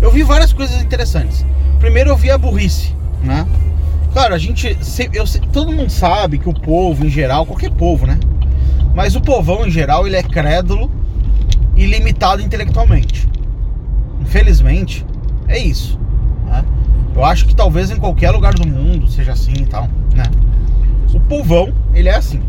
Eu 0.04 0.12
vi 0.12 0.22
várias 0.22 0.52
coisas 0.52 0.82
interessantes. 0.82 1.46
Primeiro 1.80 2.10
eu 2.10 2.18
vi 2.18 2.30
a 2.30 2.38
burrice, 2.38 2.94
né? 3.24 3.48
Claro, 4.12 4.36
a 4.36 4.38
gente, 4.38 4.78
eu, 5.14 5.24
todo 5.54 5.72
mundo 5.72 5.90
sabe 5.90 6.38
que 6.38 6.50
o 6.50 6.54
povo 6.54 7.06
em 7.06 7.10
geral, 7.10 7.46
qualquer 7.46 7.72
povo, 7.72 8.06
né? 8.06 8.20
Mas 8.94 9.16
o 9.16 9.22
povão 9.22 9.66
em 9.66 9.72
geral 9.72 10.06
ele 10.06 10.18
é 10.18 10.22
crédulo 10.22 10.92
e 11.74 11.86
limitado 11.86 12.42
intelectualmente. 12.42 13.30
Infelizmente, 14.20 15.06
é 15.48 15.58
isso. 15.58 15.98
Né? 16.48 16.66
Eu 17.16 17.24
acho 17.24 17.46
que 17.46 17.56
talvez 17.56 17.90
em 17.90 17.96
qualquer 17.96 18.32
lugar 18.32 18.54
do 18.54 18.68
mundo 18.68 19.08
seja 19.08 19.32
assim 19.32 19.54
e 19.54 19.66
tal, 19.66 19.88
né? 20.14 20.26
O 21.14 21.20
povão 21.22 21.74
ele 21.94 22.10
é 22.10 22.16
assim. 22.16 22.44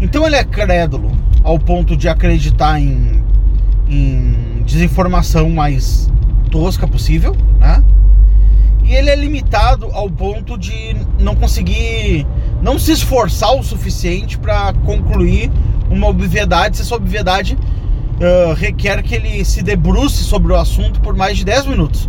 Então 0.00 0.26
ele 0.26 0.34
é 0.34 0.42
crédulo 0.42 1.12
ao 1.44 1.60
ponto 1.60 1.96
de 1.96 2.08
acreditar 2.08 2.80
em, 2.80 3.22
em 3.88 4.62
desinformação 4.66 5.48
mais 5.48 6.11
tosca 6.52 6.86
possível, 6.86 7.34
né? 7.58 7.82
E 8.84 8.94
ele 8.94 9.08
é 9.08 9.16
limitado 9.16 9.86
ao 9.92 10.10
ponto 10.10 10.58
de 10.58 10.94
não 11.18 11.34
conseguir, 11.34 12.26
não 12.60 12.78
se 12.78 12.92
esforçar 12.92 13.56
o 13.56 13.62
suficiente 13.62 14.38
para 14.38 14.72
concluir 14.84 15.50
uma 15.90 16.08
obviedade, 16.08 16.76
se 16.76 16.82
essa 16.82 16.94
obviedade 16.94 17.56
uh, 17.56 18.52
requer 18.54 19.02
que 19.02 19.14
ele 19.14 19.44
se 19.44 19.62
debruce 19.62 20.22
sobre 20.24 20.52
o 20.52 20.56
assunto 20.56 21.00
por 21.00 21.16
mais 21.16 21.38
de 21.38 21.44
10 21.44 21.66
minutos. 21.66 22.08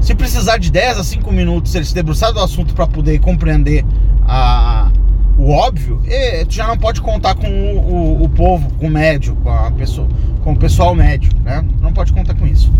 Se 0.00 0.14
precisar 0.14 0.58
de 0.58 0.72
10 0.72 0.98
a 0.98 1.04
5 1.04 1.32
minutos 1.32 1.72
ele 1.74 1.84
se 1.84 1.94
debruçar 1.94 2.32
do 2.32 2.40
assunto 2.40 2.74
para 2.74 2.88
poder 2.88 3.20
compreender 3.20 3.84
a, 4.26 4.90
o 5.38 5.50
óbvio, 5.50 6.00
e, 6.04 6.44
tu 6.44 6.54
já 6.54 6.66
não 6.66 6.76
pode 6.76 7.00
contar 7.00 7.34
com 7.36 7.46
o, 7.48 7.78
o, 7.78 8.24
o, 8.24 8.28
povo, 8.28 8.72
com 8.78 8.86
o 8.86 8.90
médio, 8.90 9.36
com 9.36 9.50
a 9.50 9.70
pessoa, 9.70 10.08
com 10.42 10.52
o 10.52 10.56
pessoal 10.56 10.94
médio, 10.94 11.30
né? 11.42 11.64
Não 11.80 11.92
pode 11.92 12.12
contar 12.12 12.34
com 12.34 12.46
isso. 12.46 12.72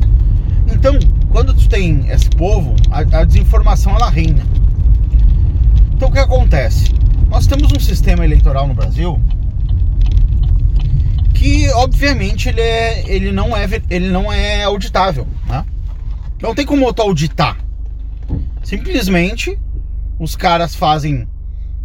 Então, 0.72 0.98
quando 1.30 1.54
tu 1.54 1.68
tem 1.68 2.08
esse 2.08 2.28
povo, 2.30 2.74
a, 2.90 3.00
a 3.20 3.24
desinformação 3.24 3.94
ela 3.94 4.10
reina. 4.10 4.42
Então 5.94 6.08
o 6.08 6.12
que 6.12 6.18
acontece? 6.18 6.92
Nós 7.28 7.46
temos 7.46 7.72
um 7.72 7.80
sistema 7.80 8.24
eleitoral 8.24 8.66
no 8.66 8.74
Brasil 8.74 9.20
que 11.34 11.68
obviamente 11.70 12.48
ele, 12.48 12.60
é, 12.60 13.04
ele, 13.06 13.32
não, 13.32 13.56
é, 13.56 13.68
ele 13.90 14.08
não 14.10 14.32
é 14.32 14.64
auditável, 14.64 15.26
né? 15.46 15.64
Não 16.40 16.54
tem 16.54 16.66
como 16.66 16.92
tu 16.92 17.02
auditar. 17.02 17.58
Simplesmente 18.62 19.58
os 20.18 20.36
caras 20.36 20.74
fazem 20.74 21.26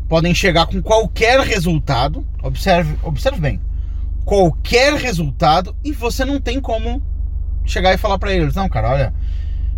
podem 0.08 0.34
chegar 0.34 0.66
com 0.68 0.82
qualquer 0.82 1.40
resultado. 1.42 2.26
Observe, 2.42 2.96
observe 3.04 3.40
bem. 3.40 3.60
Qualquer 4.28 4.94
resultado 4.96 5.74
e 5.86 5.94
você 5.94 6.26
não 6.26 6.38
tem 6.38 6.60
como 6.60 7.02
chegar 7.64 7.94
e 7.94 7.98
falar 7.98 8.20
para 8.20 8.34
eles, 8.34 8.56
não, 8.56 8.68
cara, 8.68 8.90
olha, 8.90 9.14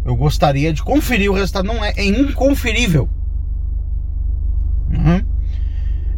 eu 0.04 0.16
gostaria 0.16 0.74
de 0.74 0.82
conferir 0.82 1.30
o 1.30 1.36
resultado. 1.36 1.68
Não 1.68 1.86
é, 1.86 1.94
é 1.96 2.04
inconferível. 2.04 3.08
Uhum. 4.90 5.24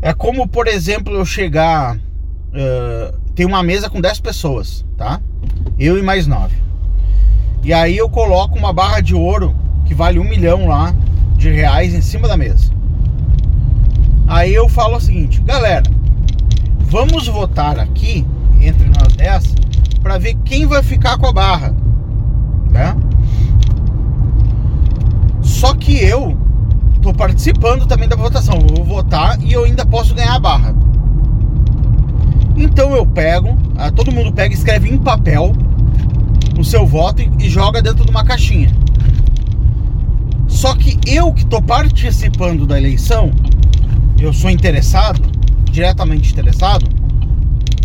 É 0.01 0.13
como, 0.13 0.47
por 0.47 0.69
exemplo, 0.69 1.13
eu 1.13 1.25
chegar. 1.25 1.97
Uh, 1.97 3.19
tem 3.35 3.45
uma 3.45 3.61
mesa 3.61 3.89
com 3.89 3.99
10 3.99 4.21
pessoas, 4.21 4.85
tá? 4.95 5.19
Eu 5.77 5.97
e 5.97 6.01
mais 6.01 6.25
9. 6.25 6.55
E 7.63 7.73
aí 7.73 7.97
eu 7.97 8.09
coloco 8.09 8.57
uma 8.57 8.71
barra 8.71 9.01
de 9.01 9.13
ouro 9.13 9.53
que 9.85 9.93
vale 9.93 10.19
um 10.19 10.23
milhão 10.23 10.69
lá 10.69 10.95
de 11.35 11.49
reais 11.49 11.93
em 11.93 12.01
cima 12.01 12.29
da 12.29 12.37
mesa. 12.37 12.71
Aí 14.25 14.53
eu 14.53 14.69
falo 14.69 14.95
o 14.95 15.01
seguinte, 15.01 15.41
galera, 15.41 15.83
vamos 16.91 17.25
votar 17.29 17.79
aqui 17.79 18.27
entre 18.59 18.89
nós 18.89 19.13
10 19.15 19.55
para 20.03 20.17
ver 20.17 20.35
quem 20.43 20.65
vai 20.65 20.83
ficar 20.83 21.17
com 21.17 21.25
a 21.25 21.31
barra, 21.31 21.73
né? 22.69 22.93
Só 25.41 25.73
que 25.73 26.03
eu 26.03 26.37
tô 27.01 27.13
participando 27.13 27.87
também 27.87 28.09
da 28.09 28.17
votação, 28.17 28.55
eu 28.55 28.83
vou 28.83 28.83
votar 28.83 29.41
e 29.41 29.53
eu 29.53 29.63
ainda 29.63 29.85
posso 29.85 30.13
ganhar 30.13 30.35
a 30.35 30.39
barra. 30.39 30.75
Então 32.57 32.93
eu 32.93 33.05
pego, 33.05 33.57
ah, 33.77 33.89
todo 33.89 34.11
mundo 34.11 34.33
pega, 34.33 34.53
escreve 34.53 34.89
em 34.89 34.97
papel 34.97 35.53
o 36.59 36.63
seu 36.63 36.85
voto 36.85 37.21
e 37.39 37.49
joga 37.49 37.81
dentro 37.81 38.03
de 38.03 38.11
uma 38.11 38.25
caixinha. 38.25 38.69
Só 40.45 40.75
que 40.75 40.99
eu 41.07 41.31
que 41.31 41.45
tô 41.45 41.61
participando 41.61 42.67
da 42.67 42.77
eleição, 42.77 43.31
eu 44.19 44.33
sou 44.33 44.49
interessado, 44.49 45.30
diretamente 45.71 46.31
interessado, 46.31 46.85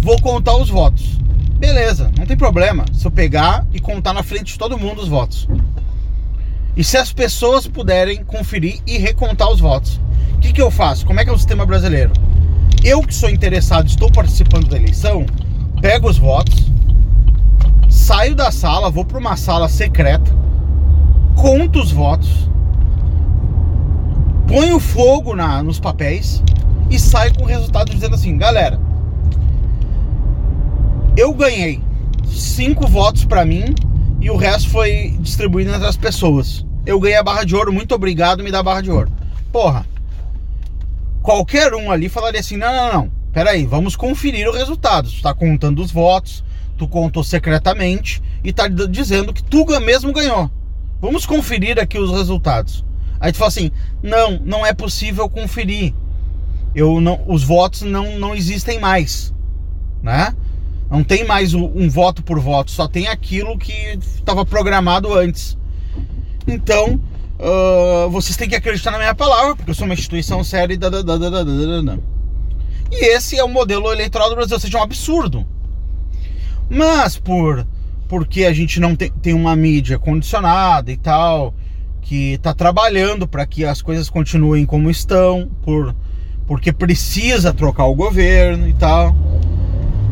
vou 0.03 0.20
contar 0.20 0.57
os 0.57 0.68
votos. 0.68 1.16
Beleza, 1.59 2.11
não 2.18 2.26
tem 2.26 2.37
problema 2.37 2.84
se 2.93 3.07
eu 3.07 3.11
pegar 3.11 3.66
e 3.72 3.80
contar 3.80 4.12
na 4.12 4.22
frente 4.22 4.53
de 4.53 4.59
todo 4.59 4.78
mundo 4.78 5.01
os 5.01 5.09
votos. 5.09 5.49
E 6.76 6.84
se 6.84 6.99
as 6.99 7.12
pessoas 7.12 7.66
puderem 7.66 8.22
conferir 8.22 8.80
e 8.87 8.99
recontar 8.99 9.51
os 9.51 9.61
votos. 9.61 9.99
O 10.34 10.39
que, 10.39 10.53
que 10.53 10.61
eu 10.61 10.70
faço? 10.70 11.07
Como 11.07 11.18
é 11.18 11.24
que 11.24 11.30
é 11.30 11.32
o 11.32 11.39
sistema 11.39 11.64
brasileiro? 11.64 12.12
Eu 12.84 13.01
que 13.01 13.14
sou 13.14 13.30
interessado, 13.30 13.87
estou 13.87 14.11
participando 14.11 14.68
da 14.68 14.76
eleição, 14.76 15.24
pego 15.80 16.11
os 16.11 16.18
votos, 16.18 16.70
saio 17.89 18.34
da 18.34 18.51
sala, 18.51 18.91
vou 18.91 19.05
para 19.05 19.18
uma 19.18 19.37
sala 19.37 19.68
secreta, 19.68 20.30
conto 21.34 21.80
os 21.80 21.91
votos, 21.91 22.49
ponho 24.47 24.78
fogo 24.78 25.34
na, 25.34 25.62
nos 25.62 25.80
papéis 25.80 26.43
e 26.91 26.99
saio 26.99 27.34
com 27.34 27.43
o 27.43 27.47
resultado 27.47 27.93
dizendo 27.93 28.14
assim, 28.14 28.37
galera, 28.37 28.80
eu 31.16 31.32
ganhei 31.32 31.82
cinco 32.26 32.87
votos 32.87 33.24
para 33.24 33.45
mim 33.45 33.74
e 34.20 34.30
o 34.30 34.37
resto 34.37 34.70
foi 34.70 35.16
distribuído 35.20 35.72
entre 35.72 35.87
as 35.87 35.97
pessoas. 35.97 36.64
Eu 36.84 37.01
ganhei 37.01 37.16
a 37.16 37.22
barra 37.22 37.45
de 37.45 37.55
ouro, 37.55 37.72
muito 37.72 37.95
obrigado, 37.95 38.43
me 38.43 38.51
dá 38.51 38.61
a 38.61 38.62
barra 38.62 38.80
de 38.80 38.91
ouro. 38.91 39.11
Porra, 39.53 39.87
qualquer 41.22 41.74
um 41.74 41.91
ali 41.91 42.09
falaria 42.09 42.41
assim: 42.41 42.57
não, 42.57 42.74
não, 42.74 42.93
não, 42.93 43.11
peraí, 43.32 43.66
vamos 43.66 43.97
conferir 43.97 44.49
o 44.49 44.53
resultado. 44.53 45.11
Tu 45.11 45.22
tá 45.22 45.34
contando 45.34 45.82
os 45.82 45.91
votos, 45.91 46.45
tu 46.76 46.87
contou 46.87 47.24
secretamente 47.24 48.22
e 48.45 48.53
tá 48.53 48.68
dizendo 48.68 49.32
que 49.32 49.43
tu 49.43 49.64
mesmo 49.80 50.12
ganhou. 50.12 50.51
Vamos 51.01 51.26
conferir 51.26 51.78
aqui 51.78 51.99
os 51.99 52.11
resultados. 52.11 52.84
Aí 53.18 53.32
tu 53.32 53.39
fala 53.39 53.49
assim: 53.49 53.70
não, 54.03 54.39
não 54.45 54.64
é 54.64 54.72
possível 54.72 55.28
conferir. 55.28 55.95
Eu 56.77 57.01
não, 57.01 57.24
os 57.27 57.43
votos 57.43 57.81
não, 57.83 58.18
não 58.18 58.35
existem 58.35 58.79
mais, 58.79 59.35
né? 60.03 60.37
Não 60.91 61.03
tem 61.03 61.24
mais 61.24 61.55
um, 61.55 61.64
um 61.64 61.89
voto 61.89 62.22
por 62.22 62.39
voto, 62.39 62.70
só 62.70 62.87
tem 62.87 63.09
aquilo 63.09 63.57
que 63.57 63.72
estava 63.99 64.45
programado 64.45 65.14
antes. 65.14 65.57
Então, 66.47 67.01
uh, 67.41 68.11
vocês 68.11 68.37
têm 68.37 68.49
que 68.49 68.55
acreditar 68.55 68.91
na 68.91 68.99
minha 68.99 69.14
palavra, 69.14 69.57
porque 69.57 69.70
eu 69.70 69.74
sou 69.74 69.87
uma 69.87 69.95
instituição 69.95 70.45
séria 70.45 70.74
e 70.74 70.77
da, 70.77 70.91
da, 70.91 71.01
da, 71.01 71.16
da, 71.16 71.31
da, 71.31 71.81
da. 71.81 71.99
E 72.93 73.16
esse 73.16 73.39
é 73.39 73.43
o 73.43 73.49
modelo 73.49 73.91
eleitoral 73.91 74.29
do 74.29 74.37
Brasil, 74.37 74.55
ou 74.55 74.61
seja, 74.61 74.77
é 74.77 74.81
um 74.81 74.85
absurdo. 74.85 75.47
Mas 76.68 77.16
por 77.16 77.66
porque 78.09 78.45
a 78.45 78.53
gente 78.53 78.79
não 78.79 78.95
tem, 78.95 79.11
tem 79.11 79.35
uma 79.35 79.57
mídia 79.57 79.99
condicionada 79.99 80.93
e 80.93 80.97
tal, 80.97 81.55
que 82.03 82.35
está 82.35 82.55
trabalhando 82.55 83.27
para 83.27 83.47
que 83.47 83.64
as 83.64 83.83
coisas 83.83 84.09
continuem 84.09 84.64
como 84.64 84.91
estão, 84.91 85.51
por, 85.62 85.95
porque 86.47 86.73
precisa 86.73 87.53
trocar 87.53 87.87
o 87.87 87.95
governo 87.95 88.69
e 88.69 88.75
tal. 88.75 89.15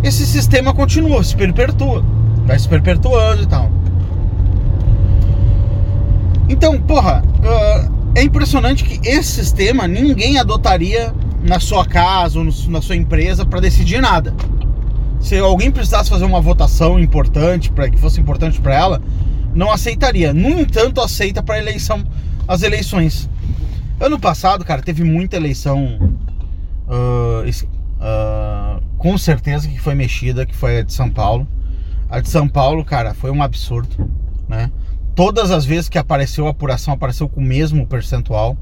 Esse 0.03 0.27
sistema 0.27 0.75
continua, 0.75 1.23
se 1.23 1.37
perpetua, 1.37 2.05
vai 2.47 2.59
se 2.59 2.69
perpetuando 2.69 3.43
e 3.43 3.47
tal. 3.47 3.71
Então, 6.49 6.79
porra, 6.81 7.23
uh, 7.23 7.93
é 8.15 8.23
impressionante 8.23 8.85
que 8.85 9.09
esse 9.09 9.31
sistema 9.31 9.89
ninguém 9.89 10.39
adotaria 10.39 11.13
na 11.43 11.59
sua 11.59 11.85
casa 11.85 12.39
ou 12.39 12.45
na 12.69 12.81
sua 12.81 12.97
empresa 12.97 13.45
para 13.45 13.61
decidir 13.61 14.01
nada. 14.01 14.35
Se 15.21 15.39
alguém 15.39 15.71
precisasse 15.71 16.11
fazer 16.11 16.25
uma 16.25 16.41
votação 16.41 16.99
importante, 17.01 17.71
para 17.73 17.89
que 17.89 17.99
fosse 17.99 18.21
importante 18.21 18.61
para 18.61 18.75
ela, 18.75 19.03
não 19.55 19.73
aceitaria. 19.73 20.35
No 20.35 20.61
entanto, 20.61 21.01
aceita 21.01 21.43
para 21.43 21.59
eleição, 21.59 22.05
as 22.47 22.63
eleições. 22.63 23.29
Ano 23.99 24.19
passado, 24.19 24.65
cara, 24.65 24.83
teve 24.83 25.03
muita 25.03 25.37
eleição. 25.37 26.13
Uh, 26.87 27.49
uh, 27.49 28.83
com 28.99 29.17
certeza 29.17 29.69
que 29.69 29.81
foi 29.81 29.95
mexida, 29.95 30.45
que 30.45 30.55
foi 30.55 30.79
a 30.79 30.83
de 30.83 30.93
São 30.93 31.11
Paulo. 31.11 31.47
A 32.09 32.21
de 32.21 32.29
São 32.29 32.49
Paulo, 32.49 32.85
cara, 32.85 33.15
foi 33.15 33.31
um 33.31 33.43
absurdo, 33.43 34.11
né? 34.49 34.71
todas 35.15 35.51
as 35.51 35.65
vezes 35.65 35.89
que 35.89 35.97
apareceu 35.97 36.47
a 36.47 36.51
apuração, 36.51 36.93
apareceu 36.93 37.29
com 37.29 37.41
o 37.41 37.45
mesmo 37.45 37.87
percentual. 37.87 38.57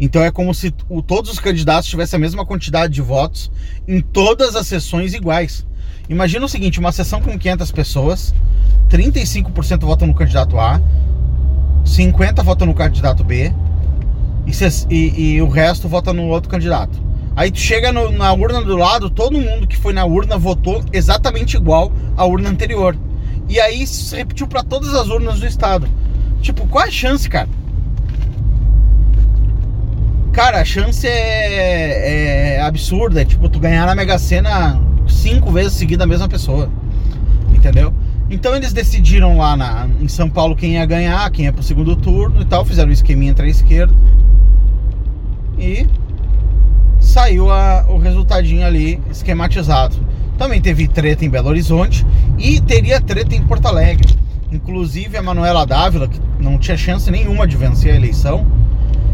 Então 0.00 0.22
é 0.22 0.30
como 0.30 0.54
se 0.54 0.70
todos 1.06 1.30
os 1.30 1.38
candidatos 1.38 1.88
tivessem 1.88 2.16
a 2.16 2.20
mesma 2.20 2.46
quantidade 2.46 2.94
de 2.94 3.02
votos 3.02 3.50
em 3.86 4.00
todas 4.00 4.56
as 4.56 4.66
sessões 4.66 5.12
iguais. 5.12 5.66
Imagina 6.08 6.46
o 6.46 6.48
seguinte, 6.48 6.80
uma 6.80 6.92
sessão 6.92 7.20
com 7.20 7.38
500 7.38 7.70
pessoas, 7.72 8.34
35% 8.88 9.80
votam 9.80 10.08
no 10.08 10.14
candidato 10.14 10.58
A, 10.58 10.80
50 11.84 12.42
votam 12.42 12.66
no 12.66 12.74
candidato 12.74 13.22
B 13.22 13.52
e, 14.46 14.94
e, 14.94 15.20
e 15.20 15.42
o 15.42 15.48
resto 15.48 15.88
vota 15.88 16.12
no 16.12 16.24
outro 16.28 16.48
candidato. 16.48 16.98
Aí 17.38 17.52
tu 17.52 17.60
chega 17.60 17.92
no, 17.92 18.10
na 18.10 18.32
urna 18.32 18.60
do 18.60 18.76
lado, 18.76 19.08
todo 19.08 19.38
mundo 19.38 19.64
que 19.64 19.76
foi 19.76 19.92
na 19.92 20.04
urna 20.04 20.36
votou 20.36 20.82
exatamente 20.92 21.56
igual 21.56 21.92
à 22.16 22.26
urna 22.26 22.48
anterior. 22.48 22.96
E 23.48 23.60
aí 23.60 23.86
se 23.86 24.16
repetiu 24.16 24.48
para 24.48 24.64
todas 24.64 24.92
as 24.92 25.06
urnas 25.06 25.38
do 25.38 25.46
estado. 25.46 25.86
Tipo, 26.42 26.66
qual 26.66 26.84
a 26.84 26.90
chance, 26.90 27.30
cara? 27.30 27.48
Cara, 30.32 30.60
a 30.60 30.64
chance 30.64 31.06
é, 31.06 32.56
é 32.56 32.60
absurda. 32.60 33.22
É 33.22 33.24
tipo, 33.24 33.48
tu 33.48 33.60
ganhar 33.60 33.86
na 33.86 33.94
Mega 33.94 34.18
Sena 34.18 34.76
cinco 35.06 35.52
vezes 35.52 35.74
seguida 35.74 36.02
a 36.02 36.08
mesma 36.08 36.28
pessoa. 36.28 36.68
Entendeu? 37.54 37.94
Então 38.28 38.56
eles 38.56 38.72
decidiram 38.72 39.38
lá 39.38 39.56
na, 39.56 39.88
em 40.00 40.08
São 40.08 40.28
Paulo 40.28 40.56
quem 40.56 40.72
ia 40.72 40.84
ganhar, 40.84 41.30
quem 41.30 41.44
ia 41.44 41.52
pro 41.52 41.62
segundo 41.62 41.94
turno 41.94 42.42
e 42.42 42.44
tal. 42.44 42.64
Fizeram 42.64 42.88
um 42.88 42.92
esqueminha 42.92 43.30
entre 43.30 43.46
a 43.46 43.48
esquerda. 43.48 43.94
E 45.56 45.86
saiu 47.00 47.50
a, 47.50 47.84
o 47.88 47.98
resultadinho 47.98 48.66
ali 48.66 49.00
esquematizado. 49.10 49.96
Também 50.36 50.60
teve 50.60 50.86
treta 50.86 51.24
em 51.24 51.30
Belo 51.30 51.48
Horizonte 51.48 52.06
e 52.38 52.60
teria 52.60 53.00
treta 53.00 53.34
em 53.34 53.42
Porto 53.42 53.66
Alegre. 53.66 54.16
Inclusive 54.52 55.16
a 55.16 55.22
Manuela 55.22 55.66
Dávila, 55.66 56.08
que 56.08 56.20
não 56.38 56.58
tinha 56.58 56.76
chance 56.76 57.10
nenhuma 57.10 57.46
de 57.46 57.56
vencer 57.56 57.92
a 57.92 57.96
eleição, 57.96 58.46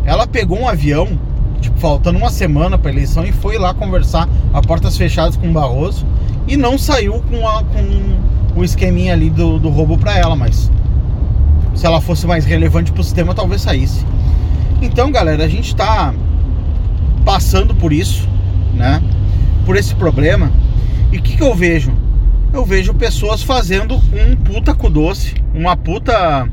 ela 0.04 0.26
pegou 0.26 0.58
um 0.58 0.68
avião, 0.68 1.18
tipo, 1.60 1.78
faltando 1.80 2.18
uma 2.18 2.30
semana 2.30 2.76
para 2.76 2.90
a 2.90 2.92
eleição, 2.92 3.24
e 3.24 3.32
foi 3.32 3.58
lá 3.58 3.72
conversar 3.72 4.28
a 4.52 4.60
portas 4.60 4.96
fechadas 4.96 5.36
com 5.36 5.48
o 5.48 5.52
Barroso 5.52 6.06
e 6.46 6.56
não 6.56 6.76
saiu 6.76 7.22
com, 7.22 7.48
a, 7.48 7.64
com 7.64 8.60
o 8.60 8.62
esqueminha 8.62 9.14
ali 9.14 9.30
do, 9.30 9.58
do 9.58 9.70
roubo 9.70 9.96
para 9.96 10.16
ela, 10.16 10.36
mas 10.36 10.70
se 11.74 11.86
ela 11.86 12.00
fosse 12.00 12.26
mais 12.26 12.44
relevante 12.44 12.92
para 12.92 13.00
o 13.00 13.04
sistema, 13.04 13.34
talvez 13.34 13.62
saísse. 13.62 14.04
Então, 14.80 15.10
galera, 15.10 15.44
a 15.44 15.48
gente 15.48 15.68
está 15.68 16.14
passando 17.24 17.74
por 17.74 17.92
isso, 17.92 18.28
né? 18.74 19.02
Por 19.64 19.76
esse 19.76 19.94
problema. 19.94 20.50
E 21.10 21.18
o 21.18 21.22
que, 21.22 21.36
que 21.36 21.42
eu 21.42 21.54
vejo? 21.54 21.92
Eu 22.52 22.64
vejo 22.64 22.94
pessoas 22.94 23.42
fazendo 23.42 23.96
um 23.96 24.36
puta 24.36 24.74
cu 24.74 24.88
doce, 24.88 25.34
uma 25.52 25.76
puta. 25.76 26.48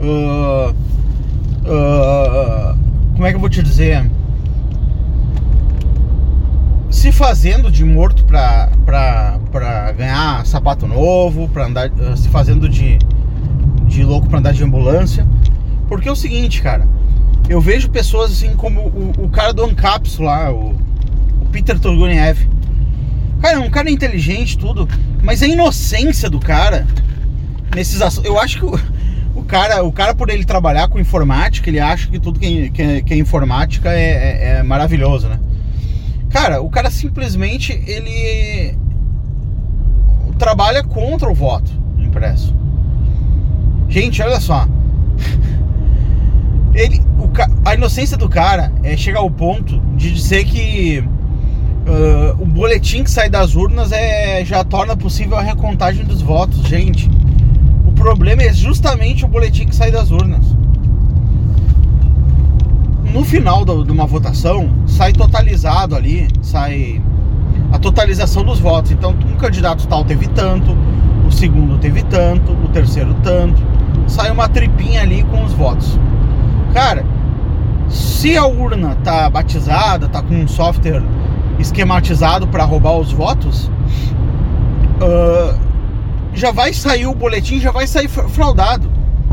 Uh, 0.00 0.70
uh, 1.64 2.78
como 3.12 3.26
é 3.26 3.30
que 3.30 3.36
eu 3.36 3.40
vou 3.40 3.50
te 3.50 3.62
dizer? 3.62 4.08
Se 6.90 7.12
fazendo 7.12 7.70
de 7.70 7.84
morto 7.84 8.24
pra, 8.24 8.70
pra, 8.86 9.38
pra 9.52 9.92
ganhar 9.92 10.46
sapato 10.46 10.86
novo, 10.86 11.48
pra 11.48 11.66
andar, 11.66 11.90
uh, 11.90 12.16
se 12.16 12.28
fazendo 12.28 12.68
de, 12.68 12.98
de 13.86 14.02
louco 14.02 14.28
pra 14.28 14.38
andar 14.38 14.52
de 14.52 14.64
ambulância. 14.64 15.26
Porque 15.88 16.08
é 16.08 16.12
o 16.12 16.16
seguinte, 16.16 16.62
cara. 16.62 16.88
Eu 17.48 17.60
vejo 17.60 17.90
pessoas 17.90 18.32
assim 18.32 18.54
como 18.54 18.80
o, 18.80 19.12
o 19.24 19.28
cara 19.28 19.52
do 19.52 19.64
Ancapsu 19.64 20.22
lá, 20.22 20.52
o, 20.52 20.76
o 21.40 21.46
Peter 21.52 21.78
Turguniev. 21.78 22.48
Cara, 23.40 23.56
é 23.56 23.60
um 23.60 23.70
cara 23.70 23.90
inteligente, 23.90 24.56
tudo, 24.56 24.88
mas 25.22 25.42
a 25.42 25.46
inocência 25.46 26.30
do 26.30 26.40
cara 26.40 26.86
nesses. 27.74 28.00
Eu 28.24 28.38
acho 28.38 28.58
que 28.58 28.64
o, 28.64 28.80
o, 29.34 29.42
cara, 29.44 29.82
o 29.84 29.92
cara, 29.92 30.14
por 30.14 30.30
ele 30.30 30.44
trabalhar 30.44 30.88
com 30.88 30.98
informática, 30.98 31.68
ele 31.68 31.80
acha 31.80 32.08
que 32.08 32.18
tudo 32.18 32.40
que, 32.40 32.70
que, 32.70 33.02
que 33.02 33.14
é 33.14 33.16
informática 33.16 33.92
é, 33.92 33.98
é, 33.98 34.56
é 34.58 34.62
maravilhoso, 34.62 35.28
né? 35.28 35.38
Cara, 36.30 36.62
o 36.62 36.70
cara 36.70 36.90
simplesmente 36.90 37.72
ele 37.86 38.76
trabalha 40.38 40.82
contra 40.82 41.30
o 41.30 41.34
voto 41.34 41.70
impresso. 41.98 42.54
Gente, 43.88 44.22
olha 44.22 44.40
só. 44.40 44.66
Ele, 46.74 47.00
o, 47.18 47.30
a 47.64 47.74
inocência 47.74 48.16
do 48.16 48.28
cara 48.28 48.72
é 48.82 48.96
chegar 48.96 49.20
ao 49.20 49.30
ponto 49.30 49.80
de 49.96 50.12
dizer 50.12 50.44
que 50.44 51.04
uh, 51.86 52.42
o 52.42 52.46
boletim 52.46 53.04
que 53.04 53.10
sai 53.10 53.30
das 53.30 53.54
urnas 53.54 53.92
é, 53.92 54.44
já 54.44 54.64
torna 54.64 54.96
possível 54.96 55.38
a 55.38 55.42
recontagem 55.42 56.04
dos 56.04 56.20
votos. 56.20 56.66
Gente, 56.66 57.08
o 57.86 57.92
problema 57.92 58.42
é 58.42 58.52
justamente 58.52 59.24
o 59.24 59.28
boletim 59.28 59.66
que 59.66 59.74
sai 59.74 59.90
das 59.90 60.10
urnas. 60.10 60.44
No 63.12 63.24
final 63.24 63.64
do, 63.64 63.84
de 63.84 63.92
uma 63.92 64.06
votação, 64.06 64.68
sai 64.86 65.12
totalizado 65.12 65.94
ali, 65.94 66.26
sai 66.42 67.00
a 67.70 67.78
totalização 67.78 68.44
dos 68.44 68.58
votos. 68.58 68.90
Então, 68.90 69.14
um 69.32 69.36
candidato 69.36 69.86
tal 69.86 70.04
teve 70.04 70.26
tanto, 70.28 70.76
o 71.24 71.30
segundo 71.30 71.78
teve 71.78 72.02
tanto, 72.02 72.52
o 72.52 72.68
terceiro 72.68 73.14
tanto. 73.22 73.62
Sai 74.08 74.32
uma 74.32 74.48
tripinha 74.48 75.02
ali 75.02 75.22
com 75.22 75.44
os 75.44 75.52
votos. 75.52 75.96
Cara, 76.74 77.06
se 77.88 78.36
a 78.36 78.44
urna 78.44 78.96
tá 79.04 79.30
batizada, 79.30 80.08
tá 80.08 80.20
com 80.20 80.34
um 80.34 80.48
software 80.48 81.04
esquematizado 81.56 82.48
para 82.48 82.64
roubar 82.64 82.98
os 82.98 83.12
votos, 83.12 83.70
uh, 85.00 85.56
já 86.34 86.50
vai 86.50 86.72
sair 86.72 87.06
o 87.06 87.14
boletim, 87.14 87.60
já 87.60 87.70
vai 87.70 87.86
sair 87.86 88.08
fraudado. 88.08 88.90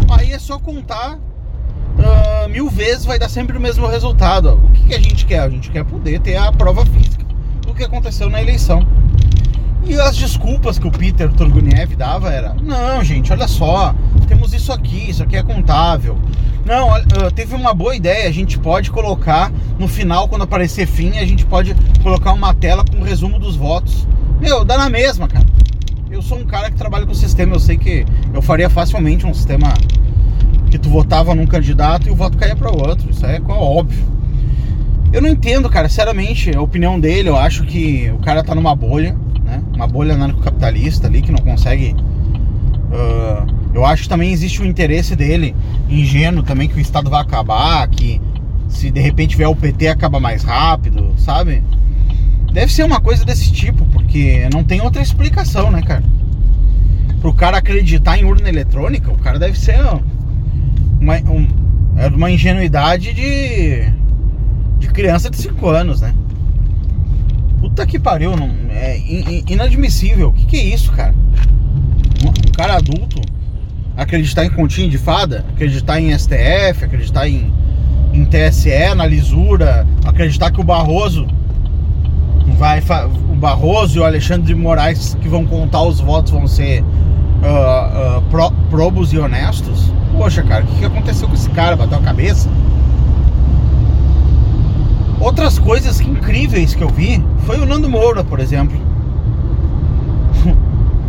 Aí 0.07 0.31
é 0.31 0.37
só 0.37 0.59
contar 0.59 1.15
uh, 1.15 2.47
mil 2.47 2.69
vezes, 2.69 3.05
vai 3.05 3.17
dar 3.17 3.27
sempre 3.27 3.57
o 3.57 3.59
mesmo 3.59 3.87
resultado. 3.87 4.61
O 4.63 4.71
que, 4.73 4.89
que, 4.89 4.93
a 4.93 4.99
gente 4.99 5.25
quer? 5.25 5.39
A 5.39 5.49
gente 5.49 5.71
quer 5.71 5.83
poder 5.83 6.19
ter 6.19 6.37
a 6.37 6.51
prova 6.51 6.85
física 6.85 7.25
do 7.65 7.73
que 7.73 7.83
aconteceu 7.83 8.29
na 8.29 8.39
eleição. 8.39 8.85
E 9.83 9.99
as 9.99 10.15
desculpas 10.15 10.77
que 10.77 10.87
o 10.87 10.91
Peter 10.91 11.33
Turguniev 11.33 11.95
dava 11.95 12.31
era: 12.31 12.53
não, 12.61 13.03
gente, 13.03 13.33
olha 13.33 13.47
só, 13.47 13.95
temos 14.27 14.53
isso 14.53 14.71
aqui, 14.71 15.09
isso 15.09 15.23
aqui 15.23 15.35
é 15.35 15.41
contável. 15.41 16.19
Não, 16.65 16.89
teve 17.31 17.55
uma 17.55 17.73
boa 17.73 17.95
ideia. 17.95 18.27
A 18.27 18.31
gente 18.31 18.59
pode 18.59 18.91
colocar 18.91 19.51
no 19.79 19.87
final, 19.87 20.27
quando 20.27 20.43
aparecer 20.43 20.85
fim, 20.85 21.17
a 21.17 21.25
gente 21.25 21.45
pode 21.45 21.75
colocar 22.03 22.33
uma 22.33 22.53
tela 22.53 22.83
com 22.85 22.97
o 22.97 23.03
resumo 23.03 23.39
dos 23.39 23.55
votos. 23.55 24.07
Meu, 24.39 24.63
dá 24.63 24.77
na 24.77 24.89
mesma, 24.89 25.27
cara. 25.27 25.45
Eu 26.09 26.21
sou 26.21 26.37
um 26.37 26.45
cara 26.45 26.69
que 26.69 26.77
trabalha 26.77 27.05
com 27.05 27.13
sistema. 27.13 27.55
Eu 27.55 27.59
sei 27.59 27.77
que 27.77 28.05
eu 28.33 28.41
faria 28.41 28.69
facilmente 28.69 29.25
um 29.25 29.33
sistema 29.33 29.73
que 30.69 30.77
tu 30.77 30.89
votava 30.89 31.33
num 31.33 31.47
candidato 31.47 32.07
e 32.07 32.11
o 32.11 32.15
voto 32.15 32.37
caía 32.37 32.55
para 32.55 32.69
outro. 32.69 33.09
Isso 33.09 33.25
é 33.25 33.41
óbvio. 33.47 34.05
Eu 35.11 35.21
não 35.21 35.29
entendo, 35.29 35.69
cara, 35.69 35.89
sinceramente, 35.89 36.55
a 36.55 36.61
opinião 36.61 36.99
dele. 36.99 37.29
Eu 37.29 37.37
acho 37.37 37.63
que 37.63 38.09
o 38.11 38.19
cara 38.19 38.43
tá 38.43 38.55
numa 38.55 38.75
bolha, 38.75 39.15
né? 39.43 39.61
Uma 39.73 39.87
bolha 39.87 40.13
anarcocapitalista 40.13 41.07
ali 41.07 41.21
que 41.21 41.31
não 41.31 41.39
consegue. 41.39 41.95
Uh 42.91 43.60
eu 43.73 43.85
acho 43.85 44.03
que 44.03 44.09
também 44.09 44.31
existe 44.31 44.61
o 44.61 44.65
interesse 44.65 45.15
dele, 45.15 45.55
ingênuo 45.89 46.43
também, 46.43 46.67
que 46.67 46.77
o 46.77 46.79
Estado 46.79 47.09
vai 47.09 47.21
acabar, 47.21 47.87
que 47.87 48.21
se 48.67 48.91
de 48.91 48.99
repente 48.99 49.37
vier 49.37 49.49
o 49.49 49.55
PT 49.55 49.87
acaba 49.87 50.19
mais 50.19 50.43
rápido, 50.43 51.13
sabe? 51.17 51.63
Deve 52.51 52.71
ser 52.71 52.83
uma 52.83 52.99
coisa 52.99 53.23
desse 53.23 53.51
tipo, 53.51 53.85
porque 53.85 54.47
não 54.53 54.63
tem 54.63 54.81
outra 54.81 55.01
explicação, 55.01 55.71
né, 55.71 55.81
cara? 55.81 56.03
Pro 57.21 57.33
cara 57.33 57.57
acreditar 57.57 58.17
em 58.17 58.25
urna 58.25 58.49
eletrônica, 58.49 59.11
o 59.11 59.17
cara 59.17 59.39
deve 59.39 59.57
ser 59.57 59.77
uma, 60.99 61.15
um, 61.17 61.47
é 61.95 62.07
uma 62.07 62.29
ingenuidade 62.29 63.13
de, 63.13 63.89
de 64.79 64.87
criança 64.89 65.29
de 65.29 65.37
5 65.37 65.67
anos, 65.69 66.01
né? 66.01 66.13
Puta 67.59 67.85
que 67.85 67.99
pariu, 67.99 68.35
não, 68.35 68.49
é 68.69 68.99
inadmissível. 69.47 70.29
O 70.29 70.33
que, 70.33 70.45
que 70.45 70.57
é 70.57 70.63
isso, 70.63 70.91
cara? 70.91 71.13
Um 72.25 72.51
cara 72.51 72.75
adulto 72.75 73.21
acreditar 73.95 74.45
em 74.45 74.49
continho 74.49 74.89
de 74.89 74.97
fada, 74.97 75.45
acreditar 75.49 75.99
em 75.99 76.17
STF, 76.17 76.85
acreditar 76.85 77.27
em, 77.27 77.51
em 78.13 78.25
TSE, 78.25 78.95
na 78.95 79.05
lisura, 79.05 79.87
acreditar 80.05 80.51
que 80.51 80.59
o 80.59 80.63
Barroso 80.63 81.27
vai 82.57 82.81
o 83.29 83.35
Barroso 83.35 83.97
e 83.97 83.99
o 83.99 84.03
Alexandre 84.03 84.47
de 84.47 84.55
Moraes 84.55 85.17
que 85.21 85.27
vão 85.27 85.45
contar 85.45 85.81
os 85.83 85.99
votos 85.99 86.31
vão 86.31 86.47
ser 86.47 86.81
uh, 86.81 88.17
uh, 88.17 88.21
pro, 88.29 88.51
probos 88.69 89.13
e 89.13 89.17
honestos. 89.17 89.91
Poxa, 90.15 90.43
cara, 90.43 90.63
o 90.63 90.67
que, 90.67 90.75
que 90.79 90.85
aconteceu 90.85 91.27
com 91.27 91.33
esse 91.33 91.49
cara? 91.49 91.75
Bateu 91.75 91.97
a 91.97 92.01
cabeça? 92.01 92.49
Outras 95.19 95.59
coisas 95.59 95.99
incríveis 96.01 96.75
que 96.75 96.83
eu 96.83 96.89
vi 96.89 97.23
foi 97.45 97.59
o 97.59 97.65
Nando 97.65 97.89
Moura, 97.89 98.23
por 98.23 98.39
exemplo. 98.39 98.90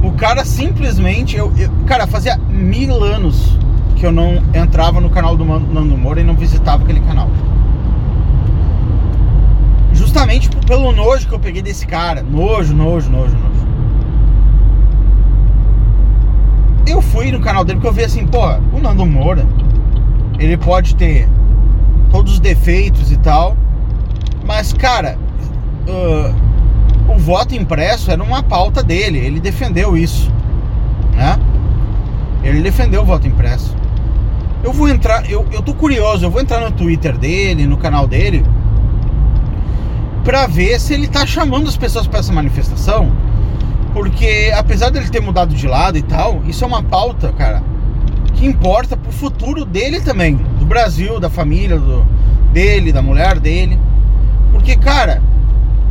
O 0.03 0.13
cara 0.13 0.45
simplesmente. 0.45 1.37
Eu, 1.37 1.53
eu, 1.57 1.71
cara, 1.87 2.07
fazia 2.07 2.37
mil 2.49 3.03
anos 3.03 3.57
que 3.97 4.05
eu 4.05 4.13
não 4.13 4.43
entrava 4.55 5.01
no 5.01 5.11
canal 5.11 5.37
do 5.37 5.45
Nando 5.45 5.97
Moura 5.97 6.21
e 6.21 6.25
não 6.25 6.35
visitava 6.35 6.83
aquele 6.83 7.01
canal. 7.01 7.31
Justamente 9.93 10.49
pelo 10.67 10.93
nojo 10.93 11.29
que 11.29 11.35
eu 11.35 11.39
peguei 11.39 11.63
desse 11.63 11.87
cara. 11.87 12.23
Nojo, 12.23 12.75
nojo, 12.75 13.11
nojo, 13.11 13.37
nojo. 13.37 13.63
eu 16.87 17.01
fui 17.01 17.33
no 17.33 17.41
canal 17.41 17.65
dele 17.65 17.79
porque 17.79 17.89
eu 17.89 17.93
vi 17.93 18.05
assim, 18.05 18.27
pô, 18.27 18.45
o 18.73 18.81
Nando 18.81 19.07
Moura, 19.07 19.47
ele 20.39 20.57
pode 20.57 20.95
ter 20.95 21.29
todos 22.11 22.35
os 22.35 22.41
defeitos 22.41 23.11
e 23.11 23.17
tal, 23.17 23.57
mas 24.47 24.73
cara, 24.73 25.17
uh, 25.89 26.35
o 27.09 27.19
voto 27.19 27.55
impresso 27.55 28.11
era 28.11 28.23
uma 28.23 28.43
pauta 28.43 28.83
dele, 28.83 29.19
ele 29.19 29.41
defendeu 29.41 29.97
isso, 29.97 30.31
né? 31.15 31.39
Ele 32.43 32.61
defendeu 32.61 33.03
o 33.03 33.05
voto 33.05 33.27
impresso. 33.27 33.75
Eu 34.63 34.73
vou 34.73 34.89
entrar, 34.89 35.29
eu, 35.29 35.47
eu 35.53 35.63
tô 35.63 35.75
curioso, 35.75 36.25
eu 36.25 36.31
vou 36.31 36.41
entrar 36.41 36.61
no 36.61 36.71
Twitter 36.71 37.17
dele, 37.17 37.67
no 37.67 37.77
canal 37.77 38.07
dele, 38.07 38.45
pra 40.25 40.47
ver 40.47 40.81
se 40.81 40.95
ele 40.95 41.09
tá 41.09 41.27
chamando 41.27 41.69
as 41.69 41.77
pessoas 41.77 42.07
para 42.07 42.21
essa 42.21 42.33
manifestação. 42.33 43.13
Porque 43.93 44.53
apesar 44.57 44.91
dele 44.91 45.09
ter 45.11 45.21
mudado 45.21 45.55
de 45.55 45.67
lado 45.67 45.99
e 45.99 46.03
tal, 46.03 46.43
isso 46.47 46.65
é 46.65 46.67
uma 46.67 46.83
pauta, 46.83 47.33
cara, 47.33 47.63
que 48.35 48.47
importa 48.47 48.97
pro 48.97 49.13
futuro 49.13 49.65
dele 49.65 50.01
também, 50.01 50.37
do 50.59 50.65
Brasil, 50.65 51.21
da 51.21 51.29
família 51.29 51.79
do, 51.79 52.07
dele, 52.53 52.93
da 52.93 53.03
mulher 53.03 53.39
dele. 53.39 53.79
Porque, 54.53 54.77
cara, 54.77 55.23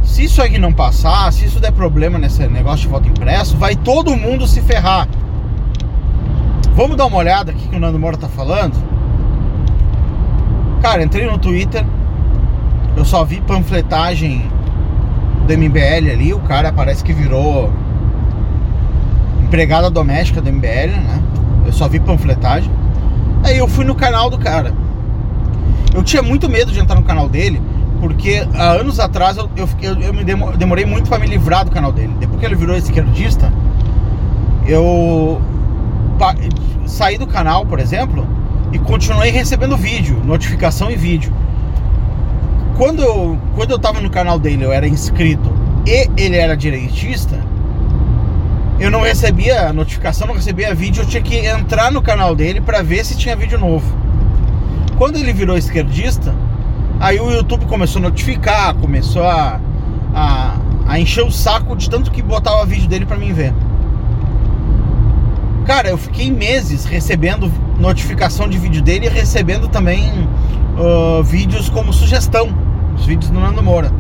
se 0.04 0.24
isso 0.24 0.42
aqui 0.42 0.58
não 0.58 0.74
passar, 0.74 1.32
se 1.32 1.46
isso 1.46 1.60
der 1.60 1.72
problema 1.72 2.18
nesse 2.18 2.46
negócio 2.48 2.82
de 2.82 2.88
voto 2.88 3.08
impresso, 3.08 3.58
vai 3.58 3.76
todo 3.76 4.16
mundo 4.16 4.48
se 4.48 4.62
ferrar. 4.62 5.08
Vamos 6.76 6.98
dar 6.98 7.06
uma 7.06 7.18
olhada 7.18 7.52
aqui 7.52 7.68
que 7.68 7.76
o 7.76 7.80
Nando 7.80 8.00
Moura 8.00 8.18
tá 8.18 8.28
falando? 8.28 8.76
Cara, 10.82 11.04
entrei 11.04 11.26
no 11.26 11.38
Twitter, 11.38 11.86
eu 12.96 13.06
só 13.06 13.24
vi 13.24 13.40
panfletagem 13.42 14.50
do 15.48 15.58
MBL 15.58 16.12
ali, 16.12 16.34
o 16.34 16.40
cara 16.40 16.72
parece 16.72 17.04
que 17.04 17.14
virou 17.14 17.72
empregada 19.44 19.90
doméstica 19.90 20.42
do 20.42 20.52
MBL, 20.52 20.96
né? 20.98 21.22
Eu 21.66 21.74
só 21.74 21.88
vi 21.88 22.00
panfletagem. 22.00 22.72
Aí 23.44 23.58
eu 23.58 23.68
fui 23.68 23.84
no 23.84 23.96
canal 23.96 24.30
do 24.30 24.38
cara. 24.38 24.74
Eu 25.94 26.04
tinha 26.04 26.22
muito 26.22 26.50
medo 26.50 26.72
de 26.72 26.80
entrar 26.80 26.96
no 26.96 27.04
canal 27.04 27.28
dele, 27.28 27.62
porque 28.02 28.46
há 28.56 28.72
anos 28.72 29.00
atrás 29.00 29.38
eu, 29.38 29.48
eu, 29.56 29.70
eu 30.02 30.12
me 30.12 30.24
demorei 30.24 30.86
muito 30.86 31.08
para 31.08 31.20
me 31.20 31.28
livrar 31.28 31.64
do 31.64 31.70
canal 31.70 31.92
dele. 31.92 32.16
Depois 32.20 32.40
que 32.40 32.46
ele 32.48 32.56
virou 32.56 32.76
esquerdista, 32.76 33.54
eu 34.66 35.40
saí 36.88 37.20
do 37.20 37.28
canal, 37.28 37.64
por 37.64 37.80
exemplo, 37.80 38.28
e 38.74 38.80
continuei 38.80 39.30
recebendo 39.30 39.78
vídeo, 39.78 40.20
notificação 40.26 40.90
e 40.90 40.96
vídeo. 40.96 41.32
Quando 42.76 43.04
eu, 43.04 43.38
quando 43.56 43.70
eu 43.70 43.78
tava 43.78 44.02
no 44.02 44.10
canal 44.10 44.40
dele, 44.40 44.66
eu 44.66 44.74
era 44.74 44.88
inscrito 44.88 45.54
e 45.86 46.10
ele 46.18 46.38
era 46.38 46.58
direitista, 46.58 47.40
eu 48.80 48.90
não 48.90 49.02
recebia 49.02 49.72
notificação, 49.72 50.26
não 50.26 50.34
recebia 50.34 50.74
vídeo, 50.74 51.04
eu 51.04 51.08
tinha 51.08 51.22
que 51.22 51.38
entrar 51.38 51.92
no 51.92 52.02
canal 52.02 52.36
dele 52.36 52.60
para 52.60 52.82
ver 52.82 53.06
se 53.06 53.16
tinha 53.16 53.36
vídeo 53.36 53.60
novo. 53.60 53.86
Quando 54.98 55.18
ele 55.18 55.32
virou 55.32 55.56
esquerdista, 55.56 56.34
aí 57.02 57.20
o 57.20 57.32
YouTube 57.32 57.66
começou 57.66 58.00
a 58.00 58.04
notificar, 58.04 58.76
começou 58.76 59.24
a, 59.24 59.60
a, 60.14 60.56
a 60.88 61.00
encher 61.00 61.26
o 61.26 61.32
saco 61.32 61.76
de 61.76 61.90
tanto 61.90 62.12
que 62.12 62.22
botava 62.22 62.64
vídeo 62.66 62.88
dele 62.88 63.06
para 63.06 63.18
mim 63.18 63.34
ver. 63.34 63.54
Cara, 65.66 65.90
eu 65.90 65.98
fiquei 65.98 66.32
meses 66.32 66.86
recebendo 66.86 67.52
notificação 67.80 68.48
de 68.48 68.58
vídeo 68.58 68.82
dele 68.82 69.08
e 69.08 69.10
recebendo 69.10 69.68
também 69.68 70.10
uh, 70.78 71.24
vídeos 71.24 71.70
como 71.70 71.92
sugestão, 71.92 72.50
os 72.96 73.06
vídeos 73.06 73.32
do 73.32 73.40
Nando 73.40 73.64
Moura. 73.64 73.92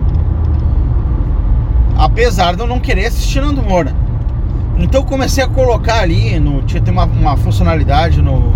Apesar 1.98 2.56
de 2.56 2.62
eu 2.62 2.68
não 2.68 2.80
querer 2.80 3.08
assistir 3.08 3.42
Nando 3.42 3.64
Moura. 3.64 3.96
Então 4.78 5.02
eu 5.02 5.06
comecei 5.06 5.44
a 5.44 5.48
colocar 5.48 6.02
ali, 6.02 6.40
no, 6.40 6.62
tinha 6.64 6.84
uma, 6.92 7.06
uma 7.06 7.38
funcionalidade 7.38 8.22
no, 8.22 8.54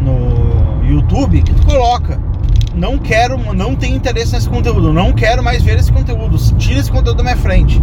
no 0.00 0.84
YouTube 0.84 1.42
que 1.42 1.52
tu 1.52 1.66
coloca. 1.66 2.27
Não 2.78 2.96
quero, 2.96 3.36
não 3.52 3.74
tenho 3.74 3.96
interesse 3.96 4.34
nesse 4.34 4.48
conteúdo, 4.48 4.92
não 4.92 5.12
quero 5.12 5.42
mais 5.42 5.60
ver 5.60 5.80
esse 5.80 5.90
conteúdo, 5.90 6.38
tira 6.58 6.78
esse 6.78 6.88
conteúdo 6.88 7.16
da 7.16 7.24
minha 7.24 7.36
frente. 7.36 7.82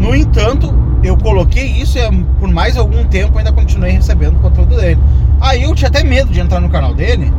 No 0.00 0.12
entanto, 0.12 0.74
eu 1.04 1.16
coloquei 1.16 1.64
isso 1.64 1.96
e 1.98 2.24
por 2.40 2.48
mais 2.50 2.76
algum 2.76 3.04
tempo 3.04 3.38
ainda 3.38 3.52
continuei 3.52 3.92
recebendo 3.92 4.38
o 4.38 4.40
conteúdo 4.40 4.74
dele. 4.74 5.00
Aí 5.40 5.62
eu 5.62 5.72
tinha 5.72 5.88
até 5.88 6.02
medo 6.02 6.32
de 6.32 6.40
entrar 6.40 6.58
no 6.58 6.68
canal 6.68 6.92
dele 6.92 7.32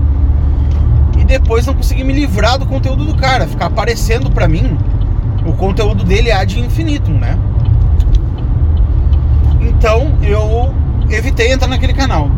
e 1.20 1.26
depois 1.26 1.66
não 1.66 1.74
consegui 1.74 2.06
me 2.06 2.14
livrar 2.14 2.58
do 2.58 2.66
conteúdo 2.66 3.04
do 3.04 3.16
cara, 3.16 3.46
ficar 3.46 3.66
aparecendo 3.66 4.32
pra 4.32 4.48
mim 4.48 4.78
o 5.46 5.52
conteúdo 5.52 6.06
dele 6.06 6.32
ad 6.32 6.58
infinitum, 6.58 7.12
né? 7.12 7.38
Então 9.60 10.14
eu 10.22 10.74
evitei 11.10 11.52
entrar 11.52 11.68
naquele 11.68 11.94
canal. 11.94 12.32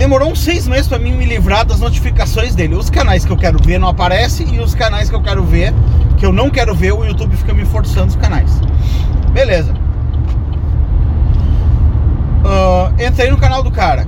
Demorou 0.00 0.32
uns 0.32 0.40
seis 0.40 0.66
meses 0.66 0.88
para 0.88 0.98
mim 0.98 1.12
me 1.12 1.26
livrar 1.26 1.66
das 1.66 1.78
notificações 1.78 2.54
dele. 2.54 2.74
Os 2.74 2.88
canais 2.88 3.22
que 3.22 3.30
eu 3.30 3.36
quero 3.36 3.62
ver 3.62 3.78
não 3.78 3.86
aparecem 3.86 4.54
e 4.54 4.58
os 4.58 4.74
canais 4.74 5.10
que 5.10 5.14
eu 5.14 5.20
quero 5.20 5.44
ver, 5.44 5.74
que 6.16 6.24
eu 6.24 6.32
não 6.32 6.48
quero 6.48 6.74
ver, 6.74 6.94
o 6.94 7.04
YouTube 7.04 7.36
fica 7.36 7.52
me 7.52 7.66
forçando 7.66 8.06
os 8.06 8.16
canais. 8.16 8.50
Beleza. 9.30 9.74
Uh, 12.42 13.06
entrei 13.06 13.30
no 13.30 13.36
canal 13.36 13.62
do 13.62 13.70
cara. 13.70 14.06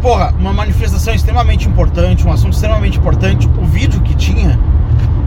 Porra, 0.00 0.32
uma 0.38 0.52
manifestação 0.52 1.12
extremamente 1.12 1.68
importante, 1.68 2.24
um 2.24 2.30
assunto 2.30 2.52
extremamente 2.52 2.96
importante. 2.96 3.48
O 3.60 3.64
vídeo 3.64 4.00
que 4.00 4.14
tinha 4.14 4.56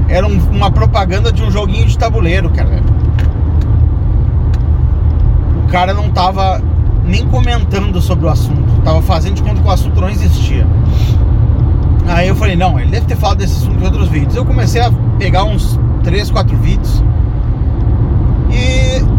era 0.07 0.25
um, 0.25 0.39
uma 0.49 0.71
propaganda 0.71 1.29
de 1.29 1.43
um 1.43 1.51
joguinho 1.51 1.87
de 1.87 1.97
tabuleiro, 1.97 2.49
cara. 2.51 2.81
O 5.65 5.67
cara 5.67 5.93
não 5.93 6.09
tava 6.09 6.61
nem 7.07 7.25
comentando 7.27 8.01
sobre 8.01 8.25
o 8.25 8.29
assunto, 8.29 8.81
tava 8.83 9.01
fazendo 9.01 9.35
de 9.35 9.43
conta 9.43 9.61
que 9.61 9.67
o 9.67 9.71
assunto 9.71 9.99
não 9.99 10.09
existia. 10.09 10.67
Aí 12.07 12.27
eu 12.27 12.35
falei, 12.35 12.55
não, 12.55 12.79
ele 12.79 12.91
deve 12.91 13.05
ter 13.05 13.15
falado 13.15 13.39
desse 13.39 13.57
assunto 13.57 13.81
em 13.81 13.85
outros 13.85 14.07
vídeos. 14.07 14.35
Eu 14.35 14.45
comecei 14.45 14.81
a 14.81 14.91
pegar 15.17 15.43
uns 15.43 15.79
3, 16.03 16.31
4 16.31 16.57
vídeos 16.57 17.03
e. 18.51 19.17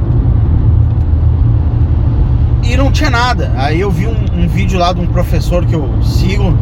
E 2.70 2.76
não 2.76 2.91
tinha 2.93 3.11
nada. 3.11 3.53
Aí 3.57 3.80
eu 3.80 3.91
vi 3.91 4.07
um, 4.07 4.16
um 4.34 4.49
vídeo 4.49 4.78
lá 4.78 4.93
de 4.93 5.01
um 5.01 5.07
professor 5.07 5.64
que 5.64 5.74
eu 5.74 5.89
sigo, 6.03 6.55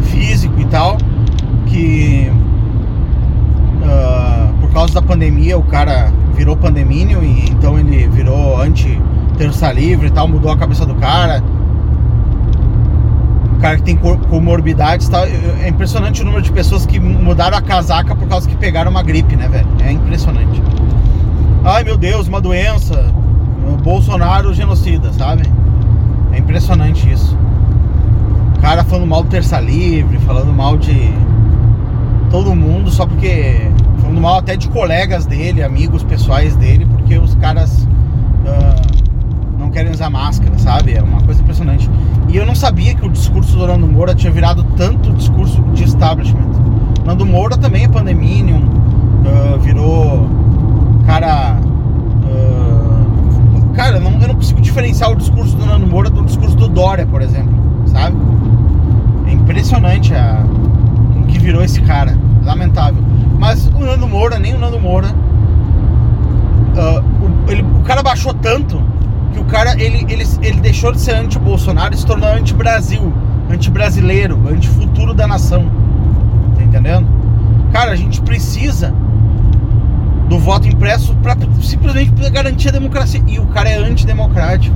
físico 0.00 0.58
e 0.58 0.64
tal, 0.66 0.96
que 1.66 2.30
uh, 3.82 4.54
por 4.60 4.70
causa 4.70 4.94
da 4.94 5.02
pandemia 5.02 5.58
o 5.58 5.62
cara 5.62 6.10
virou 6.34 6.56
pandemínio 6.56 7.22
e 7.22 7.48
então 7.50 7.78
ele 7.78 8.08
virou 8.08 8.60
anti 8.60 9.00
terça 9.34 9.72
livre 9.72 10.08
e 10.08 10.10
tal, 10.10 10.26
mudou 10.26 10.50
a 10.50 10.56
cabeça 10.56 10.86
do 10.86 10.94
cara. 10.94 11.42
O 13.56 13.60
cara 13.60 13.76
que 13.76 13.82
tem 13.82 13.96
comorbidades 13.96 15.06
e 15.06 15.10
tal. 15.10 15.24
É 15.24 15.68
impressionante 15.68 16.22
o 16.22 16.24
número 16.24 16.42
de 16.42 16.52
pessoas 16.52 16.84
que 16.84 16.98
mudaram 16.98 17.56
a 17.56 17.62
casaca 17.62 18.14
por 18.14 18.28
causa 18.28 18.48
que 18.48 18.56
pegaram 18.56 18.90
uma 18.90 19.02
gripe, 19.02 19.36
né, 19.36 19.48
velho? 19.48 19.68
É 19.80 19.92
impressionante. 19.92 20.62
Ai 21.64 21.84
meu 21.84 21.96
Deus, 21.96 22.28
uma 22.28 22.40
doença. 22.40 23.12
Bolsonaro 23.82 24.52
genocida, 24.52 25.12
sabe? 25.12 25.42
É 26.32 26.38
impressionante 26.38 27.10
isso. 27.10 27.36
O 28.56 28.60
cara 28.60 28.84
falando 28.84 29.06
mal 29.06 29.22
do 29.22 29.28
Terça 29.28 29.60
Livre, 29.60 30.18
falando 30.18 30.52
mal 30.52 30.76
de 30.76 31.12
todo 32.30 32.54
mundo, 32.54 32.90
só 32.90 33.06
porque. 33.06 33.70
Falando 34.00 34.20
mal 34.20 34.38
até 34.38 34.56
de 34.56 34.68
colegas 34.68 35.24
dele, 35.24 35.62
amigos 35.62 36.02
pessoais 36.02 36.54
dele, 36.56 36.86
porque 36.86 37.16
os 37.16 37.34
caras 37.36 37.86
uh, 38.44 39.03
não 39.64 39.70
querem 39.70 39.90
usar 39.90 40.10
máscara, 40.10 40.56
sabe? 40.58 40.94
É 40.94 41.02
uma 41.02 41.20
coisa 41.22 41.40
impressionante. 41.40 41.90
E 42.28 42.36
eu 42.36 42.44
não 42.44 42.54
sabia 42.54 42.94
que 42.94 43.04
o 43.04 43.08
discurso 43.08 43.56
do 43.56 43.66
Nando 43.66 43.86
Moura 43.86 44.14
tinha 44.14 44.30
virado 44.30 44.62
tanto 44.76 45.12
discurso 45.12 45.62
de 45.72 45.84
establishment. 45.84 46.50
Nando 47.04 47.24
Moura 47.24 47.56
também 47.56 47.84
é 47.84 47.88
pandeminium, 47.88 48.62
uh, 49.24 49.58
virou 49.60 50.28
cara. 51.06 51.58
Uh, 52.24 53.72
cara, 53.72 53.98
não, 53.98 54.12
eu 54.20 54.28
não 54.28 54.34
consigo 54.34 54.60
diferenciar 54.60 55.10
o 55.10 55.16
discurso 55.16 55.56
do 55.56 55.64
Nando 55.64 55.86
Moura 55.86 56.10
do 56.10 56.22
discurso 56.24 56.56
do 56.56 56.68
Dória, 56.68 57.06
por 57.06 57.22
exemplo, 57.22 57.54
sabe? 57.86 58.16
É 59.26 59.32
impressionante 59.32 60.14
a, 60.14 60.44
o 61.16 61.26
que 61.26 61.38
virou 61.38 61.64
esse 61.64 61.80
cara. 61.80 62.16
Lamentável. 62.44 63.02
Mas 63.38 63.66
o 63.68 63.78
Nando 63.78 64.06
Moura, 64.06 64.38
nem 64.38 64.54
o 64.54 64.58
Nando 64.58 64.78
Moura. 64.78 65.08
Uh, 66.74 67.00
o, 67.24 67.50
ele, 67.50 67.62
o 67.62 67.82
cara 67.82 68.02
baixou 68.02 68.34
tanto 68.34 68.82
que 69.34 69.40
o 69.40 69.44
cara 69.44 69.72
ele, 69.82 70.06
ele, 70.08 70.24
ele 70.42 70.60
deixou 70.60 70.92
de 70.92 71.00
ser 71.00 71.16
anti-Bolsonaro 71.16 71.92
e 71.92 71.96
se 71.98 72.06
tornou 72.06 72.28
anti-Brasil, 72.28 73.12
anti-brasileiro, 73.50 74.40
anti-futuro 74.48 75.12
da 75.12 75.26
nação. 75.26 75.68
Tá 76.56 76.62
entendendo? 76.62 77.06
Cara, 77.72 77.90
a 77.90 77.96
gente 77.96 78.22
precisa 78.22 78.94
do 80.28 80.38
voto 80.38 80.68
impresso 80.68 81.14
para 81.16 81.36
simplesmente 81.60 82.12
garantir 82.30 82.68
a 82.68 82.72
democracia. 82.72 83.22
E 83.26 83.38
o 83.38 83.46
cara 83.46 83.68
é 83.68 83.76
antidemocrático. 83.76 84.74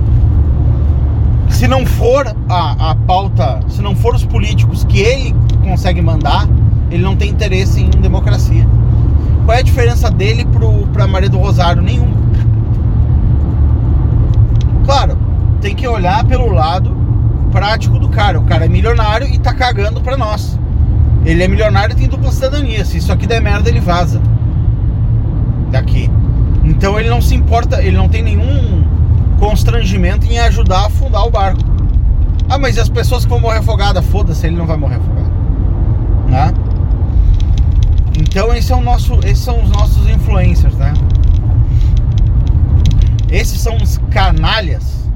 Se 1.49 1.67
não 1.67 1.85
for 1.85 2.27
a, 2.47 2.91
a 2.91 2.95
pauta, 2.95 3.59
se 3.67 3.81
não 3.81 3.95
for 3.95 4.13
os 4.13 4.25
políticos 4.25 4.83
que 4.83 4.99
ele 4.99 5.35
consegue 5.63 6.01
mandar, 6.01 6.47
ele 6.91 7.01
não 7.01 7.15
tem 7.15 7.29
interesse 7.29 7.81
em 7.81 7.89
democracia. 7.89 8.67
Qual 9.45 9.57
é 9.57 9.61
a 9.61 9.63
diferença 9.63 10.11
dele 10.11 10.45
para 10.93 11.07
Maria 11.07 11.29
do 11.29 11.39
Rosário? 11.39 11.81
Nenhum. 11.81 12.18
Claro, 14.89 15.15
tem 15.61 15.75
que 15.75 15.87
olhar 15.87 16.25
pelo 16.25 16.51
lado 16.51 16.97
prático 17.51 17.99
do 17.99 18.09
cara. 18.09 18.39
O 18.39 18.43
cara 18.45 18.65
é 18.65 18.67
milionário 18.67 19.27
e 19.27 19.37
tá 19.37 19.53
cagando 19.53 20.01
pra 20.01 20.17
nós. 20.17 20.57
Ele 21.23 21.43
é 21.43 21.47
milionário 21.47 21.93
e 21.93 21.95
tem 21.95 22.07
dupla 22.07 22.31
cidadania. 22.31 22.83
Se 22.83 22.97
isso 22.97 23.13
aqui 23.13 23.27
der 23.27 23.39
merda, 23.39 23.69
ele 23.69 23.79
vaza 23.79 24.19
daqui. 25.69 26.09
Então 26.63 26.99
ele 26.99 27.07
não 27.07 27.21
se 27.21 27.35
importa, 27.35 27.83
ele 27.83 27.95
não 27.95 28.09
tem 28.09 28.23
nenhum 28.23 28.83
constrangimento 29.37 30.25
em 30.25 30.39
ajudar 30.39 30.79
a 30.79 30.85
afundar 30.87 31.23
o 31.23 31.29
barco. 31.29 31.61
Ah, 32.49 32.57
mas 32.57 32.75
e 32.75 32.79
as 32.79 32.89
pessoas 32.89 33.25
que 33.25 33.29
vão 33.29 33.39
morrer 33.39 33.59
afogadas? 33.59 34.03
Foda-se, 34.07 34.47
ele 34.47 34.55
não 34.55 34.65
vai 34.65 34.75
morrer 34.75 34.95
afogado. 34.95 35.31
Né? 36.29 36.51
Então 38.19 38.55
esse 38.55 38.73
é 38.73 38.75
o 38.75 38.81
nosso, 38.81 39.19
esses 39.23 39.37
são 39.37 39.61
os 39.61 39.69
nossos 39.69 40.09
influencers, 40.09 40.73
né? 40.77 40.93
Esses 43.31 43.61
são 43.61 43.77
os 43.77 43.99
canalhas 44.09 45.07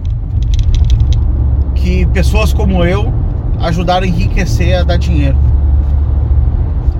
que 1.76 2.06
pessoas 2.08 2.54
como 2.54 2.86
eu 2.86 3.12
ajudaram 3.60 4.06
a 4.06 4.08
enriquecer 4.08 4.78
a 4.78 4.84
dar 4.84 4.98
dinheiro. 4.98 5.38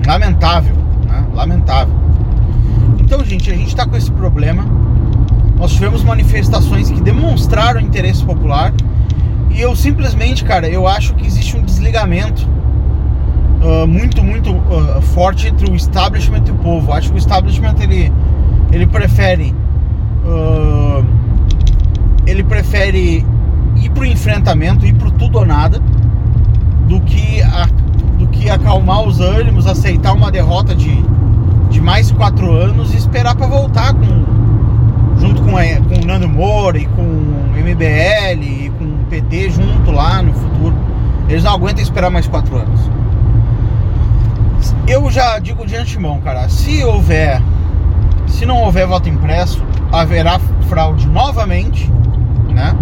Lamentável, 0.06 0.74
né? 1.06 1.24
Lamentável. 1.32 1.94
Então, 3.00 3.24
gente, 3.24 3.50
a 3.50 3.54
gente 3.54 3.68
está 3.68 3.86
com 3.86 3.96
esse 3.96 4.10
problema. 4.10 4.64
Nós 5.56 5.72
tivemos 5.72 6.02
manifestações 6.02 6.90
que 6.90 7.00
demonstraram 7.00 7.80
interesse 7.80 8.24
popular 8.24 8.72
e 9.50 9.60
eu 9.60 9.76
simplesmente, 9.76 10.44
cara, 10.44 10.68
eu 10.68 10.86
acho 10.86 11.14
que 11.14 11.24
existe 11.24 11.56
um 11.56 11.62
desligamento 11.62 12.44
uh, 13.62 13.86
muito, 13.86 14.22
muito 14.22 14.50
uh, 14.50 15.00
forte 15.00 15.46
entre 15.46 15.70
o 15.70 15.76
establishment 15.76 16.42
e 16.48 16.50
o 16.50 16.56
povo. 16.56 16.92
Acho 16.92 17.10
que 17.10 17.14
o 17.14 17.18
establishment 17.18 17.76
ele, 17.80 18.12
ele 18.72 18.86
prefere 18.86 19.54
uh, 20.24 21.04
ele 22.26 22.42
prefere 22.42 23.24
ir 23.76 23.90
pro 23.90 24.04
enfrentamento, 24.04 24.86
ir 24.86 24.94
pro 24.94 25.10
tudo 25.10 25.38
ou 25.38 25.46
nada, 25.46 25.80
do 26.88 27.00
que 27.00 27.42
a, 27.42 27.66
do 28.18 28.26
que 28.28 28.48
acalmar 28.50 29.02
os 29.02 29.20
ânimos, 29.20 29.66
aceitar 29.66 30.12
uma 30.12 30.30
derrota 30.30 30.74
de, 30.74 31.04
de 31.70 31.80
mais 31.80 32.10
quatro 32.10 32.52
anos 32.52 32.92
e 32.94 32.96
esperar 32.96 33.34
para 33.34 33.46
voltar 33.46 33.94
com 33.94 34.24
junto 35.18 35.42
com, 35.42 35.56
a, 35.56 35.62
com 35.62 36.02
o 36.02 36.06
Nando 36.06 36.28
Moura 36.28 36.78
e 36.78 36.86
com 36.86 37.02
o 37.02 37.50
MBL 37.56 38.42
e 38.42 38.72
com 38.78 38.84
o 38.84 39.06
PT 39.08 39.50
junto 39.50 39.90
lá 39.90 40.22
no 40.22 40.32
futuro. 40.34 40.74
Eles 41.28 41.44
não 41.44 41.52
aguentam 41.52 41.82
esperar 41.82 42.10
mais 42.10 42.26
quatro 42.26 42.56
anos. 42.56 42.90
Eu 44.86 45.10
já 45.10 45.38
digo 45.38 45.66
de 45.66 45.76
antemão, 45.76 46.20
cara, 46.20 46.48
se 46.48 46.84
houver, 46.84 47.40
se 48.26 48.44
não 48.44 48.62
houver 48.62 48.86
voto 48.86 49.08
impresso, 49.08 49.62
haverá 49.94 50.38
fraude 50.68 51.06
novamente, 51.08 51.90
né? 52.48 52.74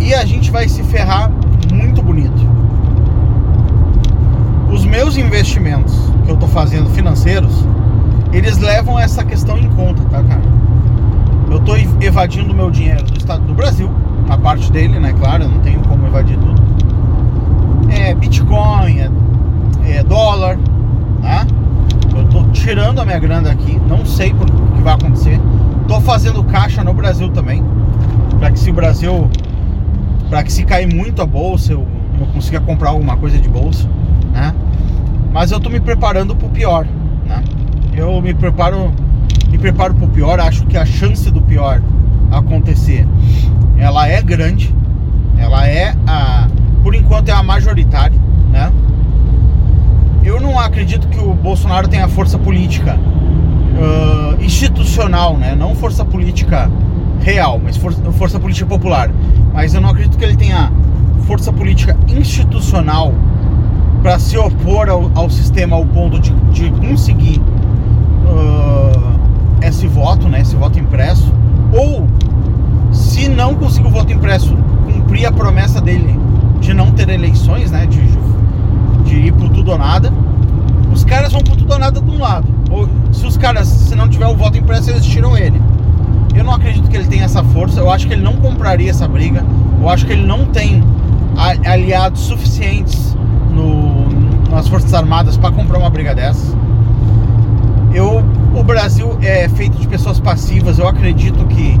E 0.00 0.14
a 0.14 0.24
gente 0.24 0.50
vai 0.50 0.68
se 0.68 0.82
ferrar 0.84 1.30
muito 1.72 2.02
bonito. 2.02 2.48
Os 4.72 4.84
meus 4.84 5.16
investimentos 5.16 5.94
que 6.24 6.30
eu 6.30 6.36
tô 6.36 6.46
fazendo 6.46 6.88
financeiros, 6.90 7.52
eles 8.32 8.58
levam 8.58 8.98
essa 8.98 9.22
questão 9.22 9.58
em 9.58 9.68
conta, 9.70 10.02
tá, 10.04 10.22
cara? 10.22 10.42
Eu 11.50 11.60
tô 11.60 11.74
evadindo 12.00 12.54
meu 12.54 12.70
dinheiro 12.70 13.04
do 13.04 13.18
estado 13.18 13.44
do 13.44 13.52
Brasil, 13.52 13.90
uma 14.24 14.38
parte 14.38 14.72
dele, 14.72 14.98
né? 14.98 15.12
Claro, 15.18 15.42
eu 15.42 15.48
não 15.48 15.58
tenho 15.60 15.80
como 15.80 16.06
evadir 16.06 16.38
tudo. 16.38 16.60
É 17.90 18.14
Bitcoin, 18.14 19.00
é, 19.00 19.10
é 19.98 20.02
dólar, 20.04 20.56
tá? 21.20 21.46
Eu 22.16 22.24
tô 22.28 22.44
tirando 22.52 23.00
a 23.00 23.04
minha 23.04 23.18
grana 23.18 23.50
aqui, 23.50 23.80
não 23.88 24.06
sei 24.06 24.32
o 24.32 24.59
que 24.80 24.84
vai 24.84 24.94
acontecer. 24.94 25.38
Tô 25.86 26.00
fazendo 26.00 26.42
caixa 26.44 26.82
no 26.82 26.94
Brasil 26.94 27.28
também, 27.30 27.62
para 28.38 28.50
que 28.50 28.58
se 28.58 28.70
o 28.70 28.72
Brasil, 28.72 29.30
para 30.28 30.42
que 30.42 30.50
se 30.50 30.64
cair 30.64 30.92
muito 30.92 31.20
a 31.20 31.26
bolsa, 31.26 31.72
eu, 31.72 31.86
eu 32.18 32.26
consiga 32.26 32.60
comprar 32.60 32.90
alguma 32.90 33.16
coisa 33.16 33.38
de 33.38 33.48
bolsa, 33.48 33.86
né? 34.32 34.54
Mas 35.32 35.52
eu 35.52 35.60
tô 35.60 35.68
me 35.68 35.80
preparando 35.80 36.34
pro 36.34 36.48
pior, 36.48 36.86
né? 37.26 37.42
Eu 37.94 38.20
me 38.22 38.32
preparo, 38.32 38.90
me 39.48 39.58
preparo 39.58 39.94
pro 39.94 40.08
pior. 40.08 40.40
Acho 40.40 40.64
que 40.66 40.76
a 40.76 40.86
chance 40.86 41.30
do 41.30 41.42
pior 41.42 41.82
acontecer, 42.30 43.06
ela 43.76 44.08
é 44.08 44.22
grande. 44.22 44.74
Ela 45.36 45.66
é 45.66 45.94
a, 46.06 46.48
por 46.82 46.94
enquanto 46.94 47.28
é 47.28 47.32
a 47.32 47.42
majoritária, 47.42 48.18
né? 48.50 48.72
Eu 50.24 50.40
não 50.40 50.58
acredito 50.58 51.08
que 51.08 51.18
o 51.18 51.32
Bolsonaro 51.32 51.88
tenha 51.88 52.08
força 52.08 52.38
política 52.38 52.98
uh, 53.80 54.42
institucional, 54.42 55.36
né? 55.36 55.54
Não 55.54 55.74
força 55.74 56.04
política 56.04 56.70
real, 57.20 57.60
mas 57.62 57.76
força, 57.76 58.00
força 58.12 58.38
política 58.38 58.66
popular. 58.66 59.10
Mas 59.52 59.74
eu 59.74 59.80
não 59.80 59.90
acredito 59.90 60.18
que 60.18 60.24
ele 60.24 60.36
tenha 60.36 60.70
força 61.26 61.52
política 61.52 61.96
institucional 62.08 63.12
para 64.02 64.18
se 64.18 64.36
opor 64.38 64.88
ao, 64.88 65.10
ao, 65.14 65.28
sistema 65.28 65.76
ao 65.76 65.84
ponto 65.84 66.18
de, 66.18 66.32
de 66.52 66.70
conseguir 66.70 67.40
uh, 68.26 69.14
esse 69.62 69.86
voto, 69.86 70.28
né? 70.28 70.40
Esse 70.40 70.56
voto 70.56 70.78
impresso. 70.78 71.32
Ou 71.72 72.06
se 72.92 73.28
não 73.28 73.54
conseguir 73.54 73.86
o 73.86 73.90
voto 73.90 74.12
impresso, 74.12 74.56
cumprir 74.92 75.26
a 75.26 75.32
promessa 75.32 75.80
dele 75.80 76.18
de 76.60 76.74
não 76.74 76.90
ter 76.92 77.08
eleições, 77.08 77.70
né? 77.70 77.86
De, 77.86 78.00
de 79.04 79.14
ir 79.26 79.32
pro 79.32 79.48
tudo 79.48 79.72
ou 79.72 79.78
nada. 79.78 80.12
Os 80.92 81.04
caras 81.04 81.32
vão 81.32 81.42
pro 81.42 81.56
tudo 81.56 81.72
ou 81.72 81.78
nada 81.78 82.00
de 82.00 82.10
um 82.10 82.18
lado. 82.18 82.46
Ou 82.70 82.88
se 83.12 83.26
os 83.26 83.36
caras, 83.36 83.68
se 83.68 83.94
não 83.94 84.08
tiver 84.08 84.26
o 84.26 84.36
voto 84.36 84.58
impresso, 84.58 84.90
eles 84.90 85.04
tiram 85.04 85.36
ele. 85.36 85.60
Eu 86.34 86.44
não 86.44 86.54
acredito 86.54 86.88
que 86.88 86.96
ele 86.96 87.06
tenha 87.06 87.24
essa 87.24 87.42
força. 87.42 87.80
Eu 87.80 87.90
acho 87.90 88.06
que 88.06 88.12
ele 88.12 88.22
não 88.22 88.36
compraria 88.36 88.90
essa 88.90 89.06
briga. 89.08 89.44
Eu 89.80 89.88
acho 89.88 90.06
que 90.06 90.12
ele 90.12 90.26
não 90.26 90.44
tem 90.46 90.82
aliados 91.64 92.20
suficientes 92.20 93.16
no, 93.50 94.08
nas 94.50 94.68
Forças 94.68 94.92
Armadas 94.92 95.36
para 95.36 95.52
comprar 95.52 95.78
uma 95.78 95.90
briga 95.90 96.14
dessa. 96.14 96.56
Eu, 97.92 98.22
o 98.54 98.62
Brasil 98.62 99.18
é 99.22 99.48
feito 99.48 99.78
de 99.78 99.88
pessoas 99.88 100.20
passivas. 100.20 100.78
Eu 100.78 100.86
acredito 100.86 101.44
que 101.46 101.78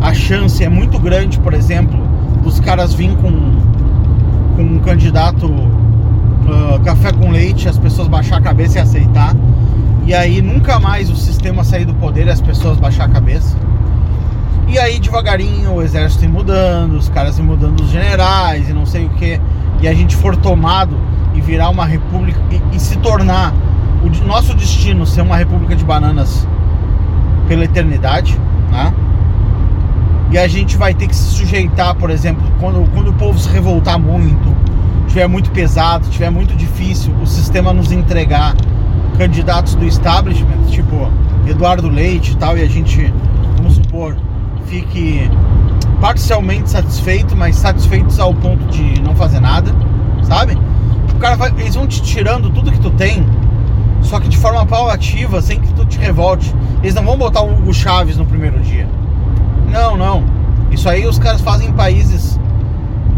a 0.00 0.14
chance 0.14 0.62
é 0.62 0.68
muito 0.68 0.98
grande, 0.98 1.38
por 1.38 1.54
exemplo, 1.54 1.98
dos 2.42 2.60
caras 2.60 2.94
virem 2.94 3.16
com, 3.16 3.30
com 4.56 4.62
um 4.62 4.78
candidato 4.78 5.46
uh, 6.50 6.80
café 6.80 7.12
com 7.12 7.30
leite, 7.30 7.68
as 7.68 7.78
pessoas 7.78 8.08
baixar 8.08 8.38
a 8.38 8.40
cabeça 8.40 8.78
e 8.78 8.80
aceitar. 8.80 9.34
E 10.06 10.14
aí 10.14 10.42
nunca 10.42 10.78
mais 10.78 11.10
o 11.10 11.16
sistema 11.16 11.64
sair 11.64 11.84
do 11.84 11.94
poder 11.94 12.26
e 12.26 12.30
as 12.30 12.40
pessoas 12.40 12.78
baixar 12.78 13.04
a 13.04 13.08
cabeça. 13.08 13.56
E 14.68 14.78
aí 14.78 14.98
devagarinho 14.98 15.74
o 15.74 15.82
exército 15.82 16.24
ir 16.24 16.28
mudando, 16.28 16.94
os 16.94 17.08
caras 17.08 17.38
ir 17.38 17.42
mudando 17.42 17.80
os 17.80 17.90
generais 17.90 18.68
e 18.68 18.72
não 18.72 18.84
sei 18.86 19.06
o 19.06 19.10
que. 19.10 19.40
E 19.80 19.88
a 19.88 19.94
gente 19.94 20.16
for 20.16 20.36
tomado 20.36 20.96
e 21.34 21.40
virar 21.40 21.68
uma 21.68 21.84
república 21.84 22.40
e, 22.50 22.76
e 22.76 22.80
se 22.80 22.96
tornar 22.98 23.52
o 24.02 24.26
nosso 24.26 24.54
destino 24.54 25.06
ser 25.06 25.22
uma 25.22 25.36
república 25.36 25.74
de 25.74 25.84
bananas 25.84 26.46
pela 27.48 27.64
eternidade, 27.64 28.38
né? 28.70 28.92
E 30.30 30.38
a 30.38 30.48
gente 30.48 30.76
vai 30.76 30.92
ter 30.92 31.06
que 31.06 31.14
se 31.14 31.36
sujeitar, 31.36 31.94
por 31.94 32.10
exemplo, 32.10 32.42
quando, 32.58 32.90
quando 32.92 33.08
o 33.08 33.12
povo 33.12 33.38
se 33.38 33.48
revoltar 33.48 33.98
muito, 33.98 34.54
tiver 35.08 35.26
muito 35.28 35.50
pesado, 35.50 36.08
tiver 36.08 36.30
muito 36.30 36.54
difícil 36.56 37.14
o 37.22 37.26
sistema 37.26 37.72
nos 37.72 37.92
entregar 37.92 38.54
candidatos 39.18 39.74
do 39.74 39.84
establishment, 39.84 40.64
tipo 40.70 41.08
Eduardo 41.46 41.88
Leite 41.88 42.32
e 42.32 42.36
tal, 42.36 42.58
e 42.58 42.62
a 42.62 42.68
gente, 42.68 43.12
vamos 43.56 43.74
supor, 43.74 44.16
fique 44.66 45.30
parcialmente 46.00 46.70
satisfeito, 46.70 47.36
mas 47.36 47.56
satisfeitos 47.56 48.18
ao 48.18 48.34
ponto 48.34 48.64
de 48.66 49.00
não 49.00 49.14
fazer 49.14 49.40
nada, 49.40 49.74
sabe? 50.22 50.58
O 51.14 51.18
cara 51.18 51.36
vai, 51.36 51.50
eles 51.50 51.74
vão 51.74 51.86
te 51.86 52.02
tirando 52.02 52.50
tudo 52.50 52.72
que 52.72 52.80
tu 52.80 52.90
tem, 52.90 53.24
só 54.02 54.20
que 54.20 54.28
de 54.28 54.36
forma 54.36 54.66
paulativa, 54.66 55.40
sem 55.40 55.60
que 55.60 55.72
tu 55.74 55.86
te 55.86 55.98
revolte. 55.98 56.54
Eles 56.82 56.94
não 56.94 57.04
vão 57.04 57.16
botar 57.16 57.42
o 57.42 57.52
Hugo 57.52 57.72
Chaves 57.72 58.16
no 58.16 58.26
primeiro 58.26 58.60
dia. 58.60 58.86
Não, 59.70 59.96
não. 59.96 60.24
Isso 60.70 60.88
aí 60.88 61.06
os 61.06 61.18
caras 61.18 61.40
fazem 61.40 61.68
em 61.68 61.72
países 61.72 62.38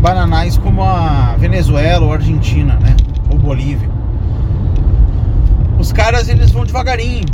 bananais 0.00 0.56
como 0.58 0.82
a 0.82 1.36
Venezuela 1.38 2.04
ou 2.04 2.12
Argentina, 2.12 2.74
né? 2.74 2.96
Ou 3.30 3.38
Bolívia. 3.38 3.88
Os 5.78 5.92
caras 5.92 6.28
eles 6.28 6.50
vão 6.50 6.64
devagarinho. 6.64 7.26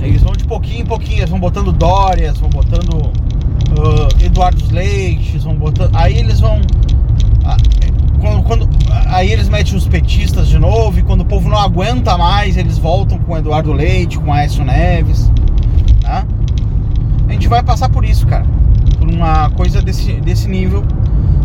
Eles 0.00 0.22
vão 0.22 0.32
de 0.32 0.44
pouquinho 0.44 0.82
em 0.82 0.86
pouquinho, 0.86 1.18
eles 1.20 1.30
vão 1.30 1.40
botando 1.40 1.72
Dórias, 1.72 2.38
vão 2.38 2.50
botando 2.50 2.94
uh, 2.96 4.24
Eduardo 4.24 4.64
Leite, 4.72 5.38
vão 5.38 5.54
botando. 5.54 5.94
Aí 5.96 6.18
eles 6.18 6.40
vão. 6.40 6.56
Uh, 6.58 7.84
quando, 8.20 8.42
quando, 8.42 8.68
aí 9.06 9.30
eles 9.30 9.48
metem 9.48 9.76
os 9.76 9.86
petistas 9.86 10.48
de 10.48 10.58
novo, 10.58 10.98
e 10.98 11.02
quando 11.02 11.20
o 11.20 11.24
povo 11.24 11.48
não 11.48 11.58
aguenta 11.58 12.16
mais, 12.16 12.56
eles 12.56 12.78
voltam 12.78 13.18
com 13.18 13.36
Eduardo 13.36 13.72
Leite, 13.72 14.18
com 14.18 14.32
Aécio 14.32 14.64
Neves. 14.64 15.30
Tá? 16.00 16.24
A 17.28 17.32
gente 17.32 17.48
vai 17.48 17.62
passar 17.62 17.88
por 17.88 18.04
isso, 18.04 18.26
cara. 18.26 18.46
Por 18.98 19.10
uma 19.10 19.50
coisa 19.50 19.82
desse, 19.82 20.12
desse 20.14 20.48
nível, 20.48 20.82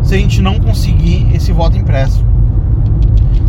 se 0.09 0.15
a 0.15 0.17
gente 0.17 0.41
não 0.41 0.59
conseguir 0.59 1.29
esse 1.35 1.51
voto 1.51 1.77
impresso. 1.77 2.25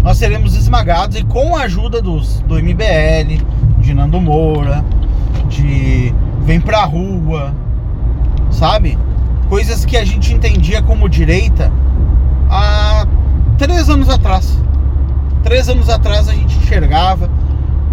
Nós 0.03 0.19
seremos 0.19 0.55
esmagados 0.55 1.17
e 1.17 1.25
com 1.25 1.57
a 1.57 1.63
ajuda 1.63 2.03
dos, 2.03 2.41
do 2.41 2.57
MBL, 2.57 3.43
de 3.79 3.95
Nando 3.95 4.21
Moura, 4.21 4.85
de 5.49 6.15
Vem 6.43 6.61
Pra 6.61 6.85
Rua, 6.85 7.55
sabe? 8.51 8.99
Coisas 9.49 9.87
que 9.87 9.97
a 9.97 10.05
gente 10.05 10.35
entendia 10.35 10.83
como 10.83 11.09
direita 11.09 11.73
há 12.51 13.07
três 13.57 13.89
anos 13.89 14.11
atrás. 14.11 14.63
Três 15.43 15.67
anos 15.67 15.89
atrás 15.89 16.29
a 16.29 16.35
gente 16.35 16.55
enxergava, 16.59 17.31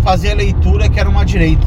fazia 0.01 0.36
leitura 0.36 0.89
que 0.89 0.99
era 0.99 1.09
uma 1.09 1.24
direita. 1.24 1.65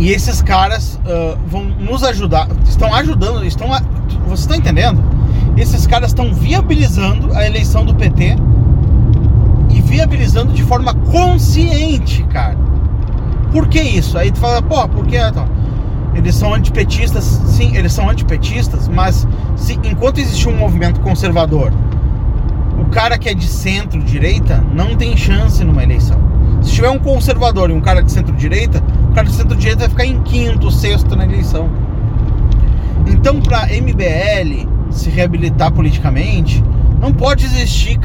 E 0.00 0.10
esses 0.12 0.40
caras 0.40 0.98
uh, 1.04 1.38
vão 1.46 1.64
nos 1.64 2.02
ajudar, 2.02 2.48
estão 2.64 2.92
ajudando, 2.94 3.44
estão. 3.44 3.70
A, 3.70 3.82
você 4.26 4.44
está 4.44 4.56
entendendo? 4.56 4.98
Esses 5.58 5.86
caras 5.86 6.08
estão 6.08 6.32
viabilizando 6.32 7.34
a 7.34 7.46
eleição 7.46 7.84
do 7.84 7.94
PT 7.94 8.34
e 9.68 9.82
viabilizando 9.82 10.54
de 10.54 10.62
forma 10.62 10.94
consciente, 10.94 12.22
cara. 12.24 12.56
Por 13.52 13.68
que 13.68 13.78
isso? 13.78 14.16
Aí 14.16 14.30
tu 14.30 14.38
fala, 14.38 14.62
pô, 14.62 14.88
por 14.88 15.06
que 15.06 15.18
então? 15.18 15.46
Eles 16.14 16.34
são 16.34 16.54
antipetistas, 16.54 17.24
sim, 17.24 17.76
eles 17.76 17.92
são 17.92 18.08
antipetistas, 18.08 18.88
mas 18.88 19.28
se, 19.54 19.78
enquanto 19.84 20.18
existe 20.18 20.48
um 20.48 20.56
movimento 20.56 20.98
conservador, 21.00 21.72
o 22.80 22.86
cara 22.86 23.18
que 23.18 23.28
é 23.28 23.34
de 23.34 23.46
centro-direita 23.46 24.64
não 24.72 24.96
tem 24.96 25.14
chance 25.14 25.62
numa 25.62 25.82
eleição. 25.82 26.18
Se 26.62 26.72
tiver 26.72 26.90
um 26.90 26.98
conservador 26.98 27.70
e 27.70 27.72
um 27.72 27.80
cara 27.80 28.02
de 28.02 28.12
centro-direita, 28.12 28.82
o 29.10 29.14
cara 29.14 29.26
de 29.26 29.34
centro-direita 29.34 29.80
vai 29.80 29.88
ficar 29.88 30.04
em 30.04 30.22
quinto, 30.22 30.70
sexto 30.70 31.16
na 31.16 31.24
eleição. 31.24 31.70
Então, 33.06 33.40
para 33.40 33.66
MBL 33.66 34.68
se 34.90 35.08
reabilitar 35.10 35.72
politicamente, 35.72 36.62
não 37.00 37.12
pode 37.12 37.44
existir 37.44 37.98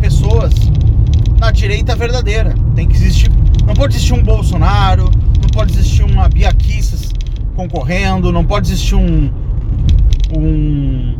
pessoas 0.00 0.52
na 1.38 1.50
direita 1.50 1.94
verdadeira. 1.94 2.54
Tem 2.74 2.86
que 2.86 2.96
existir, 2.96 3.30
não 3.66 3.74
pode 3.74 3.94
existir 3.94 4.14
um 4.14 4.22
Bolsonaro, 4.22 5.10
não 5.40 5.48
pode 5.52 5.72
existir 5.72 6.02
uma 6.02 6.28
Bia 6.28 6.52
Kicis 6.52 7.12
concorrendo, 7.54 8.32
não 8.32 8.44
pode 8.44 8.68
existir 8.68 8.94
um 8.94 9.30
um, 10.36 11.18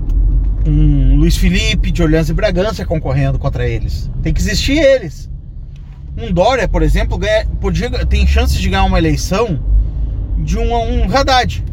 um 0.66 1.16
Luiz 1.16 1.36
Felipe 1.36 1.90
de 1.90 2.02
Orleans 2.02 2.28
e 2.28 2.34
Bragança 2.34 2.84
concorrendo 2.84 3.38
contra 3.38 3.66
eles. 3.66 4.10
Tem 4.22 4.32
que 4.32 4.40
existir 4.40 4.78
eles. 4.78 5.30
Um 6.20 6.32
Dória, 6.32 6.66
por 6.66 6.82
exemplo, 6.82 7.16
ganha, 7.16 7.46
podia, 7.60 7.88
tem 8.04 8.26
chances 8.26 8.60
de 8.60 8.68
ganhar 8.68 8.84
uma 8.84 8.98
eleição 8.98 9.60
de 10.38 10.58
um, 10.58 10.74
um 10.74 11.16
Haddad. 11.16 11.64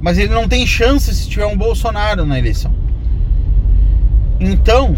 Mas 0.00 0.18
ele 0.18 0.34
não 0.34 0.48
tem 0.48 0.66
chance 0.66 1.14
se 1.14 1.28
tiver 1.28 1.46
um 1.46 1.56
Bolsonaro 1.56 2.26
na 2.26 2.36
eleição. 2.36 2.72
Então, 4.40 4.94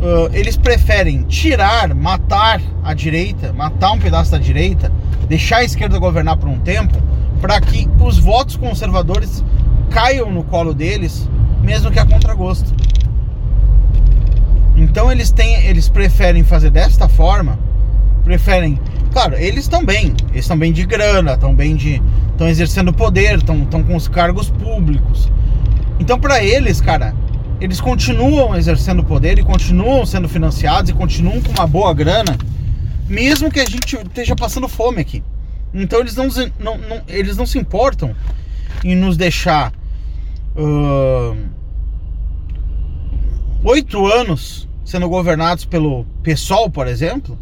uh, 0.00 0.30
eles 0.32 0.56
preferem 0.56 1.22
tirar, 1.22 1.92
matar 1.92 2.60
a 2.84 2.94
direita, 2.94 3.52
matar 3.52 3.92
um 3.92 3.98
pedaço 3.98 4.30
da 4.30 4.38
direita, 4.38 4.92
deixar 5.28 5.58
a 5.58 5.64
esquerda 5.64 5.98
governar 5.98 6.36
por 6.36 6.48
um 6.48 6.60
tempo, 6.60 6.96
para 7.40 7.60
que 7.60 7.88
os 8.00 8.16
votos 8.18 8.56
conservadores 8.56 9.44
caiam 9.90 10.30
no 10.30 10.44
colo 10.44 10.72
deles, 10.72 11.28
mesmo 11.62 11.90
que 11.90 11.98
a 11.98 12.06
contragosto. 12.06 12.72
Então 14.96 15.12
eles 15.12 15.30
têm, 15.30 15.66
eles 15.66 15.90
preferem 15.90 16.42
fazer 16.42 16.70
desta 16.70 17.06
forma, 17.06 17.58
preferem, 18.24 18.80
claro, 19.12 19.34
eles 19.34 19.64
estão 19.64 19.84
bem, 19.84 20.14
eles 20.30 20.44
estão 20.46 20.58
bem 20.58 20.72
de 20.72 20.86
grana, 20.86 21.34
estão 21.34 21.54
bem 21.54 21.76
de, 21.76 22.02
estão 22.30 22.48
exercendo 22.48 22.94
poder, 22.94 23.36
estão, 23.36 23.62
estão 23.64 23.82
com 23.82 23.94
os 23.94 24.08
cargos 24.08 24.48
públicos. 24.48 25.30
Então 26.00 26.18
para 26.18 26.42
eles, 26.42 26.80
cara, 26.80 27.14
eles 27.60 27.78
continuam 27.78 28.56
exercendo 28.56 29.04
poder 29.04 29.38
e 29.38 29.42
continuam 29.42 30.06
sendo 30.06 30.30
financiados 30.30 30.90
e 30.90 30.94
continuam 30.94 31.42
com 31.42 31.50
uma 31.50 31.66
boa 31.66 31.92
grana, 31.92 32.34
mesmo 33.06 33.50
que 33.50 33.60
a 33.60 33.66
gente 33.66 33.96
esteja 33.96 34.34
passando 34.34 34.66
fome 34.66 35.02
aqui. 35.02 35.22
Então 35.74 36.00
eles 36.00 36.16
não, 36.16 36.28
não, 36.58 36.78
não 36.78 37.02
eles 37.06 37.36
não 37.36 37.44
se 37.44 37.58
importam 37.58 38.16
em 38.82 38.96
nos 38.96 39.18
deixar 39.18 39.74
oito 43.62 44.06
anos 44.06 44.66
sendo 44.86 45.08
governados 45.08 45.64
pelo 45.64 46.06
PSOL, 46.22 46.70
por 46.70 46.86
exemplo, 46.86 47.36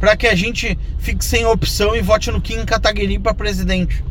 para 0.00 0.16
que 0.16 0.26
a 0.26 0.34
gente 0.34 0.76
fique 0.98 1.24
sem 1.24 1.46
opção 1.46 1.94
e 1.94 2.02
vote 2.02 2.32
no 2.32 2.40
Kim 2.40 2.64
Kataguiri 2.64 3.20
para 3.20 3.32
presidente. 3.32 4.04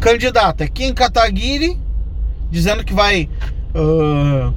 Candidato 0.00 0.62
é 0.62 0.68
Kim 0.68 0.94
Kataguiri, 0.94 1.76
dizendo 2.48 2.84
que 2.84 2.94
vai 2.94 3.28
uh, 3.74 4.54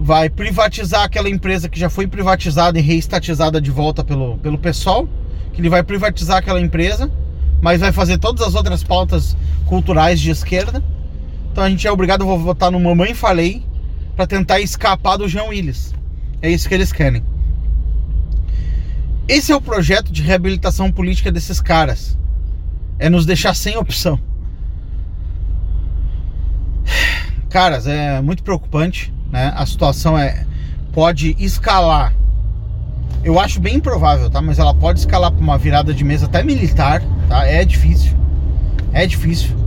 vai 0.00 0.30
privatizar 0.30 1.02
aquela 1.02 1.28
empresa 1.28 1.68
que 1.68 1.78
já 1.78 1.90
foi 1.90 2.06
privatizada 2.06 2.78
e 2.78 2.82
reestatizada 2.82 3.60
de 3.60 3.70
volta 3.70 4.02
pelo, 4.02 4.38
pelo 4.38 4.56
PSOL, 4.56 5.06
que 5.52 5.60
ele 5.60 5.68
vai 5.68 5.82
privatizar 5.82 6.38
aquela 6.38 6.62
empresa, 6.62 7.12
mas 7.60 7.80
vai 7.80 7.92
fazer 7.92 8.16
todas 8.16 8.46
as 8.46 8.54
outras 8.54 8.82
pautas 8.82 9.36
culturais 9.66 10.18
de 10.18 10.30
esquerda. 10.30 10.82
Então 11.52 11.62
a 11.62 11.68
gente 11.68 11.86
é 11.86 11.92
obrigado 11.92 12.22
a 12.22 12.36
votar 12.36 12.70
no 12.70 12.80
Mamãe 12.80 13.12
Falei 13.12 13.67
para 14.18 14.26
tentar 14.26 14.58
escapar 14.58 15.16
do 15.16 15.28
João 15.28 15.50
Willis. 15.50 15.94
É 16.42 16.50
isso 16.50 16.68
que 16.68 16.74
eles 16.74 16.90
querem. 16.90 17.22
Esse 19.28 19.52
é 19.52 19.54
o 19.54 19.60
projeto 19.60 20.10
de 20.10 20.22
reabilitação 20.22 20.90
política 20.90 21.30
desses 21.30 21.60
caras. 21.60 22.18
É 22.98 23.08
nos 23.08 23.24
deixar 23.24 23.54
sem 23.54 23.76
opção. 23.76 24.18
Caras, 27.48 27.86
é 27.86 28.20
muito 28.20 28.42
preocupante, 28.42 29.14
né? 29.30 29.52
A 29.54 29.64
situação 29.64 30.18
é 30.18 30.44
pode 30.92 31.36
escalar. 31.38 32.12
Eu 33.22 33.38
acho 33.38 33.60
bem 33.60 33.76
improvável, 33.76 34.28
tá? 34.28 34.42
Mas 34.42 34.58
ela 34.58 34.74
pode 34.74 34.98
escalar 34.98 35.30
para 35.30 35.40
uma 35.40 35.56
virada 35.56 35.94
de 35.94 36.02
mesa 36.02 36.26
até 36.26 36.42
militar, 36.42 37.00
tá? 37.28 37.46
É 37.46 37.64
difícil. 37.64 38.16
É 38.92 39.06
difícil. 39.06 39.57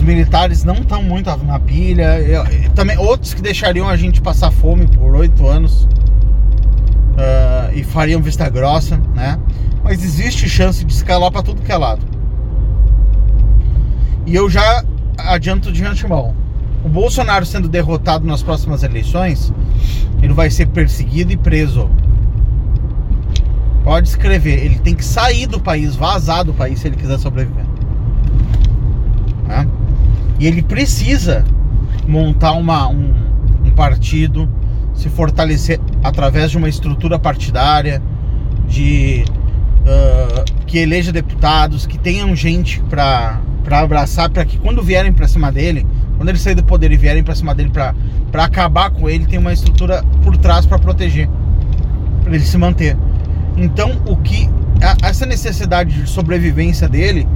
Os 0.00 0.06
militares 0.06 0.64
não 0.64 0.76
estão 0.76 1.02
muito 1.02 1.28
na 1.44 1.60
pilha. 1.60 2.18
Eu, 2.20 2.42
também 2.74 2.96
outros 2.96 3.34
que 3.34 3.42
deixariam 3.42 3.86
a 3.86 3.96
gente 3.96 4.18
passar 4.18 4.50
fome 4.50 4.86
por 4.86 5.14
oito 5.14 5.46
anos 5.46 5.84
uh, 5.84 7.70
e 7.74 7.84
fariam 7.84 8.22
vista 8.22 8.48
grossa, 8.48 8.96
né? 9.14 9.38
Mas 9.84 10.02
existe 10.02 10.48
chance 10.48 10.82
de 10.82 10.90
escalar 10.90 11.30
para 11.30 11.42
tudo 11.42 11.60
que 11.60 11.70
é 11.70 11.76
lado. 11.76 12.00
E 14.26 14.34
eu 14.34 14.48
já 14.48 14.82
adianto 15.18 15.70
de 15.70 15.84
antemão. 15.84 16.34
O 16.82 16.88
Bolsonaro 16.88 17.44
sendo 17.44 17.68
derrotado 17.68 18.26
nas 18.26 18.42
próximas 18.42 18.82
eleições, 18.82 19.52
ele 20.22 20.32
vai 20.32 20.50
ser 20.50 20.68
perseguido 20.68 21.30
e 21.30 21.36
preso. 21.36 21.90
Pode 23.84 24.08
escrever, 24.08 24.64
ele 24.64 24.78
tem 24.78 24.94
que 24.94 25.04
sair 25.04 25.46
do 25.46 25.60
país, 25.60 25.94
vazar 25.94 26.42
do 26.42 26.54
país 26.54 26.80
se 26.80 26.88
ele 26.88 26.96
quiser 26.96 27.18
sobreviver. 27.18 27.66
E 30.40 30.46
ele 30.46 30.62
precisa 30.62 31.44
montar 32.08 32.52
uma, 32.52 32.88
um, 32.88 33.12
um 33.62 33.70
partido, 33.72 34.48
se 34.94 35.10
fortalecer 35.10 35.78
através 36.02 36.50
de 36.50 36.56
uma 36.56 36.66
estrutura 36.66 37.18
partidária, 37.18 38.02
de 38.66 39.22
uh, 39.80 40.64
que 40.64 40.78
eleja 40.78 41.12
deputados, 41.12 41.84
que 41.84 41.98
tenham 41.98 42.34
gente 42.34 42.80
para 42.88 43.38
abraçar, 43.70 44.30
para 44.30 44.46
que 44.46 44.56
quando 44.56 44.82
vierem 44.82 45.12
para 45.12 45.28
cima 45.28 45.52
dele, 45.52 45.86
quando 46.16 46.30
ele 46.30 46.38
sair 46.38 46.54
do 46.54 46.64
poder 46.64 46.90
e 46.90 46.96
vierem 46.96 47.22
para 47.22 47.34
cima 47.34 47.54
dele 47.54 47.70
para 47.70 47.94
acabar 48.44 48.90
com 48.90 49.10
ele, 49.10 49.26
tem 49.26 49.38
uma 49.38 49.52
estrutura 49.52 50.02
por 50.22 50.38
trás 50.38 50.64
para 50.64 50.78
proteger, 50.78 51.28
para 52.24 52.34
ele 52.34 52.44
se 52.44 52.56
manter. 52.56 52.96
Então, 53.58 54.00
o 54.06 54.16
que 54.16 54.48
essa 55.02 55.26
necessidade 55.26 56.00
de 56.00 56.08
sobrevivência 56.08 56.88
dele 56.88 57.28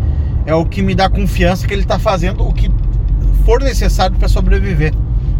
é 0.46 0.54
o 0.54 0.64
que 0.64 0.80
me 0.80 0.94
dá 0.94 1.10
confiança 1.10 1.66
que 1.66 1.74
ele 1.74 1.82
está 1.82 1.98
fazendo 1.98 2.46
o 2.46 2.52
que 2.52 2.70
for 3.44 3.60
necessário 3.60 4.16
para 4.16 4.28
sobreviver, 4.28 4.92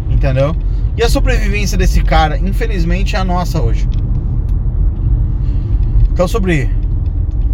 entendeu? 0.09 0.55
E 0.97 1.03
a 1.03 1.09
sobrevivência 1.09 1.77
desse 1.77 2.01
cara, 2.01 2.37
infelizmente, 2.37 3.15
é 3.15 3.19
a 3.19 3.25
nossa 3.25 3.61
hoje. 3.61 3.87
Então, 6.11 6.27
sobre 6.27 6.69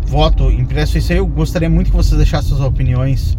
voto 0.05 0.51
impresso, 0.51 0.97
isso 0.97 1.11
aí 1.11 1.17
eu 1.17 1.25
gostaria 1.25 1.69
muito 1.69 1.89
que 1.89 1.97
vocês 1.97 2.17
deixassem 2.17 2.49
suas 2.49 2.61
opiniões 2.61 3.37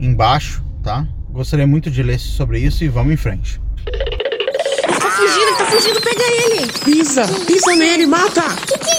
embaixo, 0.00 0.64
tá? 0.82 1.06
Gostaria 1.30 1.66
muito 1.66 1.90
de 1.90 2.02
ler 2.02 2.18
sobre 2.18 2.58
isso 2.58 2.82
e 2.82 2.88
vamos 2.88 3.12
em 3.12 3.16
frente. 3.16 3.60
Ele 3.86 4.98
tá 4.98 5.10
fugindo, 5.10 5.46
ele 5.46 5.56
tá 5.56 5.64
fugindo, 5.66 6.00
pega 6.00 6.22
ele! 6.22 6.72
Pisa, 6.84 7.26
pisa 7.46 7.76
nele, 7.76 8.06
mata! 8.06 8.42
Que 8.66 8.78
que 8.78 8.90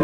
é 0.00 0.03